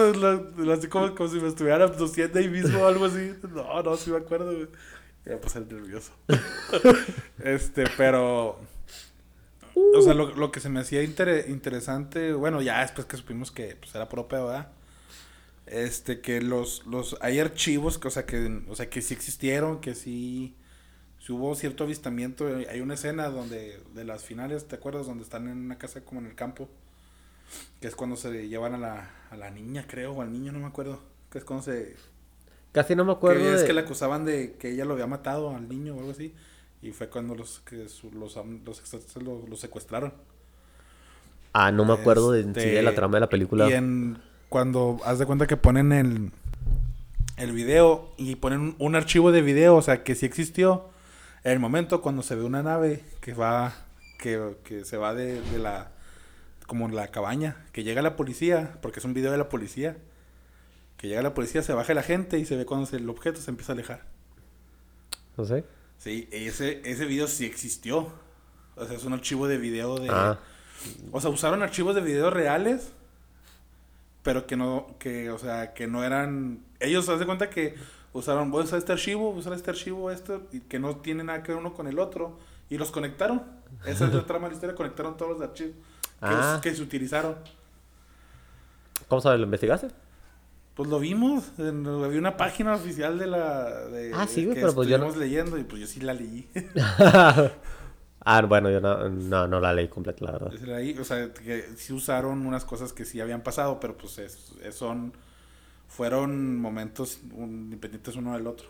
así 0.74 0.88
como, 0.88 1.13
como 1.15 1.30
si 1.30 1.39
me 1.39 1.47
estuviera 1.47 1.86
abduciendo 1.86 2.39
ahí 2.39 2.49
mismo 2.49 2.80
o 2.80 2.88
algo 2.88 3.05
así. 3.05 3.34
No, 3.53 3.82
no, 3.82 3.95
sí 3.95 4.11
me 4.11 4.17
acuerdo, 4.17 4.53
güey. 4.53 4.67
Ya 5.26 5.39
el 5.55 5.67
nervioso. 5.69 6.11
este, 7.43 7.86
pero. 7.97 8.59
O 9.76 10.01
sea, 10.01 10.13
lo, 10.13 10.36
lo 10.36 10.51
que 10.51 10.59
se 10.59 10.69
me 10.69 10.82
hacía 10.82 11.01
intere- 11.01 11.47
interesante, 11.47 12.34
bueno, 12.34 12.61
ya 12.61 12.82
después 12.82 13.07
que 13.07 13.17
supimos 13.17 13.49
que 13.51 13.76
pues, 13.76 13.95
era 13.95 14.07
puro 14.09 14.28
pedo, 14.28 14.47
¿verdad? 14.47 14.67
Este, 15.65 16.19
que 16.19 16.41
los, 16.41 16.86
los, 16.86 17.17
hay 17.21 17.39
archivos, 17.39 17.97
que, 17.97 18.07
o 18.07 18.11
sea, 18.11 18.26
que, 18.26 18.61
o 18.67 18.76
sea, 18.76 18.89
que 18.89 19.01
sí 19.01 19.13
existieron, 19.13 19.80
que 19.80 19.95
sí, 19.95 20.55
sí 21.26 21.32
hubo 21.32 21.55
cierto 21.55 21.84
avistamiento. 21.86 22.47
Hay 22.69 22.82
una 22.82 22.95
escena 22.95 23.30
donde, 23.30 23.80
de 23.95 24.03
las 24.03 24.24
finales, 24.24 24.67
¿te 24.67 24.76
acuerdas? 24.76 25.05
Donde 25.07 25.24
están 25.24 25.47
en 25.47 25.57
una 25.57 25.78
casa 25.78 26.01
como 26.01 26.19
en 26.21 26.28
el 26.28 26.36
campo. 26.36 26.67
Que 27.80 27.88
es 27.88 27.95
cuando 27.95 28.15
se 28.15 28.47
llevan 28.47 28.74
a 28.74 28.78
la, 28.78 29.11
a 29.30 29.38
la 29.38 29.51
niña, 29.51 29.86
creo, 29.88 30.13
o 30.13 30.21
al 30.21 30.32
niño, 30.32 30.51
no 30.51 30.59
me 30.59 30.65
acuerdo. 30.67 30.99
Que 31.30 31.38
es 31.38 31.43
cuando 31.43 31.63
se... 31.63 31.95
Casi 32.71 32.95
no 32.95 33.05
me 33.05 33.11
acuerdo 33.11 33.41
Que 33.41 33.53
es 33.53 33.61
de- 33.61 33.67
que 33.67 33.74
le 33.74 33.82
acusaban 33.82 34.26
de 34.26 34.53
que 34.53 34.71
ella 34.71 34.86
lo 34.86 34.93
había 34.93 35.05
matado 35.07 35.55
al 35.55 35.69
niño 35.69 35.95
o 35.95 35.99
algo 35.99 36.11
así. 36.11 36.34
Y 36.82 36.91
fue 36.91 37.07
cuando 37.09 37.36
los 37.36 37.59
que 37.61 37.88
su- 37.88 38.11
los, 38.11 38.36
los 38.65 38.80
extraterrestres 38.80 39.24
lo, 39.24 39.45
lo 39.47 39.55
secuestraron. 39.55 40.13
Ah, 41.53 41.71
no 41.71 41.86
me 41.86 41.93
acuerdo 41.93 42.32
de, 42.32 42.43
sí 42.43 42.49
de 42.69 42.82
la 42.82 42.89
Este, 42.89 42.95
trama 42.95 43.17
de 43.17 43.19
la 43.21 43.30
película. 43.30 43.69
Y 43.69 43.74
en, 43.74 44.17
cuando 44.49 44.99
haz 45.05 45.19
de 45.19 45.26
cuenta 45.28 45.45
que 45.45 45.55
ponen 45.55 45.91
el, 45.91 46.32
el 47.38 47.51
video 47.51 48.09
y 48.17 48.36
ponen 48.36 48.59
un, 48.61 48.76
un 48.80 48.95
archivo 48.95 49.32
de 49.32 49.41
video, 49.43 49.76
o 49.76 49.82
sea, 49.84 50.03
que 50.03 50.15
sí 50.15 50.26
existió. 50.26 50.89
En 51.43 51.51
el 51.51 51.59
momento 51.59 52.01
cuando 52.01 52.23
se 52.23 52.35
ve 52.35 52.43
una 52.43 52.63
nave 52.63 53.03
que 53.21 53.33
va, 53.33 53.73
que, 54.19 54.55
que 54.63 54.85
se 54.85 54.97
va 54.97 55.13
de, 55.13 55.41
de 55.41 55.59
la, 55.59 55.91
como 56.67 56.87
la 56.89 57.07
cabaña, 57.09 57.65
que 57.73 57.83
llega 57.83 58.01
la 58.01 58.15
policía, 58.15 58.77
porque 58.81 58.99
es 58.99 59.05
un 59.05 59.13
video 59.13 59.31
de 59.31 59.37
la 59.37 59.49
policía. 59.49 59.97
Que 60.97 61.09
llega 61.09 61.21
la 61.21 61.33
policía, 61.33 61.61
se 61.63 61.73
baja 61.73 61.93
la 61.93 62.03
gente 62.03 62.39
y 62.39 62.45
se 62.45 62.55
ve 62.55 62.65
cuando 62.65 62.85
se- 62.85 62.95
el 62.95 63.09
objeto 63.09 63.41
se 63.41 63.51
empieza 63.51 63.73
a 63.73 63.75
alejar. 63.75 64.03
No 65.35 65.43
sé. 65.43 65.65
Sí, 65.97 66.29
ese, 66.31 66.81
ese 66.85 67.05
video 67.05 67.27
sí 67.27 67.45
existió. 67.45 68.09
O 68.75 68.85
sea, 68.85 68.95
es 68.95 69.03
un 69.03 69.11
archivo 69.13 69.47
de 69.49 69.57
video 69.57 69.97
de... 69.99 70.07
Ah, 70.09 70.39
O 71.11 71.19
sea, 71.19 71.29
usaron 71.29 71.61
archivos 71.61 71.93
de 71.95 72.01
video 72.01 72.29
reales, 72.29 72.93
pero 74.21 74.47
que 74.47 74.55
no, 74.55 74.95
que, 74.99 75.29
o 75.29 75.37
sea, 75.37 75.73
que 75.73 75.87
no 75.87 76.03
eran... 76.05 76.63
Ellos, 76.79 77.09
haz 77.09 77.19
de 77.19 77.25
cuenta 77.25 77.49
que 77.49 77.75
usaron, 78.14 78.51
voy 78.51 78.61
a 78.61 78.66
usar 78.66 78.80
este 78.80 78.91
archivo, 78.93 79.28
voy 79.30 79.38
a 79.38 79.39
usar 79.39 79.53
este 79.53 79.72
archivo, 79.72 80.09
este, 80.11 80.39
y 80.51 80.59
que 80.61 80.80
no 80.80 80.97
tiene 80.97 81.24
nada 81.24 81.43
que 81.43 81.51
ver 81.51 81.59
uno 81.59 81.74
con 81.74 81.88
el 81.88 81.99
otro, 81.99 82.38
y 82.70 82.78
los 82.78 82.91
conectaron. 82.91 83.41
Esa 83.86 84.05
es 84.07 84.14
la 84.14 84.24
trama 84.28 84.45
de 84.45 84.51
la 84.51 84.55
historia, 84.55 84.76
conectaron 84.76 85.18
todos 85.18 85.32
los 85.34 85.41
archivos 85.41 85.74
que, 85.74 85.82
Ah. 86.22 86.59
que 86.61 86.74
se 86.74 86.82
utilizaron. 86.82 87.36
¿Cómo 89.07 89.22
sabes? 89.22 89.39
¿Lo 89.39 89.45
investigaste? 89.45 89.88
Pues 90.76 90.89
lo 90.89 90.99
vimos, 90.99 91.43
en- 91.59 91.86
había 91.86 92.18
una 92.20 92.36
página 92.38 92.74
oficial 92.76 93.20
de 93.20 93.28
la... 93.28 93.70
De, 93.89 94.11
Ah, 94.14 94.26
sí, 94.28 94.47
que 94.47 94.55
pero 94.55 94.74
pues 94.74 94.88
yo 94.89 94.97
no- 94.97 95.16
leyendo, 95.16 95.57
y 95.57 95.64
pues 95.64 95.82
yo 95.82 95.88
sí 95.88 95.99
la 96.01 96.14
leí. 96.14 96.47
Ah, 98.26 98.41
bueno, 98.43 98.72
yo 98.72 98.80
no, 98.80 99.09
no, 99.09 99.47
no 99.49 99.59
la 99.59 99.74
leí 99.74 99.89
completa, 99.89 100.24
la 100.24 100.32
verdad. 100.32 100.53
Ahí, 100.78 100.97
o 100.97 101.03
sea, 101.03 101.34
que 101.34 101.68
sí 101.76 101.91
usaron 101.91 102.45
unas 102.45 102.64
cosas 102.64 102.93
que 102.93 103.03
sí 103.03 103.20
habían 103.20 103.41
pasado, 103.41 103.82
pero 103.82 103.97
pues 103.97 104.18
es, 104.18 104.53
es- 104.64 104.76
son, 104.76 105.11
fueron 105.95 106.57
momentos 106.59 107.19
un- 107.33 107.65
independientes 107.65 108.15
uno 108.15 108.33
del 108.33 108.47
otro. 108.47 108.67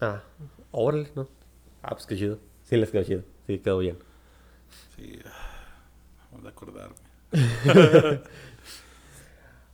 Ah, 0.00 0.22
órale, 0.70 1.10
¿no? 1.14 1.28
Ah, 1.82 1.90
pues 1.90 2.06
qué 2.06 2.16
chido. 2.16 2.38
Sí, 2.64 2.76
les 2.76 2.90
quedó 2.90 3.04
chido. 3.04 3.22
Sí, 3.46 3.58
quedó 3.58 3.78
bien. 3.78 3.98
Sí, 4.96 5.18
vamos 6.32 6.46
a 6.46 6.48
acordarme. 6.50 6.94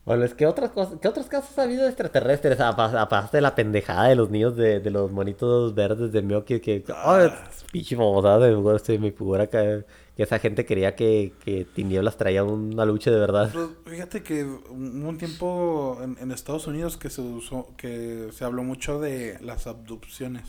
Bueno, 0.04 0.24
es 0.24 0.34
que 0.34 0.46
otras 0.46 0.70
cosas, 0.70 1.00
¿qué 1.02 1.09
otros 1.09 1.26
casos 1.26 1.59
ha 1.59 1.62
habido 1.64 1.82
de 1.82 1.88
extraterrestres? 1.88 2.61
Apa- 2.61 3.00
Aparte 3.00 3.38
de 3.38 3.40
la 3.40 3.57
pendejada 3.57 4.04
de 4.09 4.14
los 4.14 4.30
niños 4.30 4.54
de, 4.57 4.78
de 4.78 4.90
los 4.92 5.11
monitos 5.11 5.74
verdes 5.74 6.12
de 6.12 6.22
Miyoki 6.22 6.61
que... 6.61 6.84
¡Ay, 6.94 7.28
pinche 7.72 7.96
babosada 7.96 8.46
de 8.46 8.54
güey, 8.54 8.78
se 8.78 8.98
me 9.00 9.11
figura 9.11 9.48
que, 9.48 9.84
que 10.16 10.22
esa 10.22 10.38
gente 10.38 10.64
quería 10.64 10.94
que, 10.96 11.34
que 11.44 11.64
Tinieblas 11.66 12.16
traía 12.16 12.42
una 12.42 12.84
lucha 12.86 13.10
de 13.10 13.18
verdad. 13.18 13.50
Pero 13.52 13.70
fíjate 13.84 14.22
que 14.22 14.44
hubo 14.44 14.72
un 15.08 15.18
tiempo 15.18 15.98
en, 16.02 16.16
en 16.20 16.30
Estados 16.32 16.66
Unidos 16.66 16.96
que 16.96 17.10
se 17.10 17.20
usó, 17.20 17.68
que 17.76 18.30
se 18.32 18.44
habló 18.44 18.62
mucho 18.62 18.98
de 18.98 19.38
las 19.42 19.66
abducciones. 19.66 20.44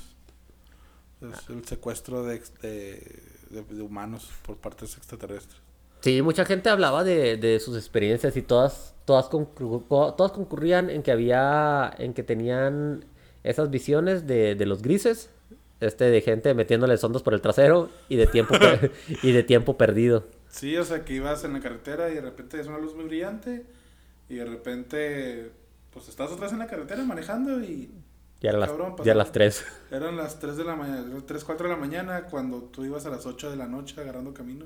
Es 1.21 1.49
el 1.49 1.65
secuestro 1.65 2.23
de, 2.23 2.41
de, 2.61 3.21
de- 3.49 3.63
de 3.75 3.81
humanos 3.81 4.29
por 4.45 4.57
partes 4.57 4.95
extraterrestres. 4.97 5.59
Sí, 6.01 6.21
mucha 6.21 6.45
gente 6.45 6.69
hablaba 6.69 7.03
de, 7.03 7.37
de 7.37 7.59
sus 7.59 7.75
experiencias 7.75 8.37
y 8.37 8.43
todas, 8.43 8.93
todas, 9.03 9.25
conclu- 9.29 9.83
co- 9.87 10.13
todas 10.13 10.31
concurrían 10.31 10.89
en 10.91 11.01
que 11.01 11.11
había, 11.11 11.91
en 11.97 12.13
que 12.13 12.21
tenían 12.23 13.03
esas 13.43 13.69
visiones 13.71 14.27
de, 14.27 14.53
de 14.55 14.65
los 14.67 14.81
grises, 14.83 15.31
este, 15.79 16.05
de 16.05 16.21
gente 16.21 16.53
metiéndole 16.53 16.97
sondos 16.97 17.23
por 17.23 17.33
el 17.33 17.41
trasero 17.41 17.89
y 18.09 18.15
de 18.15 18.27
tiempo, 18.27 18.55
y 19.23 19.31
de 19.31 19.43
tiempo 19.43 19.77
perdido. 19.77 20.25
Sí, 20.49 20.75
o 20.77 20.83
sea, 20.83 21.03
que 21.05 21.13
ibas 21.13 21.43
en 21.43 21.53
la 21.53 21.59
carretera 21.59 22.09
y 22.09 22.15
de 22.15 22.21
repente 22.21 22.59
es 22.59 22.67
una 22.67 22.79
luz 22.79 22.95
muy 22.95 23.05
brillante 23.05 23.65
y 24.29 24.35
de 24.35 24.45
repente 24.45 25.51
pues 25.91 26.07
estás 26.09 26.31
otra 26.31 26.43
vez 26.45 26.53
en 26.53 26.59
la 26.59 26.67
carretera 26.67 27.03
manejando 27.03 27.59
y 27.61 27.89
Ya 28.41 28.49
eran 28.49 28.61
las, 28.61 28.69
Cabrón, 28.71 28.95
ya 29.03 29.13
las 29.15 29.31
tres. 29.31 29.65
eran 29.91 30.15
las 30.17 30.39
3 30.39 30.57
de 30.57 30.63
la 30.63 30.75
mañana, 30.75 31.05
3, 31.25 31.43
4 31.43 31.67
de 31.67 31.73
la 31.73 31.79
mañana 31.79 32.23
cuando 32.25 32.61
tú 32.63 32.85
ibas 32.85 33.05
a 33.05 33.09
las 33.09 33.25
8 33.25 33.49
de 33.51 33.55
la 33.57 33.67
noche 33.67 33.99
agarrando 33.99 34.33
camino. 34.33 34.65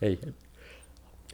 Ey, 0.00 0.18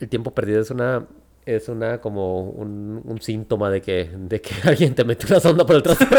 El 0.01 0.09
tiempo 0.09 0.33
perdido 0.35 0.61
es 0.61 0.71
una, 0.71 1.07
es 1.45 1.69
una 1.69 2.01
como 2.01 2.43
un, 2.51 3.01
un 3.05 3.21
síntoma 3.21 3.71
de 3.71 3.81
que, 3.83 4.11
de 4.17 4.41
que 4.41 4.55
alguien 4.69 4.95
te 4.95 5.05
mete 5.05 5.27
una 5.27 5.41
sonda 5.41 5.65
por 5.67 5.77
el 5.77 5.83
trasero. 5.83 6.11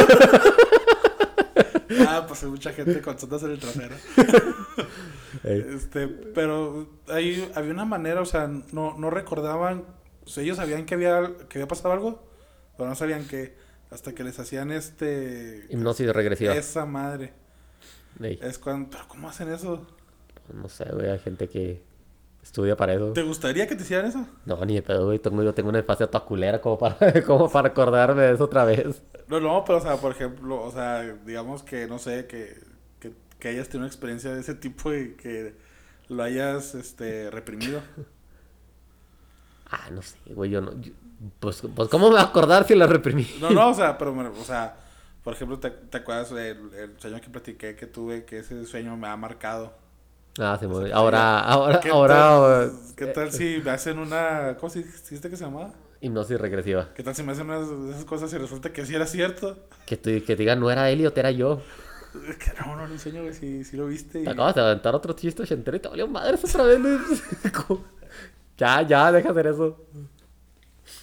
Ah, 2.07 2.25
pues 2.27 2.43
hay 2.43 2.49
mucha 2.49 2.71
gente 2.73 3.01
con 3.01 3.17
sondas 3.17 3.43
en 3.43 3.51
el 3.51 3.59
trasero. 3.59 3.95
Este, 5.43 6.07
pero 6.07 6.87
ahí 7.09 7.49
había 7.53 7.71
una 7.71 7.85
manera, 7.85 8.21
o 8.21 8.25
sea, 8.25 8.47
no, 8.47 8.97
no 8.97 9.09
recordaban, 9.09 9.83
o 10.25 10.27
sea, 10.27 10.43
ellos 10.43 10.57
sabían 10.57 10.85
que 10.85 10.95
había, 10.95 11.31
que 11.47 11.59
había 11.59 11.67
pasado 11.67 11.93
algo, 11.93 12.23
pero 12.75 12.89
no 12.89 12.95
sabían 12.95 13.27
que 13.27 13.55
hasta 13.91 14.13
que 14.13 14.23
les 14.23 14.39
hacían 14.39 14.71
este 14.71 15.65
Hipnosis 15.69 16.11
regresiva. 16.11 16.53
esa 16.55 16.85
madre. 16.85 17.33
Ey, 18.21 18.39
Es 18.41 18.57
cuando, 18.57 18.89
pero 18.89 19.07
¿cómo 19.07 19.29
hacen 19.29 19.49
eso? 19.53 19.85
No 20.53 20.67
sé, 20.69 20.85
güey, 20.91 21.09
hay 21.09 21.19
gente 21.19 21.47
que 21.47 21.83
estudia 22.41 22.75
para 22.75 22.93
eso. 22.93 23.13
¿Te 23.13 23.21
gustaría 23.21 23.67
que 23.67 23.75
te 23.75 23.83
hicieran 23.83 24.07
eso? 24.07 24.25
No, 24.45 24.63
ni 24.65 24.75
de 24.75 24.81
pedo, 24.81 25.05
güey. 25.05 25.19
Tengo, 25.19 25.43
yo 25.43 25.53
tengo 25.53 25.69
una 25.69 25.79
infancia 25.79 26.07
toda 26.07 26.25
culera 26.25 26.59
como 26.61 26.77
para, 26.77 27.21
como 27.25 27.49
para 27.49 27.69
acordarme 27.69 28.23
de 28.23 28.33
eso 28.33 28.45
otra 28.45 28.65
vez. 28.65 29.03
No, 29.27 29.39
no, 29.41 29.63
pero 29.65 29.79
o 29.79 29.81
sea, 29.81 29.99
por 29.99 30.11
ejemplo, 30.13 30.61
o 30.63 30.71
sea, 30.71 31.01
digamos 31.25 31.63
que 31.63 31.87
no 31.87 31.99
sé, 31.99 32.27
que, 32.27 32.61
que, 32.99 33.13
que 33.39 33.47
hayas 33.49 33.67
tenido 33.67 33.81
una 33.81 33.87
experiencia 33.87 34.33
de 34.33 34.39
ese 34.41 34.55
tipo 34.55 34.93
y 34.93 35.15
que 35.15 35.55
lo 36.09 36.23
hayas 36.23 36.75
este 36.75 37.29
reprimido. 37.31 37.83
Ah, 39.69 39.89
no 39.91 40.01
sé, 40.01 40.17
güey, 40.33 40.49
yo 40.51 40.61
no... 40.61 40.79
yo- 40.81 40.93
pues, 41.39 41.61
pues, 41.75 41.89
¿cómo 41.89 42.05
me 42.07 42.11
voy 42.11 42.19
a 42.21 42.25
acordar 42.25 42.65
si 42.67 42.75
la 42.75 42.85
reprimí? 42.87 43.25
No, 43.35 43.53
no, 43.53 43.69
o 43.69 43.73
sea, 43.73 43.97
pero, 43.97 44.13
o 44.39 44.45
sea, 44.45 44.77
por 45.23 45.33
ejemplo, 45.33 45.59
¿te, 45.59 45.69
te 45.71 45.97
acuerdas 45.97 46.31
del 46.31 46.73
el 46.73 46.99
sueño 46.99 47.21
que 47.21 47.29
platiqué 47.29 47.75
que 47.75 47.87
tuve, 47.87 48.25
que 48.25 48.39
ese 48.39 48.65
sueño 48.65 48.97
me 48.97 49.07
ha 49.07 49.15
marcado? 49.17 49.73
Ah, 50.39 50.59
muy- 50.67 50.91
que 50.91 50.91
ahora, 50.91 51.39
ahora, 51.41 51.79
¿Qué 51.79 51.89
ahora... 51.89 52.15
tal, 52.15 52.71
eh, 52.71 52.71
¿Qué 52.95 53.07
tal 53.07 53.31
si 53.31 53.61
me 53.63 53.71
hacen 53.71 53.99
una... 53.99 54.57
¿Cómo 54.59 54.69
se 54.69 54.83
dijiste 54.83 55.29
que 55.29 55.37
se 55.37 55.45
llamaba? 55.45 55.73
Hipnosis 56.01 56.39
regresiva. 56.39 56.89
¿Qué 56.95 57.03
tal 57.03 57.15
si 57.15 57.23
me 57.23 57.31
hacen 57.31 57.49
unas 57.49 57.69
de 57.69 57.91
esas 57.91 58.05
cosas 58.05 58.31
y 58.33 58.37
resulta 58.37 58.71
que 58.71 58.85
sí 58.85 58.93
era 58.95 59.05
cierto? 59.05 59.57
Que, 59.85 59.97
te, 59.97 60.21
que 60.23 60.35
te 60.35 60.41
digan, 60.41 60.59
no 60.59 60.69
era 60.69 60.89
Elliot, 60.89 61.17
era 61.17 61.31
yo. 61.31 61.61
Que 62.13 62.51
no, 62.65 62.75
no, 62.75 62.87
no, 62.87 62.97
sueño, 62.97 63.21
si, 63.33 63.63
si 63.63 63.77
lo 63.77 63.87
viste. 63.87 64.21
y- 64.21 64.23
Te 64.23 64.29
acabas 64.31 64.55
de 64.55 64.61
aventar 64.61 64.95
otro 64.95 65.13
chiste 65.13 65.43
ochentero 65.43 65.77
y 65.77 65.79
te 65.79 65.87
valió 65.89 66.07
madres 66.07 66.43
otra 66.43 66.63
vez. 66.63 66.79
ya, 68.57 68.81
ya, 68.81 69.11
deja 69.11 69.29
hacer 69.31 69.47
eso. 69.47 69.77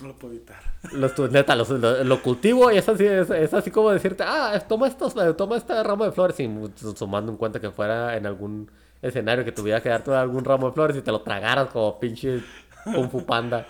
No 0.01 0.09
lo 0.09 0.17
puedo 0.17 0.35
evitar. 0.35 0.57
Los, 0.93 1.17
neta, 1.31 1.55
los- 1.55 1.69
lo, 1.71 2.03
lo 2.05 2.23
cultivo 2.23 2.71
y 2.73 2.79
es 2.79 2.89
así, 2.89 3.05
es, 3.07 3.31
es 3.31 3.55
así 3.55 3.71
como 3.71 3.91
decirte, 3.91 4.23
ah, 4.27 4.59
toma 4.67 4.89
estos, 4.89 5.15
eh, 5.17 5.35
toma 5.35 5.57
este 5.57 5.81
ramo 5.83 6.05
de 6.05 6.13
flores 6.13 6.39
y 6.41 6.49
sumando 6.97 7.31
en 7.33 7.39
cuenta 7.39 7.61
que 7.61 7.71
fuera 7.71 8.17
en 8.17 8.27
algún 8.27 8.71
escenario 9.03 9.45
que 9.45 9.53
tuviera 9.53 9.81
que 9.83 9.91
darte 9.91 10.11
algún 10.13 10.45
ramo 10.45 10.69
de 10.69 10.73
flores 10.73 10.97
y 10.97 11.03
te 11.03 11.13
lo 11.13 11.21
tragaras 11.21 11.69
como 11.69 12.01
pinche 12.01 12.43
Kung 12.85 13.11
Fu 13.11 13.25
Panda. 13.25 13.67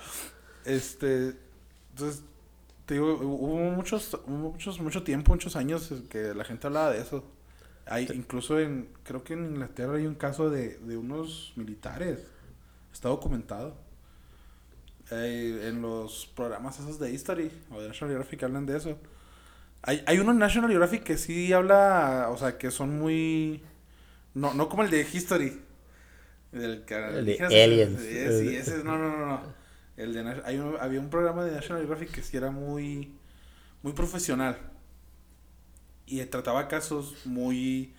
Este, 0.64 1.34
entonces, 1.90 2.22
te 2.86 2.94
digo, 2.94 3.14
hubo 3.14 3.70
muchos, 3.70 4.14
hubo 4.26 4.52
muchos, 4.52 4.80
mucho 4.80 5.02
tiempo, 5.02 5.32
muchos 5.32 5.56
años 5.56 5.92
que 6.08 6.34
la 6.34 6.44
gente 6.44 6.66
hablaba 6.66 6.90
de 6.90 7.00
eso. 7.00 7.24
Hay, 7.86 8.08
incluso 8.14 8.58
en, 8.58 8.88
creo 9.02 9.24
que 9.24 9.34
en 9.34 9.44
Inglaterra 9.44 9.96
hay 9.96 10.06
un 10.06 10.14
caso 10.14 10.50
de, 10.50 10.78
de 10.78 10.96
unos 10.96 11.52
militares. 11.56 12.20
Está 12.92 13.08
documentado. 13.08 13.76
Eh, 15.10 15.68
en 15.68 15.82
los 15.82 16.26
programas 16.34 16.80
esos 16.80 16.98
de 16.98 17.12
History 17.12 17.50
o 17.70 17.80
de 17.80 17.88
National 17.88 18.14
Geographic 18.14 18.42
hablan 18.42 18.64
de 18.64 18.78
eso. 18.78 18.98
Hay, 19.82 20.02
hay 20.06 20.18
uno 20.18 20.32
en 20.32 20.38
National 20.38 20.70
Geographic 20.70 21.02
que 21.02 21.18
sí 21.18 21.52
habla, 21.52 22.28
o 22.30 22.38
sea, 22.38 22.56
que 22.56 22.70
son 22.70 22.98
muy... 22.98 23.62
No, 24.32 24.54
no 24.54 24.68
como 24.70 24.82
el 24.82 24.90
de 24.90 25.02
History. 25.02 25.60
El, 26.52 26.84
que 26.86 26.94
El 26.94 27.26
de 27.26 27.62
Aliens. 27.62 28.00
Sí, 28.00 28.56
ese, 28.56 28.82
no, 28.82 28.96
no, 28.96 29.14
no, 29.14 29.26
no. 29.26 29.63
El 29.96 30.12
de, 30.14 30.42
hay 30.44 30.58
un- 30.58 30.76
había 30.80 31.00
un 31.00 31.10
programa 31.10 31.44
de 31.44 31.52
National 31.52 31.82
Geographic 31.82 32.10
que 32.12 32.22
sí 32.22 32.36
era 32.36 32.50
muy, 32.50 33.14
muy 33.82 33.92
profesional. 33.94 34.58
Y 36.06 36.22
trataba 36.26 36.68
casos 36.68 37.14
muy, 37.24 37.94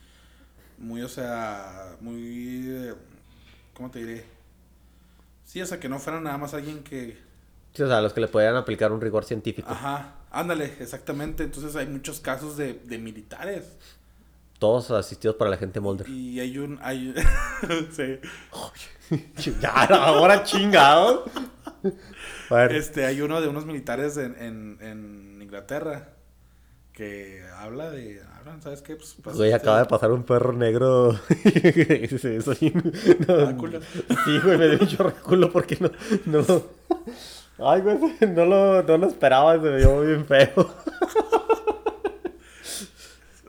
muy, 0.77 1.01
o 1.03 1.09
sea, 1.09 1.97
muy, 2.01 2.93
¿cómo 3.73 3.91
te 3.91 3.99
diré? 3.99 4.25
Sí, 5.45 5.61
o 5.61 5.65
sea, 5.65 5.79
que 5.79 5.87
no 5.89 5.99
fueran 5.99 6.23
nada 6.23 6.37
más 6.37 6.53
alguien 6.53 6.83
que, 6.83 7.17
Sí, 7.75 7.83
o 7.83 7.87
sea, 7.87 8.01
los 8.01 8.11
que 8.13 8.21
le 8.21 8.27
podían 8.27 8.55
aplicar 8.55 8.91
un 8.91 9.01
rigor 9.01 9.23
científico. 9.23 9.79
ajá, 9.79 10.15
ándale, 10.31 10.65
exactamente. 10.79 11.43
Entonces 11.43 11.75
hay 11.75 11.87
muchos 11.87 12.19
casos 12.19 12.57
de, 12.57 12.73
de 12.73 12.97
militares. 12.97 13.65
Todos 14.59 14.89
asistidos 14.91 15.35
por 15.35 15.49
la 15.49 15.57
gente 15.57 15.79
Mulder. 15.79 16.07
Y 16.09 16.39
hay 16.39 16.57
un, 16.57 16.79
hay, 16.81 17.13
sí. 17.91 18.19
ya, 19.61 19.71
ahora 19.71 20.43
chingados. 20.43 21.29
Bueno, 22.49 22.71
Este, 22.71 23.05
hay 23.05 23.21
uno 23.21 23.41
de 23.41 23.47
unos 23.47 23.65
militares 23.65 24.17
en, 24.17 24.35
en, 24.39 24.77
en 24.81 25.41
Inglaterra 25.41 26.09
que 26.93 27.43
habla 27.57 27.91
de, 27.91 28.21
hablan, 28.37 28.61
¿sabes 28.61 28.81
qué? 28.81 28.95
Pues, 28.95 29.17
pues, 29.21 29.35
Güey, 29.35 29.49
este, 29.51 29.61
acaba 29.61 29.79
de 29.79 29.85
pasar 29.85 30.11
un 30.13 30.23
perro 30.23 30.53
negro. 30.53 31.19
Sí, 32.19 32.41
soy- 32.41 32.73
no, 33.27 33.35
Ah. 33.35 33.53
Sí, 34.25 34.39
güey, 34.43 34.57
me 34.57 34.67
dio 34.69 34.79
un 34.79 34.87
chorro 34.87 35.13
porque 35.51 35.77
no, 35.81 35.91
no. 36.25 36.63
Ay, 37.59 37.81
güey, 37.81 37.97
no 38.33 38.45
lo, 38.45 38.83
no 38.83 38.97
lo 38.97 39.07
esperaba, 39.07 39.53
se 39.55 39.59
me 39.59 39.77
vio 39.77 40.01
bien 40.01 40.25
feo. 40.25 40.73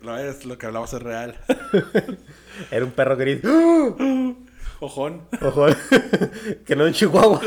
No, 0.07 0.17
es 0.17 0.45
lo 0.45 0.57
que 0.57 0.67
hablamos 0.67 0.93
es 0.93 1.03
real. 1.03 1.37
Era 2.71 2.85
un 2.85 2.93
perro 2.93 3.17
gris. 3.17 3.41
Ojón. 4.81 5.27
Ojo, 5.43 5.67
que 6.65 6.77
no 6.77 6.87
en 6.87 6.93
Chihuahua. 6.93 7.41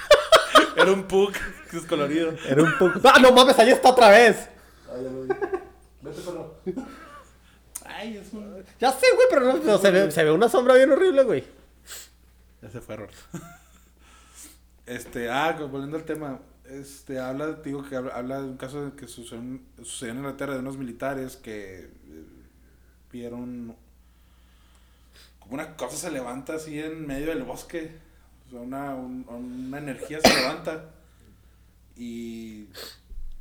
Era 0.76 0.90
un 0.90 1.04
pug 1.04 1.32
descolorido. 1.70 2.34
Era 2.48 2.64
un 2.64 2.76
poco... 2.76 3.00
¡Ah, 3.04 3.20
no 3.20 3.30
mames, 3.30 3.56
ahí 3.60 3.70
está 3.70 3.90
otra 3.90 4.10
vez! 4.10 4.48
Ay, 4.92 5.04
ya 5.04 5.10
lo 5.10 5.22
vi. 5.22 5.28
Vete, 6.02 6.20
perro. 6.22 6.60
Ay, 7.84 8.16
es 8.16 8.32
un... 8.32 8.64
Ya 8.80 8.90
sé, 8.90 9.06
güey, 9.14 9.28
pero 9.30 9.44
no, 9.44 9.56
no, 9.58 9.78
se, 9.78 9.90
ve, 9.92 10.10
se 10.10 10.24
ve 10.24 10.32
una 10.32 10.48
sombra 10.48 10.74
bien 10.74 10.90
horrible, 10.90 11.22
güey. 11.22 11.44
Ese 12.62 12.80
fue 12.80 12.96
error. 12.96 13.10
Este, 14.86 15.30
ah, 15.30 15.52
volviendo 15.52 15.96
al 15.96 16.04
tema. 16.04 16.40
Este, 16.70 17.18
habla, 17.18 17.52
digo 17.64 17.82
que 17.88 17.96
habla, 17.96 18.40
de 18.42 18.48
un 18.48 18.56
caso 18.56 18.94
que 18.96 19.06
sucedió, 19.06 19.40
en- 19.42 19.64
sucedió 19.78 20.12
en 20.12 20.18
Inglaterra 20.18 20.54
de 20.54 20.60
unos 20.60 20.76
militares 20.76 21.36
que 21.36 21.84
eh, 21.84 21.90
vieron 23.12 23.74
como 25.40 25.54
una 25.54 25.76
cosa 25.76 25.96
se 25.96 26.10
levanta 26.10 26.54
así 26.56 26.78
en 26.80 27.06
medio 27.06 27.26
del 27.28 27.44
bosque. 27.44 27.92
O 28.46 28.50
sea, 28.50 28.60
una, 28.60 28.94
un- 28.94 29.24
una 29.28 29.78
energía 29.78 30.20
se 30.20 30.28
levanta. 30.34 30.90
Y, 31.96 32.64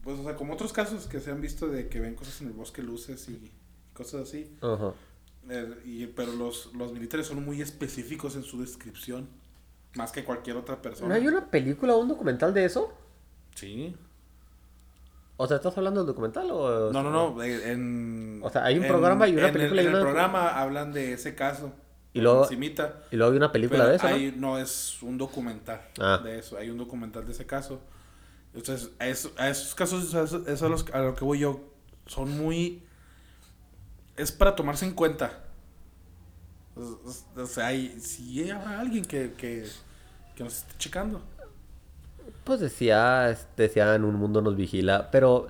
pues, 0.04 0.20
o 0.20 0.24
sea, 0.24 0.36
como 0.36 0.54
otros 0.54 0.72
casos 0.72 1.08
que 1.08 1.20
se 1.20 1.32
han 1.32 1.42
visto 1.42 1.68
de 1.68 1.90
que 1.90 2.00
ven 2.00 2.16
cosas 2.16 2.42
en 2.42 2.48
el 2.48 2.54
bosque, 2.54 2.82
luces 2.84 3.28
y 3.30 3.52
cosas 3.94 4.22
así. 4.28 4.50
Ajá. 4.62 4.94
Eh, 5.50 5.76
y, 5.86 6.08
pero 6.08 6.32
los, 6.34 6.74
los 6.74 6.92
militares 6.94 7.28
son 7.28 7.44
muy 7.44 7.62
específicos 7.62 8.36
en 8.36 8.44
su 8.44 8.60
descripción. 8.62 9.28
Más 9.96 10.12
que 10.12 10.24
cualquier 10.26 10.58
otra 10.58 10.82
persona. 10.82 11.08
¿No 11.10 11.16
hay 11.16 11.26
una 11.28 11.50
película 11.50 11.96
o 11.96 12.00
un 12.00 12.10
documental 12.10 12.54
de 12.54 12.66
eso? 12.66 12.94
Sí. 13.56 13.96
O 15.38 15.48
sea, 15.48 15.58
¿estás 15.58 15.78
hablando 15.78 16.00
del 16.02 16.08
documental 16.08 16.50
o...? 16.52 16.92
No, 16.94 17.04
no, 17.04 17.12
no. 17.12 17.44
eh, 17.44 17.72
En, 17.72 18.40
O 18.44 18.50
sea, 18.50 18.64
hay 18.66 18.78
un 18.78 18.84
en- 18.86 18.90
programa 18.90 19.28
y 19.28 19.34
una 19.34 19.42
en 19.42 19.48
el- 19.48 19.54
película 19.54 19.82
y 19.82 19.86
En 19.88 19.96
el, 19.96 20.02
programa 20.02 20.48
hablan 20.62 20.94
de 20.94 21.12
ese 21.14 21.36
caso. 21.36 21.74
Y 22.14 22.22
luego- 22.22 22.44
encimita, 22.44 23.02
Y 23.12 23.18
luego 23.18 23.32
hay 23.34 23.38
una 23.38 23.52
película 23.52 23.86
de 23.88 23.96
eso, 23.98 24.08
¿no? 24.08 24.16
hay- 24.16 24.34
¿no? 24.38 24.58
es 24.58 25.02
un 25.02 25.18
documental 25.18 25.82
Ah. 26.00 26.22
de 26.24 26.40
eso. 26.40 26.58
Hay 26.58 26.70
un 26.70 26.78
documental 26.78 27.26
de 27.26 27.34
ese 27.34 27.46
caso. 27.46 27.82
Entonces, 28.54 28.92
a, 29.00 29.08
eso- 29.08 29.32
a 29.38 29.50
esos 29.50 29.76
casos, 29.76 30.14
a 30.16 30.24
eso, 30.24 30.42
eso 30.48 30.66
a, 30.66 30.70
los- 30.70 30.90
a 30.94 31.00
lo 31.00 31.16
que 31.16 31.26
voy 31.26 31.40
yo, 31.40 31.60
son 32.06 32.38
muy... 32.38 32.82
Es 34.16 34.32
para 34.32 34.56
tomarse 34.56 34.86
en 34.86 34.94
cuenta. 34.94 35.42
O 37.36 37.46
sea, 37.46 37.68
hay, 37.68 38.00
si 38.00 38.50
habrá 38.50 38.80
alguien 38.80 39.04
que, 39.04 39.34
que, 39.34 39.66
que 40.36 40.44
nos 40.44 40.58
esté 40.60 40.74
checando. 40.78 41.22
Pues 42.44 42.60
decía, 42.60 43.30
es- 43.32 43.48
decía 43.58 43.96
en 43.96 44.04
un 44.06 44.16
mundo 44.16 44.42
nos 44.42 44.56
vigila, 44.56 45.10
pero 45.12 45.48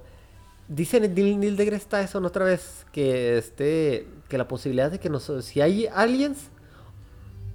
dicen 0.70 1.04
en 1.06 1.16
Neil, 1.16 1.40
Neil 1.40 1.58
deGrasse 1.58 1.88
Tyson 1.90 2.26
otra 2.26 2.46
vez 2.46 2.86
que 2.94 3.38
este 3.38 4.08
que 4.30 4.38
la 4.40 4.48
posibilidad 4.48 4.92
de 4.92 5.00
que 5.00 5.10
nos 5.10 5.32
si 5.46 5.62
hay 5.62 5.88
aliens 5.88 6.52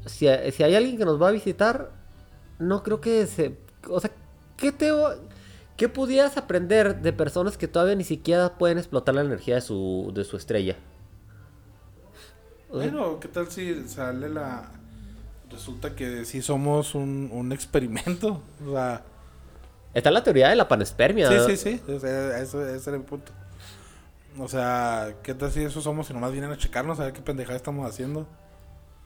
si, 0.07 0.27
si 0.53 0.63
hay 0.63 0.75
alguien 0.75 0.97
que 0.99 1.05
nos 1.05 1.21
va 1.21 1.29
a 1.29 1.33
visitar 1.33 1.91
no 2.59 2.83
creo 2.83 3.01
que 3.01 3.27
se 3.27 3.59
o 3.89 4.01
sea 4.01 4.11
qué 4.57 4.73
te 4.73 4.93
qué 5.77 5.89
pudieras 5.89 6.37
aprender 6.37 7.01
de 7.03 7.13
personas 7.13 7.57
que 7.57 7.69
todavía 7.69 7.95
ni 7.97 8.05
siquiera 8.05 8.59
pueden 8.59 8.79
explotar 8.79 9.15
la 9.15 9.23
energía 9.23 9.57
de 9.57 9.61
su 9.63 10.13
de 10.15 10.25
su 10.25 10.37
estrella 10.37 10.77
Bueno, 12.69 13.19
¿qué 13.21 13.29
tal 13.29 13.51
si 13.51 13.87
sale 13.89 14.29
la... 14.29 14.80
Resulta 15.51 15.95
que 15.97 16.25
sí 16.25 16.43
somos 16.43 16.95
un, 16.95 17.31
un 17.33 17.53
experimento. 17.53 18.43
O 18.67 18.73
sea, 18.73 19.03
está 19.95 20.11
la 20.11 20.23
teoría 20.23 20.49
de 20.49 20.57
la 20.57 20.69
panespermia 20.69 21.29
sí, 21.29 21.57
sí, 21.57 21.79
sí. 21.79 21.93
o 21.93 21.99
sea, 21.99 22.39
eso, 22.39 22.65
ese 22.67 22.91
era 22.91 22.97
el 22.97 23.05
punto. 23.05 23.33
O 24.39 24.49
sea, 24.49 25.15
¿qué 25.23 25.35
tal 25.35 25.51
si 25.51 25.63
eso 25.63 25.81
somos 25.81 26.09
y 26.11 26.15
nomás 26.15 26.33
vienen 26.33 26.53
a 26.53 26.57
checarnos 26.57 27.01
a 27.01 27.05
ver 27.05 27.13
qué 27.13 27.21
pendejada 27.21 27.57
estamos 27.57 27.89
haciendo? 27.89 28.27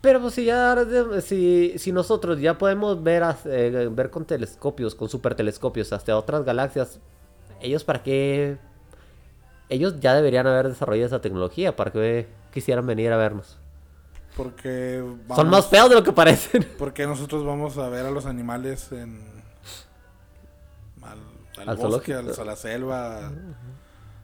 Pero 0.03 0.21
pues 0.21 0.35
si 0.35 0.45
ya 0.45 0.77
si, 1.23 1.79
si 1.79 1.91
nosotros 1.91 2.39
ya 2.39 2.59
podemos 2.59 3.03
ver 3.03 3.23
eh, 3.47 3.89
ver 3.91 4.11
con 4.11 4.27
telescopios, 4.27 4.95
con 4.95 5.09
super 5.09 5.35
telescopios 5.35 5.95
hasta 5.95 6.17
otras 6.17 6.45
galaxias, 6.45 7.01
ellos 7.63 7.85
para 7.85 8.03
qué 8.03 8.59
ellos 9.71 9.99
ya 10.01 10.15
deberían 10.15 10.47
haber 10.47 10.69
desarrollado 10.69 11.07
esa 11.07 11.23
tecnología 11.23 11.75
para 11.75 11.91
que 11.91 12.27
quisieran 12.53 12.87
venir 12.87 13.13
a 13.13 13.17
vernos. 13.17 13.59
Porque 14.37 14.99
Son 14.99 15.27
vamos- 15.29 15.47
más 15.47 15.67
feos 15.69 15.89
de 15.89 15.95
lo 15.97 16.03
que 16.03 16.13
parecen. 16.13 16.67
Porque 16.79 17.07
nosotros 17.07 17.45
vamos 17.45 17.79
a 17.79 17.89
ver 17.89 18.05
a 18.07 18.11
los 18.11 18.27
animales 18.27 18.91
en... 18.93 19.23
Al, 21.03 21.19
al 21.63 21.69
Al 21.69 21.77
bosque, 21.77 22.15
al- 22.15 22.33
a 22.39 22.45
la 22.45 22.57
selva. 22.57 23.31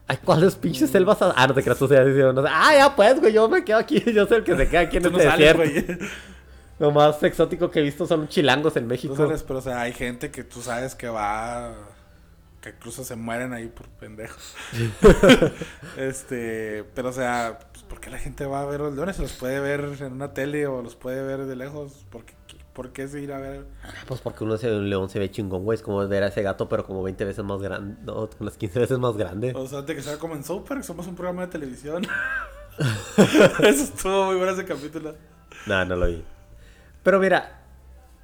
Ay, 0.08 0.16
¿cuáles 0.24 0.56
pinches 0.56 0.90
selvas? 0.90 1.18
Ah, 1.20 1.46
no 1.46 1.54
te 1.54 1.62
creas, 1.62 1.78
tú 1.78 1.86
seas 1.86 2.04
diciendo, 2.06 2.32
no 2.32 2.42
sé. 2.42 2.48
Ah, 2.50 2.74
ya 2.76 2.96
pues, 2.96 3.20
güey, 3.20 3.32
yo 3.32 3.48
me 3.48 3.62
quedo 3.64 3.78
aquí, 3.78 4.00
yo 4.12 4.26
soy 4.26 4.38
el 4.38 4.44
que 4.44 4.56
se 4.56 4.68
queda 4.68 4.80
aquí 4.80 4.96
en 4.96 5.04
no 5.04 5.08
este 5.10 5.22
sales, 5.24 5.56
desierto. 5.58 5.94
güey. 5.98 6.10
Lo 6.80 6.90
más 6.90 7.22
exótico 7.22 7.70
que 7.70 7.78
he 7.80 7.82
visto 7.82 8.06
son 8.06 8.26
chilangos 8.26 8.74
en 8.76 8.86
México. 8.86 9.14
Tú 9.14 9.22
sales, 9.22 9.42
pero 9.44 9.58
o 9.58 9.62
sea, 9.62 9.82
hay 9.82 9.92
gente 9.92 10.30
que 10.30 10.42
tú 10.44 10.62
sabes 10.62 10.94
que 10.94 11.08
va... 11.08 11.74
Que 12.60 12.70
incluso 12.70 13.04
se 13.04 13.16
mueren 13.16 13.52
ahí 13.52 13.68
por 13.68 13.88
pendejos. 13.88 14.54
este... 15.96 16.84
Pero 16.94 17.08
o 17.08 17.12
sea, 17.12 17.58
pues, 17.72 17.84
¿por 17.84 18.00
qué 18.00 18.10
la 18.10 18.18
gente 18.18 18.44
va 18.44 18.62
a 18.62 18.66
ver 18.66 18.80
los 18.80 18.94
leones? 18.94 19.16
Se 19.16 19.22
los 19.22 19.32
puede 19.32 19.60
ver 19.60 19.96
en 20.00 20.12
una 20.12 20.34
tele 20.34 20.66
o 20.66 20.82
los 20.82 20.94
puede 20.94 21.22
ver 21.22 21.46
de 21.46 21.56
lejos. 21.56 22.06
¿Por 22.10 22.24
qué, 22.24 22.34
por 22.74 22.92
qué 22.92 23.08
se 23.08 23.20
ir 23.20 23.32
a 23.32 23.38
ver? 23.38 23.64
Pues 24.06 24.20
porque 24.20 24.44
uno 24.44 24.58
se, 24.58 24.70
un 24.70 24.90
león 24.90 25.08
se 25.08 25.18
ve 25.18 25.30
chingón, 25.30 25.64
güey. 25.64 25.76
Es 25.76 25.82
como 25.82 26.06
ver 26.06 26.22
a 26.22 26.28
ese 26.28 26.42
gato, 26.42 26.68
pero 26.68 26.84
como 26.84 27.02
20 27.02 27.24
veces 27.24 27.44
más 27.44 27.62
grande. 27.62 27.96
No, 28.04 28.28
unas 28.38 28.56
15 28.56 28.78
veces 28.78 28.98
más 28.98 29.16
grande. 29.16 29.52
O 29.54 29.66
sea, 29.66 29.82
de 29.82 29.94
que 29.94 30.02
sea 30.02 30.18
como 30.18 30.34
en 30.34 30.44
Super, 30.44 30.82
somos 30.84 31.06
un 31.06 31.14
programa 31.14 31.42
de 31.42 31.48
televisión. 31.48 32.06
Eso 33.60 33.84
estuvo 33.84 34.26
muy 34.26 34.36
bueno 34.36 34.52
ese 34.52 34.64
capítulo. 34.64 35.14
No, 35.66 35.84
no 35.84 35.96
lo 35.96 36.06
vi. 36.06 36.24
Pero 37.02 37.18
mira, 37.18 37.59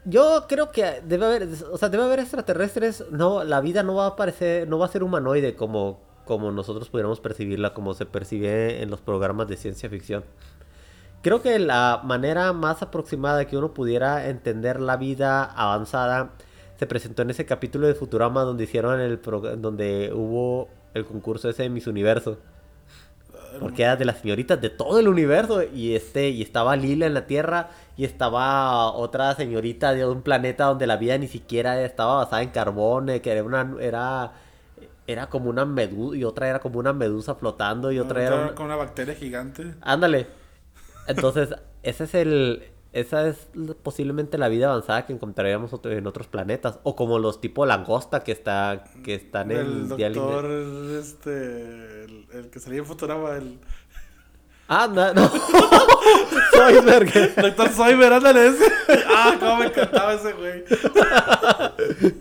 yo 0.07 0.47
creo 0.49 0.71
que 0.71 1.03
debe 1.05 1.27
haber, 1.27 1.49
o 1.71 1.77
sea, 1.77 1.89
debe 1.89 2.05
haber 2.05 2.21
extraterrestres. 2.21 3.05
No, 3.11 3.45
la 3.45 3.61
vida 3.61 3.83
no 3.83 3.97
va 3.97 4.07
a 4.07 4.17
parecer, 4.17 4.69
no 4.69 4.79
va 4.79 4.87
a 4.87 4.89
ser 4.89 5.03
humanoide 5.03 5.57
como, 5.57 6.01
como 6.25 6.53
nosotros 6.53 6.89
pudiéramos 6.89 7.21
percibirla, 7.21 7.75
como 7.75 7.93
se 7.93 8.07
percibe 8.07 8.83
en 8.83 8.91
los 8.91 9.01
programas 9.01 9.49
de 9.49 9.57
ciencia 9.57 9.91
ficción. 9.91 10.25
Creo 11.23 11.43
que 11.43 11.59
la 11.59 12.01
manera 12.05 12.53
más 12.53 12.83
aproximada 12.83 13.47
que 13.47 13.57
uno 13.57 13.75
pudiera 13.75 14.29
entender 14.29 14.81
la 14.81 14.97
vida 14.97 15.43
avanzada 15.45 16.31
se 16.79 16.87
presentó 16.87 17.23
en 17.23 17.31
ese 17.31 17.47
capítulo 17.47 17.89
de 17.89 17.95
Futurama 17.95 18.43
donde 18.43 18.65
hicieron 18.65 19.01
el 19.01 19.21
donde 19.23 20.13
hubo 20.15 20.69
el 20.95 21.05
concurso 21.05 21.49
ese 21.49 21.65
de 21.65 21.71
Miss 21.71 21.89
Universo. 21.89 22.39
Porque 23.61 23.83
era 23.83 23.97
de 23.97 24.05
las 24.05 24.19
señoritas 24.19 24.61
de 24.61 24.71
todo 24.71 24.99
el 24.99 25.09
universo. 25.09 25.63
Y 25.63 25.95
este, 25.95 26.29
y 26.31 26.43
estaba 26.43 26.77
Lila 26.77 27.07
en 27.07 27.15
la 27.15 27.27
Tierra. 27.27 27.71
Y 27.97 28.05
estaba 28.05 28.93
otra 28.93 29.35
señorita 29.35 29.93
de 29.95 30.07
un 30.07 30.23
planeta 30.23 30.65
donde 30.67 30.87
la 30.87 30.97
vida 30.97 31.17
ni 31.19 31.29
siquiera 31.29 31.83
estaba 31.83 32.17
basada 32.17 32.43
en 32.43 32.51
carbón. 32.51 33.09
eh, 33.09 33.21
Que 33.21 33.33
era 33.33 33.43
una. 33.45 33.75
Era. 33.81 34.33
Era 35.07 35.29
como 35.29 35.51
una 35.51 35.65
medusa. 35.65 36.17
Y 36.17 36.25
otra 36.25 36.49
era 36.49 36.59
como 36.59 36.79
una 36.79 36.93
medusa 36.93 37.35
flotando. 37.35 37.93
Y 37.93 37.99
otra 37.99 38.23
era. 38.25 38.55
Con 38.55 38.67
una 38.67 38.77
bacteria 38.77 39.15
gigante. 39.15 39.75
Ándale. 39.81 40.27
Entonces, 41.07 41.51
ese 41.83 42.05
es 42.05 42.15
el. 42.15 42.63
Esa 42.97 43.29
es 43.29 43.37
posiblemente 43.83 44.39
la 44.39 44.49
vida 44.49 44.69
avanzada 44.71 45.05
que 45.05 45.13
encontraríamos 45.13 45.71
otro- 45.75 45.93
en 45.93 46.07
otros 46.07 46.29
planetas. 46.29 46.79
O 46.83 46.97
como 46.97 47.19
los 47.19 47.43
tipo 47.43 47.67
langosta 47.67 48.25
que 48.25 48.33
está. 48.33 48.85
que 49.05 49.15
están 49.15 49.51
en 49.51 49.59
El 49.59 49.89
doctor, 49.89 50.47
este, 50.99 52.05
el, 52.05 52.27
el 52.33 52.49
que 52.51 52.59
salía 52.59 52.79
en 52.79 52.87
Futurama, 52.87 53.37
el 53.37 53.59
Ah, 54.69 54.89
no, 54.93 55.13
no. 55.15 55.29
Soy 56.53 56.81
verga. 56.85 57.29
doctor 57.43 57.69
Soyber, 57.69 58.13
ándale 58.15 58.49
ese. 58.49 58.65
Ah, 59.09 59.37
cómo 59.39 59.57
me 59.59 59.67
encantaba 59.67 60.15
ese 60.15 60.33
güey. 60.33 60.65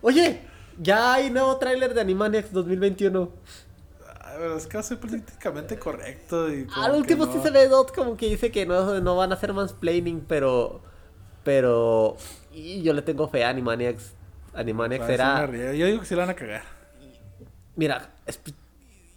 Oye, 0.00 0.42
ya 0.78 1.14
hay 1.14 1.30
nuevo 1.30 1.56
tráiler 1.56 1.92
de 1.92 2.00
Animaniacs 2.00 2.52
2021. 2.52 3.30
Pero 4.38 4.56
es 4.56 4.66
que 4.68 4.76
va 4.76 4.80
a 4.80 4.84
ser 4.84 5.00
políticamente 5.00 5.78
correcto 5.78 6.52
y 6.52 6.66
Al 6.76 6.92
último 6.94 7.26
no. 7.26 7.32
sí 7.32 7.40
se 7.42 7.50
ve 7.50 7.66
Dot 7.68 7.92
como 7.92 8.16
que 8.16 8.26
dice 8.28 8.52
que 8.52 8.66
no, 8.66 9.00
no 9.00 9.16
van 9.16 9.32
a 9.32 9.34
hacer 9.34 9.52
mansplaining, 9.52 10.20
pero. 10.28 10.80
Pero. 11.44 12.16
Y 12.52 12.82
yo 12.82 12.92
le 12.92 13.02
tengo 13.02 13.28
fe 13.28 13.44
a 13.44 13.48
Animaniacs. 13.48 14.12
Animaniacs 14.54 15.08
era. 15.08 15.46
Yo 15.74 15.86
digo 15.86 16.00
que 16.00 16.06
sí 16.06 16.14
la 16.14 16.20
van 16.22 16.30
a 16.30 16.34
cagar. 16.36 16.62
Mira, 17.74 18.14
es- 18.26 18.40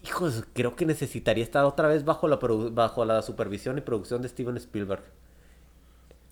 hijos, 0.03 0.43
creo 0.53 0.75
que 0.75 0.85
necesitaría 0.85 1.43
estar 1.43 1.65
otra 1.65 1.87
vez 1.87 2.03
bajo 2.03 2.27
la, 2.27 2.39
produ- 2.39 2.73
bajo 2.73 3.05
la 3.05 3.21
supervisión 3.21 3.77
y 3.77 3.81
producción 3.81 4.21
de 4.23 4.29
Steven 4.29 4.57
Spielberg. 4.57 5.03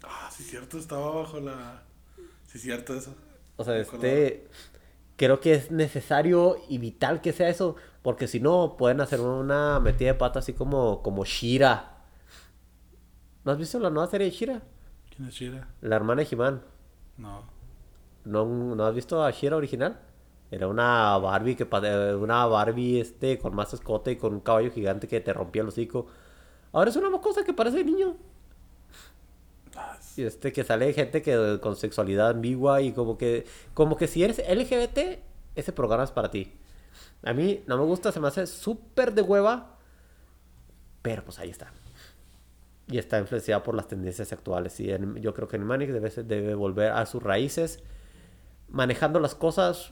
Ah, 0.03 0.29
sí, 0.35 0.43
cierto, 0.43 0.77
estaba 0.79 1.11
bajo 1.11 1.39
la. 1.39 1.83
Sí, 2.47 2.57
cierto 2.59 2.95
eso. 2.95 3.13
O 3.57 3.63
sea, 3.63 3.79
acordaba. 3.81 4.13
Creo 5.19 5.41
que 5.41 5.53
es 5.53 5.69
necesario 5.69 6.55
y 6.69 6.77
vital 6.77 7.19
que 7.19 7.33
sea 7.33 7.49
eso. 7.49 7.75
Porque 8.01 8.25
si 8.25 8.39
no, 8.39 8.77
pueden 8.77 9.01
hacer 9.01 9.19
una 9.19 9.81
metida 9.81 10.13
de 10.13 10.17
pata 10.17 10.39
así 10.39 10.53
como, 10.53 11.03
como 11.03 11.25
Shira. 11.25 11.97
¿No 13.43 13.51
has 13.51 13.57
visto 13.57 13.79
la 13.79 13.89
nueva 13.89 14.09
serie 14.09 14.27
de 14.27 14.31
Shira? 14.31 14.61
¿Quién 15.13 15.27
es 15.27 15.33
Shira? 15.33 15.67
La 15.81 15.97
hermana 15.97 16.23
de 16.23 16.29
He-Man. 16.31 16.61
No. 17.17 17.43
¿No, 18.23 18.45
¿No 18.45 18.85
has 18.85 18.95
visto 18.95 19.21
a 19.21 19.29
Shira 19.31 19.57
original? 19.57 19.99
Era 20.51 20.69
una 20.69 21.17
Barbie 21.17 21.57
que 21.57 21.67
una 22.15 22.45
Barbie 22.45 23.01
este 23.01 23.37
con 23.39 23.53
más 23.53 23.73
escote 23.73 24.13
y 24.13 24.15
con 24.15 24.33
un 24.33 24.39
caballo 24.39 24.71
gigante 24.71 25.09
que 25.09 25.19
te 25.19 25.33
rompía 25.33 25.63
el 25.63 25.67
hocico. 25.67 26.07
Ahora 26.71 26.91
es 26.91 26.95
una 26.95 27.11
cosa 27.19 27.43
que 27.43 27.51
parece 27.53 27.83
niño. 27.83 28.15
Y 30.17 30.23
este 30.23 30.51
que 30.51 30.63
sale 30.63 30.91
gente 30.93 31.21
que 31.21 31.59
con 31.61 31.75
sexualidad 31.75 32.29
ambigua 32.29 32.81
y 32.81 32.91
como 32.91 33.17
que 33.17 33.45
como 33.73 33.95
que 33.95 34.07
si 34.07 34.23
eres 34.23 34.39
LGBT 34.39 35.19
ese 35.55 35.71
programa 35.71 36.03
es 36.03 36.11
para 36.11 36.29
ti. 36.31 36.53
A 37.23 37.33
mí 37.33 37.63
no 37.67 37.77
me 37.77 37.83
gusta, 37.83 38.11
se 38.11 38.19
me 38.19 38.27
hace 38.27 38.47
súper 38.47 39.13
de 39.13 39.21
hueva, 39.21 39.77
pero 41.01 41.23
pues 41.23 41.39
ahí 41.39 41.49
está. 41.49 41.71
Y 42.87 42.97
está 42.97 43.19
influenciada 43.19 43.61
por 43.63 43.75
las 43.75 43.87
tendencias 43.87 44.31
actuales. 44.33 44.79
Y 44.79 44.91
en- 44.91 45.15
yo 45.17 45.33
creo 45.33 45.47
que 45.47 45.57
Animaniacs 45.57 45.93
debe, 45.93 46.09
ser- 46.09 46.25
debe 46.25 46.55
volver 46.55 46.91
a 46.91 47.05
sus 47.05 47.21
raíces, 47.21 47.79
manejando 48.69 49.19
las 49.19 49.35
cosas 49.35 49.91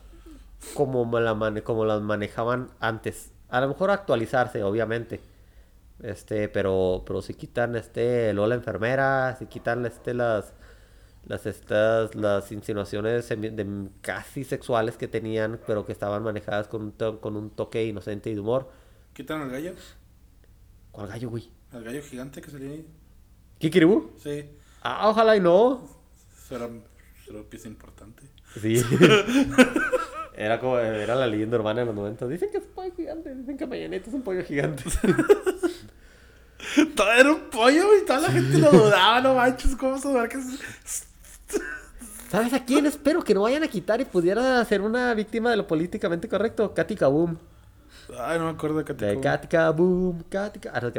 como, 0.73 1.19
la 1.19 1.61
como 1.63 1.85
las 1.85 2.01
manejaban 2.01 2.69
antes. 2.79 3.31
A 3.49 3.61
lo 3.61 3.67
mejor 3.69 3.91
actualizarse, 3.91 4.63
obviamente. 4.63 5.19
Este, 6.01 6.47
pero, 6.49 7.03
pero 7.05 7.21
si 7.21 7.33
quitan 7.33 7.75
este 7.75 8.31
Lola 8.33 8.55
enfermera, 8.55 9.35
si 9.37 9.47
quitan 9.47 9.85
este 9.85 10.13
las 10.13 10.53
las 11.25 11.45
estas 11.45 12.15
las 12.15 12.51
insinuaciones 12.51 13.27
de 13.29 13.89
casi 14.01 14.43
sexuales 14.43 14.95
que 14.95 15.07
tenían, 15.07 15.59
pero 15.67 15.85
que 15.85 15.91
estaban 15.91 16.23
manejadas 16.23 16.67
con 16.67 16.83
un, 16.83 16.91
to- 16.93 17.19
con 17.19 17.35
un 17.35 17.49
toque 17.49 17.83
inocente 17.85 18.29
y 18.29 18.35
de 18.35 18.39
humor. 18.39 18.69
¿Quitan 19.13 19.41
al 19.41 19.49
gallo? 19.49 19.73
¿Cuál 20.91 21.07
gallo, 21.07 21.29
güey? 21.31 21.49
El 21.73 21.83
gallo 21.83 22.01
gigante 22.01 22.41
que 22.41 22.49
salía 22.51 22.69
ahí. 22.69 22.87
¿Kikiribú? 23.59 24.11
Sí. 24.23 24.45
Ah, 24.83 25.09
ojalá 25.09 25.35
y 25.35 25.39
no. 25.41 25.81
Eso 26.45 26.55
era, 26.55 26.69
era 27.29 27.41
pieza 27.49 27.67
importante. 27.67 28.23
Sí. 28.61 28.81
era 30.35 30.59
como, 30.59 30.77
era 30.79 31.15
la 31.15 31.27
leyenda 31.27 31.57
urbana 31.57 31.81
de 31.81 31.87
los 31.87 31.95
90. 31.95 32.27
Dicen 32.27 32.49
que 32.51 32.57
es 32.59 32.63
un 32.65 32.71
pollo 32.71 32.93
gigante, 32.95 33.35
dicen 33.35 33.57
que 33.57 33.65
Mañaneta 33.67 34.09
es 34.09 34.13
un 34.15 34.21
pollo 34.21 34.43
gigante. 34.45 34.83
Todo 36.95 37.11
era 37.11 37.31
un 37.31 37.41
pollo, 37.51 37.87
güey. 37.87 38.05
Toda 38.05 38.21
la 38.21 38.31
gente 38.31 38.57
lo 38.57 38.71
dudaba, 38.71 39.21
no 39.21 39.35
manches. 39.35 39.75
¿Cómo 39.75 39.99
dudar 39.99 40.27
que 40.29 40.37
es- 40.37 41.05
¿Sabes 42.29 42.53
a 42.53 42.65
quién 42.65 42.85
espero 42.85 43.23
que 43.23 43.33
no 43.33 43.43
vayan 43.43 43.63
a 43.63 43.67
quitar 43.69 44.01
y 44.01 44.05
pudiera 44.05 44.63
ser 44.65 44.81
una 44.81 45.13
víctima 45.13 45.49
de 45.49 45.57
lo 45.57 45.65
políticamente 45.67 46.27
correcto? 46.27 46.73
Katy 46.73 46.95
Kaboom. 46.95 47.37
Ay, 48.19 48.37
no 48.39 48.45
me 48.45 48.51
acuerdo 48.51 48.79
de 48.79 48.85
qué 48.85 48.93
De 48.93 49.19
Katy 49.21 49.47
Kaboom, 49.47 50.23
Katy 50.29 50.59
Ka- 50.59 50.71
Ah, 50.73 50.81
no. 50.81 50.87
Eh, 50.89 50.93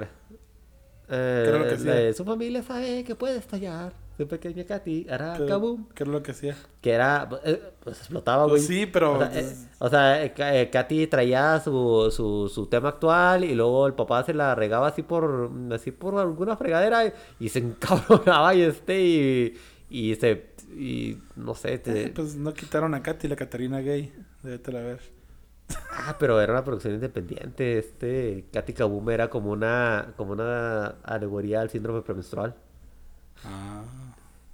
¿Qué 1.44 1.48
era 1.50 1.58
lo 1.58 1.68
que 1.68 1.74
hacía? 1.74 1.92
de 1.94 2.14
su 2.14 2.24
familia 2.24 2.62
sabe 2.62 3.04
que 3.04 3.14
puede 3.14 3.36
estallar. 3.38 3.92
Su 4.18 4.26
pequeña 4.28 4.64
Katy 4.64 5.06
hará 5.08 5.38
Kaboom. 5.46 5.86
¿Qué 5.94 6.02
era 6.02 6.10
lo 6.12 6.22
que 6.24 6.32
hacía? 6.32 6.56
Que 6.82 6.90
era, 6.90 7.28
eh, 7.44 7.62
pues 7.78 7.98
explotaba, 8.00 8.42
güey. 8.46 8.56
Pues 8.56 8.66
sí, 8.66 8.84
pero- 8.86 9.12
O 9.12 9.18
sea, 9.20 9.40
eh, 9.40 9.54
o 9.78 9.88
sea, 9.88 10.24
eh, 10.24 10.34
eh, 10.36 10.70
Katy 10.70 11.06
traía 11.06 11.60
su, 11.60 12.10
su, 12.10 12.50
su 12.52 12.66
tema 12.66 12.88
actual 12.90 13.44
y 13.44 13.54
luego 13.54 13.86
el 13.86 13.94
papá 13.94 14.24
se 14.24 14.34
la 14.34 14.54
regaba 14.56 14.88
así 14.88 15.02
por, 15.02 15.50
así 15.72 15.92
por 15.92 16.18
alguna 16.18 16.56
fregadera 16.56 17.06
y, 17.06 17.12
y 17.38 17.48
se 17.48 17.58
encabronaba 17.60 18.54
y 18.56 18.62
este 18.62 19.00
y, 19.00 19.56
y 19.88 20.14
se, 20.16 20.46
y 20.76 21.18
no 21.36 21.54
sé, 21.54 21.78
te- 21.78 22.08
pues 22.08 22.34
no 22.34 22.52
quitaron 22.52 22.94
a 22.94 23.02
Katy, 23.04 23.28
la 23.28 23.36
Catarina 23.36 23.78
gay. 23.78 24.12
Débete 24.42 24.72
la 24.72 24.80
ver. 24.80 25.00
ah, 25.92 26.16
pero 26.18 26.40
era 26.40 26.54
una 26.54 26.64
producción 26.64 26.94
independiente, 26.94 27.78
este, 27.78 28.46
Katy 28.52 28.72
Kaboom 28.72 29.10
era 29.10 29.30
como 29.30 29.52
una, 29.52 30.12
como 30.16 30.32
una 30.32 30.96
alegoría 31.04 31.60
al 31.60 31.70
síndrome 31.70 32.02
premenstrual. 32.02 32.56
Ah. 33.44 33.82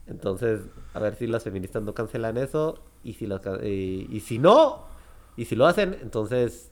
Entonces, 0.07 0.61
a 0.93 1.01
ver 1.01 1.15
si 1.17 1.27
las 1.27 1.45
feministas 1.45 1.83
no 1.83 1.95
cancelan 1.95 2.37
eso. 2.37 2.83
Y 3.03 3.15
si, 3.15 3.27
las 3.27 3.41
ca- 3.41 3.59
eh, 3.61 4.07
y 4.09 4.21
si 4.21 4.39
no, 4.39 4.85
y 5.37 5.45
si 5.45 5.57
lo 5.57 5.67
hacen, 5.67 5.97
entonces, 6.03 6.71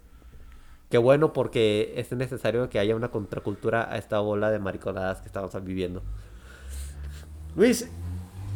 qué 0.91 0.99
bueno 0.99 1.33
porque 1.33 1.93
es 1.97 2.11
necesario 2.12 2.70
que 2.70 2.78
haya 2.78 2.97
una 2.97 3.11
contracultura 3.11 3.93
a 3.93 3.99
esta 3.99 4.18
bola 4.20 4.51
de 4.51 4.59
mariconadas 4.59 5.20
que 5.20 5.26
estamos 5.26 5.53
viviendo. 5.64 6.03
Luis, 7.55 7.89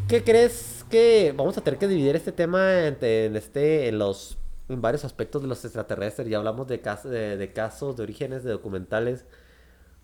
¿qué 0.09 0.25
crees 0.25 0.85
que 0.91 1.35
vamos 1.37 1.59
a 1.59 1.61
tener 1.61 1.79
que 1.79 1.87
dividir 1.89 2.17
este 2.17 2.33
tema 2.33 2.87
en, 2.87 2.97
en 3.01 3.37
este, 3.37 3.89
en 3.89 3.99
los 3.99 4.39
en 4.69 4.81
varios 4.81 5.05
aspectos 5.05 5.43
de 5.43 5.49
los 5.49 5.63
extraterrestres? 5.65 6.29
Ya 6.29 6.39
hablamos 6.39 6.67
de, 6.67 6.79
de 6.79 7.53
casos, 7.53 7.97
de 7.97 8.03
orígenes, 8.03 8.43
de 8.43 8.53
documentales. 8.53 9.27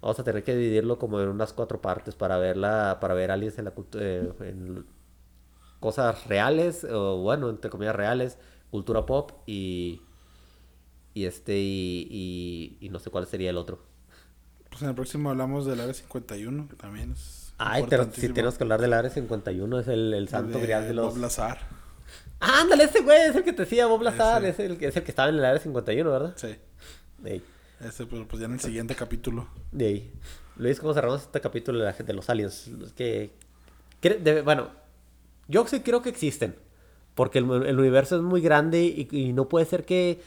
Vamos 0.03 0.18
a 0.18 0.24
tener 0.24 0.42
que 0.44 0.55
dividirlo 0.55 0.98
como 0.98 1.20
en 1.20 1.28
unas 1.28 1.53
cuatro 1.55 1.80
partes 1.80 2.14
para 2.16 2.36
verla, 2.36 2.98
para 3.00 3.14
ver 3.14 3.30
aliens 3.30 3.57
en 3.59 3.64
la 3.66 3.72
eh, 3.94 4.32
en 4.40 4.84
cosas 5.80 6.26
reales, 6.26 6.84
o 6.84 7.18
bueno, 7.18 7.48
entre 7.48 7.70
comillas 7.70 7.94
reales, 7.96 8.36
cultura 8.70 9.07
pop 9.07 9.30
y 9.46 10.03
y 11.14 11.24
este 11.26 11.57
y, 11.59 12.09
y, 12.11 12.78
y 12.86 12.88
no 12.88 12.98
sé 12.98 13.11
cuál 13.11 13.26
sería 13.26 13.50
el 13.50 13.57
otro. 13.57 13.78
Pues 14.70 14.82
en 14.82 14.88
el 14.88 14.94
próximo 14.94 15.30
hablamos 15.30 15.66
del 15.66 15.80
área 15.80 15.92
51, 15.94 16.68
que 16.68 16.76
también 16.76 17.12
es. 17.12 17.53
Ay, 17.59 17.84
pero 17.88 18.11
si 18.12 18.28
tenemos 18.30 18.57
que 18.59 18.64
hablar 18.64 18.80
del 18.80 18.94
área 18.94 19.11
51, 19.11 19.78
es 19.78 19.86
el, 19.88 20.14
el 20.14 20.28
santo 20.28 20.59
De 20.59 20.64
grial 20.64 20.88
de 20.88 20.94
los... 20.94 21.12
Bob 21.14 21.18
Lazar. 21.22 21.59
Ah, 22.40 22.62
ándale, 22.62 22.84
ese 22.84 23.03
güey 23.03 23.20
es 23.28 23.36
el 23.36 23.44
que 23.44 23.53
te 23.53 23.62
decía 23.62 23.86
Bob 23.86 24.03
Lazar, 24.03 24.44
es 24.44 24.59
el, 24.59 24.78
que- 24.78 24.88
es 24.88 24.96
el 24.96 25.05
que 25.05 25.11
estaba 25.12 25.28
en 25.28 25.36
el 25.36 25.44
área 25.44 25.61
51, 25.61 26.11
¿verdad? 26.11 26.32
Sí. 26.36 26.57
Ese, 27.83 28.07
pero 28.07 28.26
pues 28.28 28.41
ya 28.41 28.47
en 28.47 28.53
el 28.53 28.61
siguiente 28.61 28.95
capítulo. 28.95 29.49
de 29.72 29.87
ahí. 29.87 30.12
Luis, 30.57 30.78
¿cómo 30.78 30.95
cerramos 30.95 31.22
este 31.22 31.41
capítulo 31.41 31.78
de, 31.78 31.85
la, 31.87 31.93
de 31.93 32.12
los 32.12 32.28
aliens? 32.30 32.70
Que, 32.95 33.33
que- 34.01 34.43
bueno, 34.43 34.68
yo 35.49 35.66
sí 35.66 35.80
creo 35.80 36.03
que 36.03 36.09
existen, 36.11 36.55
porque 37.14 37.39
el, 37.39 37.45
universo 37.47 38.16
es 38.16 38.22
muy 38.22 38.41
grande 38.41 38.85
y, 39.11 39.33
no 39.33 39.49
puede 39.49 39.66
ser 39.66 39.85
que, 39.85 40.20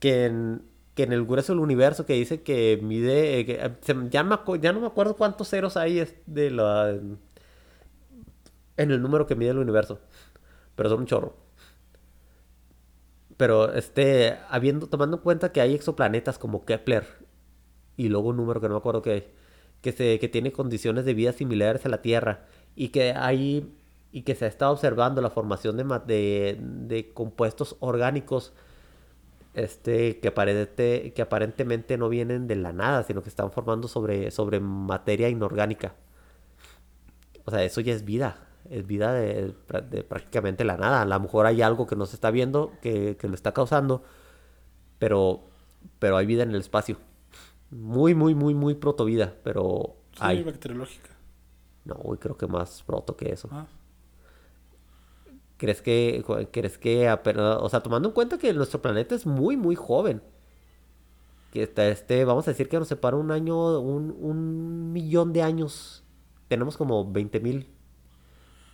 que, 0.00 0.24
en, 0.24 0.62
el 0.96 1.24
grueso 1.24 1.52
del 1.52 1.60
universo 1.60 2.06
que 2.06 2.14
dice 2.14 2.42
que 2.42 2.80
mide, 2.82 3.40
eh, 3.40 3.46
eh, 3.48 3.76
se- 3.82 3.94
ya, 4.10 4.44
ya 4.60 4.72
no 4.72 4.80
me 4.80 4.86
acuerdo 4.86 5.16
cuántos 5.16 5.48
ceros 5.48 5.76
hay 5.76 6.08
de 6.26 6.50
la, 6.50 6.90
en 6.90 7.18
el 8.90 9.00
número 9.00 9.26
que 9.26 9.36
mide 9.36 9.50
el 9.50 9.58
universo, 9.58 10.00
pero 10.74 10.88
son 10.88 11.00
un 11.00 11.06
chorro. 11.06 11.45
Pero 13.36 13.72
este, 13.74 14.36
habiendo, 14.48 14.86
tomando 14.88 15.18
en 15.18 15.22
cuenta 15.22 15.52
que 15.52 15.60
hay 15.60 15.74
exoplanetas 15.74 16.38
como 16.38 16.64
Kepler 16.64 17.04
y 17.96 18.08
luego 18.08 18.30
un 18.30 18.36
número 18.36 18.60
que 18.60 18.68
no 18.68 18.74
me 18.74 18.78
acuerdo 18.78 19.02
que, 19.02 19.32
que, 19.82 19.92
se, 19.92 20.18
que 20.18 20.28
tiene 20.28 20.52
condiciones 20.52 21.04
de 21.04 21.14
vida 21.14 21.32
similares 21.32 21.86
a 21.86 21.88
la 21.90 22.02
Tierra 22.02 22.46
y 22.76 22.88
que 22.88 23.12
hay 23.12 23.72
y 24.12 24.22
que 24.22 24.34
se 24.34 24.46
ha 24.46 24.48
estado 24.48 24.72
observando 24.72 25.20
la 25.22 25.30
formación 25.30 25.76
de, 25.76 25.84
de, 26.06 26.58
de 26.60 27.12
compuestos 27.12 27.76
orgánicos 27.80 28.54
este, 29.54 30.18
que, 30.20 30.28
aparente- 30.28 31.12
que 31.14 31.22
aparentemente 31.22 31.96
no 31.98 32.08
vienen 32.08 32.46
de 32.46 32.56
la 32.56 32.72
nada, 32.72 33.02
sino 33.04 33.22
que 33.22 33.28
están 33.28 33.50
formando 33.52 33.88
sobre, 33.88 34.30
sobre 34.30 34.60
materia 34.60 35.28
inorgánica. 35.28 35.94
O 37.44 37.50
sea, 37.50 37.62
eso 37.64 37.80
ya 37.80 37.92
es 37.94 38.04
vida. 38.04 38.38
Es 38.70 38.86
vida 38.86 39.12
de, 39.12 39.54
de 39.90 40.04
prácticamente 40.04 40.64
la 40.64 40.76
nada. 40.76 41.02
A 41.02 41.04
lo 41.06 41.20
mejor 41.20 41.46
hay 41.46 41.62
algo 41.62 41.86
que 41.86 41.96
no 41.96 42.06
se 42.06 42.16
está 42.16 42.30
viendo 42.30 42.72
que, 42.80 43.16
que 43.16 43.28
lo 43.28 43.34
está 43.34 43.52
causando, 43.52 44.02
pero, 44.98 45.42
pero 45.98 46.16
hay 46.16 46.26
vida 46.26 46.42
en 46.44 46.50
el 46.50 46.60
espacio. 46.60 46.98
Muy, 47.70 48.14
muy, 48.14 48.34
muy, 48.34 48.54
muy 48.54 48.74
protovida, 48.74 49.34
pero 49.44 49.96
Sí, 50.12 50.18
hay. 50.24 50.42
bacteriológica. 50.42 51.10
No, 51.84 51.96
creo 52.20 52.36
que 52.36 52.46
más 52.46 52.82
proto 52.82 53.16
que 53.16 53.32
eso. 53.32 53.48
Ah, 53.50 53.66
¿Crees 55.58 55.80
que, 55.80 56.22
crees 56.52 56.76
que 56.78 57.08
apenas, 57.08 57.58
o 57.60 57.68
sea, 57.70 57.80
tomando 57.82 58.08
en 58.08 58.14
cuenta 58.14 58.36
que 58.38 58.52
nuestro 58.52 58.82
planeta 58.82 59.14
es 59.14 59.24
muy, 59.26 59.56
muy 59.56 59.74
joven? 59.74 60.22
Que 61.50 61.62
está 61.62 61.88
este, 61.88 62.24
vamos 62.24 62.46
a 62.48 62.50
decir 62.50 62.68
que 62.68 62.78
nos 62.78 62.88
separa 62.88 63.16
un 63.16 63.30
año, 63.30 63.80
un, 63.80 64.14
un 64.18 64.92
millón 64.92 65.32
de 65.32 65.42
años. 65.42 66.04
Tenemos 66.48 66.76
como 66.76 67.10
20 67.10 67.40
mil. 67.40 67.75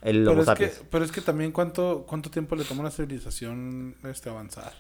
El 0.03 0.27
Pero 0.27 0.41
Homo 0.41 0.43
es, 0.43 0.53
que, 0.53 0.69
pero 0.91 1.05
es 1.05 1.13
que 1.13 1.21
también 1.21 1.53
cuánto, 1.53 2.05
cuánto 2.09 2.31
tiempo 2.31 2.57
le 2.57 2.65
toma 2.65 2.81
una 2.83 2.91
civilización 2.91 3.97
este 4.05 4.31
avanzar. 4.31 4.73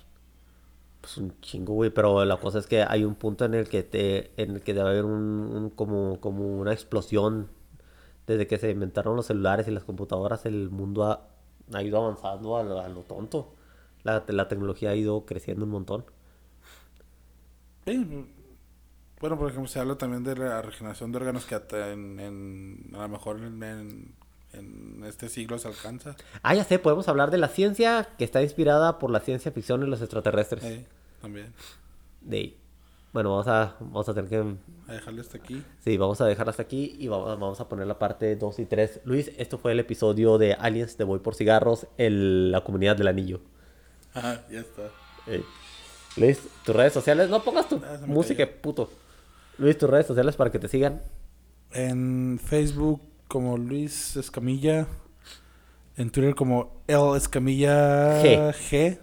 Pues 1.00 1.16
un 1.16 1.38
chingo, 1.40 1.74
güey, 1.74 1.90
pero 1.90 2.24
la 2.24 2.36
cosa 2.38 2.58
es 2.60 2.66
que 2.68 2.82
hay 2.82 3.04
un 3.04 3.16
punto 3.16 3.44
en 3.44 3.54
el 3.54 3.68
que 3.68 3.82
te, 3.82 4.30
en 4.40 4.52
el 4.52 4.62
que 4.62 4.72
debe 4.74 4.88
haber 4.90 5.04
un, 5.04 5.12
un- 5.12 5.70
como, 5.70 6.20
como 6.20 6.46
una 6.60 6.72
explosión. 6.72 7.50
Desde 8.26 8.46
que 8.48 8.58
se 8.58 8.70
inventaron 8.70 9.16
los 9.16 9.26
celulares 9.26 9.68
y 9.68 9.72
las 9.72 9.84
computadoras, 9.84 10.46
el 10.46 10.70
mundo 10.70 11.04
ha, 11.06 11.28
ha 11.74 11.82
ido 11.82 11.98
avanzando 11.98 12.56
a 12.58 12.64
lo, 12.64 12.80
a 12.80 12.88
lo 12.88 13.02
tonto. 13.02 13.54
La, 14.04 14.24
la 14.28 14.48
tecnología 14.48 14.90
ha 14.90 14.96
ido 14.96 15.26
creciendo 15.26 15.64
un 15.66 15.72
montón. 15.72 16.04
Sí, 17.86 18.26
Bueno, 19.20 19.38
por 19.38 19.50
ejemplo, 19.50 19.68
se 19.68 19.78
habla 19.80 19.96
también 19.98 20.24
de 20.24 20.36
la 20.36 20.62
regeneración 20.62 21.12
de 21.12 21.18
órganos 21.18 21.46
que 21.46 21.54
en, 21.56 22.20
en- 22.20 22.90
a 22.94 23.02
lo 23.02 23.08
mejor 23.10 23.38
en, 23.40 23.62
en- 23.62 24.16
en 24.52 25.02
este 25.06 25.28
siglo 25.28 25.58
se 25.58 25.68
alcanza. 25.68 26.16
Ah, 26.42 26.54
ya 26.54 26.64
sé, 26.64 26.78
podemos 26.78 27.08
hablar 27.08 27.30
de 27.30 27.38
la 27.38 27.48
ciencia 27.48 28.08
que 28.18 28.24
está 28.24 28.42
inspirada 28.42 28.98
por 28.98 29.10
la 29.10 29.20
ciencia 29.20 29.50
ficción 29.52 29.82
y 29.82 29.86
los 29.86 30.00
extraterrestres. 30.00 30.62
Eh, 30.64 30.86
también. 31.20 31.52
De 32.20 32.36
ahí. 32.36 32.58
Bueno, 33.12 33.30
vamos 33.30 33.46
a, 33.48 33.76
vamos 33.80 34.08
a 34.08 34.14
tener 34.14 34.30
que... 34.30 34.36
A 34.88 34.92
dejarle 34.94 35.20
hasta 35.20 35.36
aquí. 35.36 35.62
Sí, 35.84 35.98
vamos 35.98 36.20
a 36.22 36.26
dejar 36.26 36.48
hasta 36.48 36.62
aquí 36.62 36.96
y 36.98 37.08
vamos, 37.08 37.28
vamos 37.38 37.60
a 37.60 37.68
poner 37.68 37.86
la 37.86 37.98
parte 37.98 38.36
2 38.36 38.58
y 38.60 38.64
3. 38.64 39.00
Luis, 39.04 39.30
esto 39.36 39.58
fue 39.58 39.72
el 39.72 39.80
episodio 39.80 40.38
de 40.38 40.54
Aliens 40.54 40.96
de 40.96 41.04
Voy 41.04 41.18
por 41.18 41.34
Cigarros, 41.34 41.86
el- 41.98 42.50
la 42.50 42.62
comunidad 42.62 42.96
del 42.96 43.08
anillo. 43.08 43.40
Ajá, 44.14 44.42
ya 44.50 44.60
está. 44.60 44.82
Eh, 45.26 45.42
Luis, 46.16 46.40
tus 46.64 46.74
redes 46.74 46.92
sociales, 46.94 47.28
no 47.28 47.42
pongas 47.44 47.68
tu 47.68 47.76
Ah, 47.84 48.00
música, 48.06 48.46
puto. 48.62 48.90
Luis, 49.58 49.76
tus 49.76 49.90
redes 49.90 50.06
sociales 50.06 50.34
para 50.34 50.50
que 50.50 50.58
te 50.58 50.68
sigan. 50.68 51.02
En 51.70 52.40
Facebook 52.42 53.00
como 53.32 53.56
Luis 53.56 54.14
Escamilla. 54.16 54.86
En 55.96 56.10
Twitter 56.10 56.34
como 56.34 56.82
El 56.86 57.16
Escamilla 57.16 58.22
G. 58.22 58.52
G. 58.70 58.98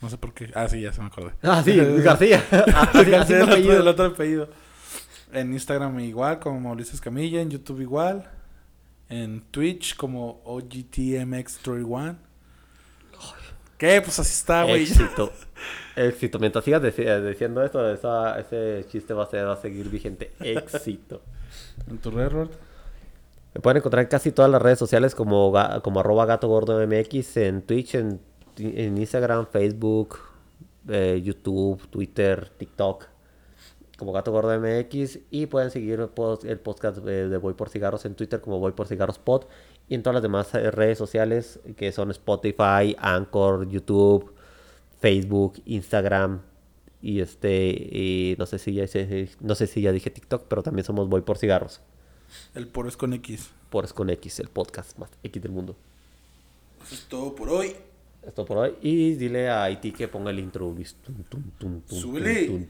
No 0.00 0.08
sé 0.08 0.16
por 0.16 0.32
qué. 0.32 0.52
Ah, 0.54 0.68
sí, 0.68 0.80
ya 0.80 0.92
se 0.92 1.00
me 1.00 1.08
acordé. 1.08 1.32
Ah, 1.42 1.60
sí, 1.64 1.74
García. 2.04 2.44
Ah, 2.52 2.90
así- 2.94 3.12
así 3.14 3.32
el, 3.32 3.42
otro, 3.42 3.52
apellido. 3.54 3.80
el 3.80 3.88
otro 3.88 4.04
apellido. 4.06 4.48
En 5.32 5.52
Instagram 5.52 5.98
igual, 6.00 6.38
como 6.38 6.72
Luis 6.76 6.94
Escamilla. 6.94 7.40
En 7.40 7.50
YouTube 7.50 7.80
igual. 7.80 8.30
En 9.08 9.40
Twitch 9.50 9.96
como 9.96 10.40
OGTMX31. 10.44 12.16
¿Qué? 13.78 14.00
Pues 14.02 14.18
así 14.20 14.32
está, 14.32 14.62
güey. 14.62 14.82
Éxito. 14.84 15.32
Éxito. 15.96 16.38
Mientras 16.38 16.64
sigas 16.64 16.80
deci- 16.82 17.28
diciendo 17.28 17.64
eso, 17.64 17.92
esa- 17.92 18.38
ese 18.38 18.86
chiste 18.88 19.12
va 19.14 19.24
a, 19.24 19.26
ser, 19.26 19.46
va 19.46 19.54
a 19.54 19.56
seguir 19.60 19.88
vigente. 19.90 20.32
Éxito. 20.40 21.22
En 21.90 21.98
tu 21.98 22.10
red, 22.10 22.28
Robert? 22.30 22.52
Me 23.56 23.60
pueden 23.60 23.78
encontrar 23.78 24.02
en 24.02 24.10
casi 24.10 24.32
todas 24.32 24.50
las 24.50 24.60
redes 24.60 24.78
sociales 24.78 25.14
como, 25.14 25.50
como 25.82 26.00
arroba 26.00 26.26
gato 26.26 26.46
gordo 26.46 26.86
MX, 26.86 27.38
en 27.38 27.62
Twitch, 27.62 27.94
en, 27.94 28.20
en 28.58 28.98
Instagram, 28.98 29.46
Facebook, 29.46 30.18
eh, 30.88 31.22
YouTube, 31.24 31.88
Twitter, 31.88 32.50
TikTok. 32.58 33.06
como 33.96 34.12
Gato 34.12 34.30
Gordo 34.30 34.60
MX 34.60 35.20
y 35.30 35.46
pueden 35.46 35.70
seguir 35.70 36.00
el, 36.00 36.58
podcast 36.58 36.98
de, 36.98 37.34
Voy 37.38 37.54
por 37.54 37.70
Cigarros 37.70 38.04
en 38.04 38.14
Twitter 38.14 38.42
como 38.42 38.58
Voy 38.58 38.72
por 38.72 38.88
Cigarros 38.88 39.18
Pod 39.18 39.44
y 39.88 39.94
en 39.94 40.02
todas 40.02 40.16
las 40.16 40.22
demás 40.22 40.54
eh, 40.54 40.70
redes 40.70 40.98
sociales 40.98 41.58
que 41.78 41.92
son 41.92 42.10
Spotify, 42.10 42.94
Anchor, 42.98 43.70
YouTube, 43.70 44.34
Facebook, 45.00 45.62
Instagram 45.64 46.42
y 47.00 47.20
este 47.22 47.70
y 47.70 48.36
no 48.38 48.44
sé 48.44 48.58
si 48.58 48.74
ya 48.74 48.84
no 49.40 49.54
sé 49.54 49.66
si 49.66 49.80
ya 49.80 49.92
dije 49.92 50.10
TikTok, 50.10 50.44
pero 50.46 50.62
también 50.62 50.84
somos 50.84 51.08
Voy 51.08 51.22
por 51.22 51.38
Cigarros. 51.38 51.80
El 52.54 52.68
por 52.68 52.86
es 52.86 52.96
con 52.96 53.12
X. 53.12 53.50
Por 53.70 53.84
es 53.84 53.92
con 53.92 54.10
X, 54.10 54.40
el 54.40 54.48
podcast 54.48 54.98
más 54.98 55.10
X 55.22 55.42
del 55.42 55.52
mundo. 55.52 55.76
Eso 56.84 56.94
es 56.94 57.04
todo 57.08 57.34
por 57.34 57.48
hoy. 57.48 57.74
Esto 58.26 58.44
por 58.44 58.58
hoy. 58.58 58.74
Y 58.82 59.14
dile 59.14 59.48
a 59.48 59.64
Haití 59.64 59.92
que 59.92 60.08
ponga 60.08 60.30
el 60.30 60.38
intro. 60.38 60.74
Súbele. 61.86 62.68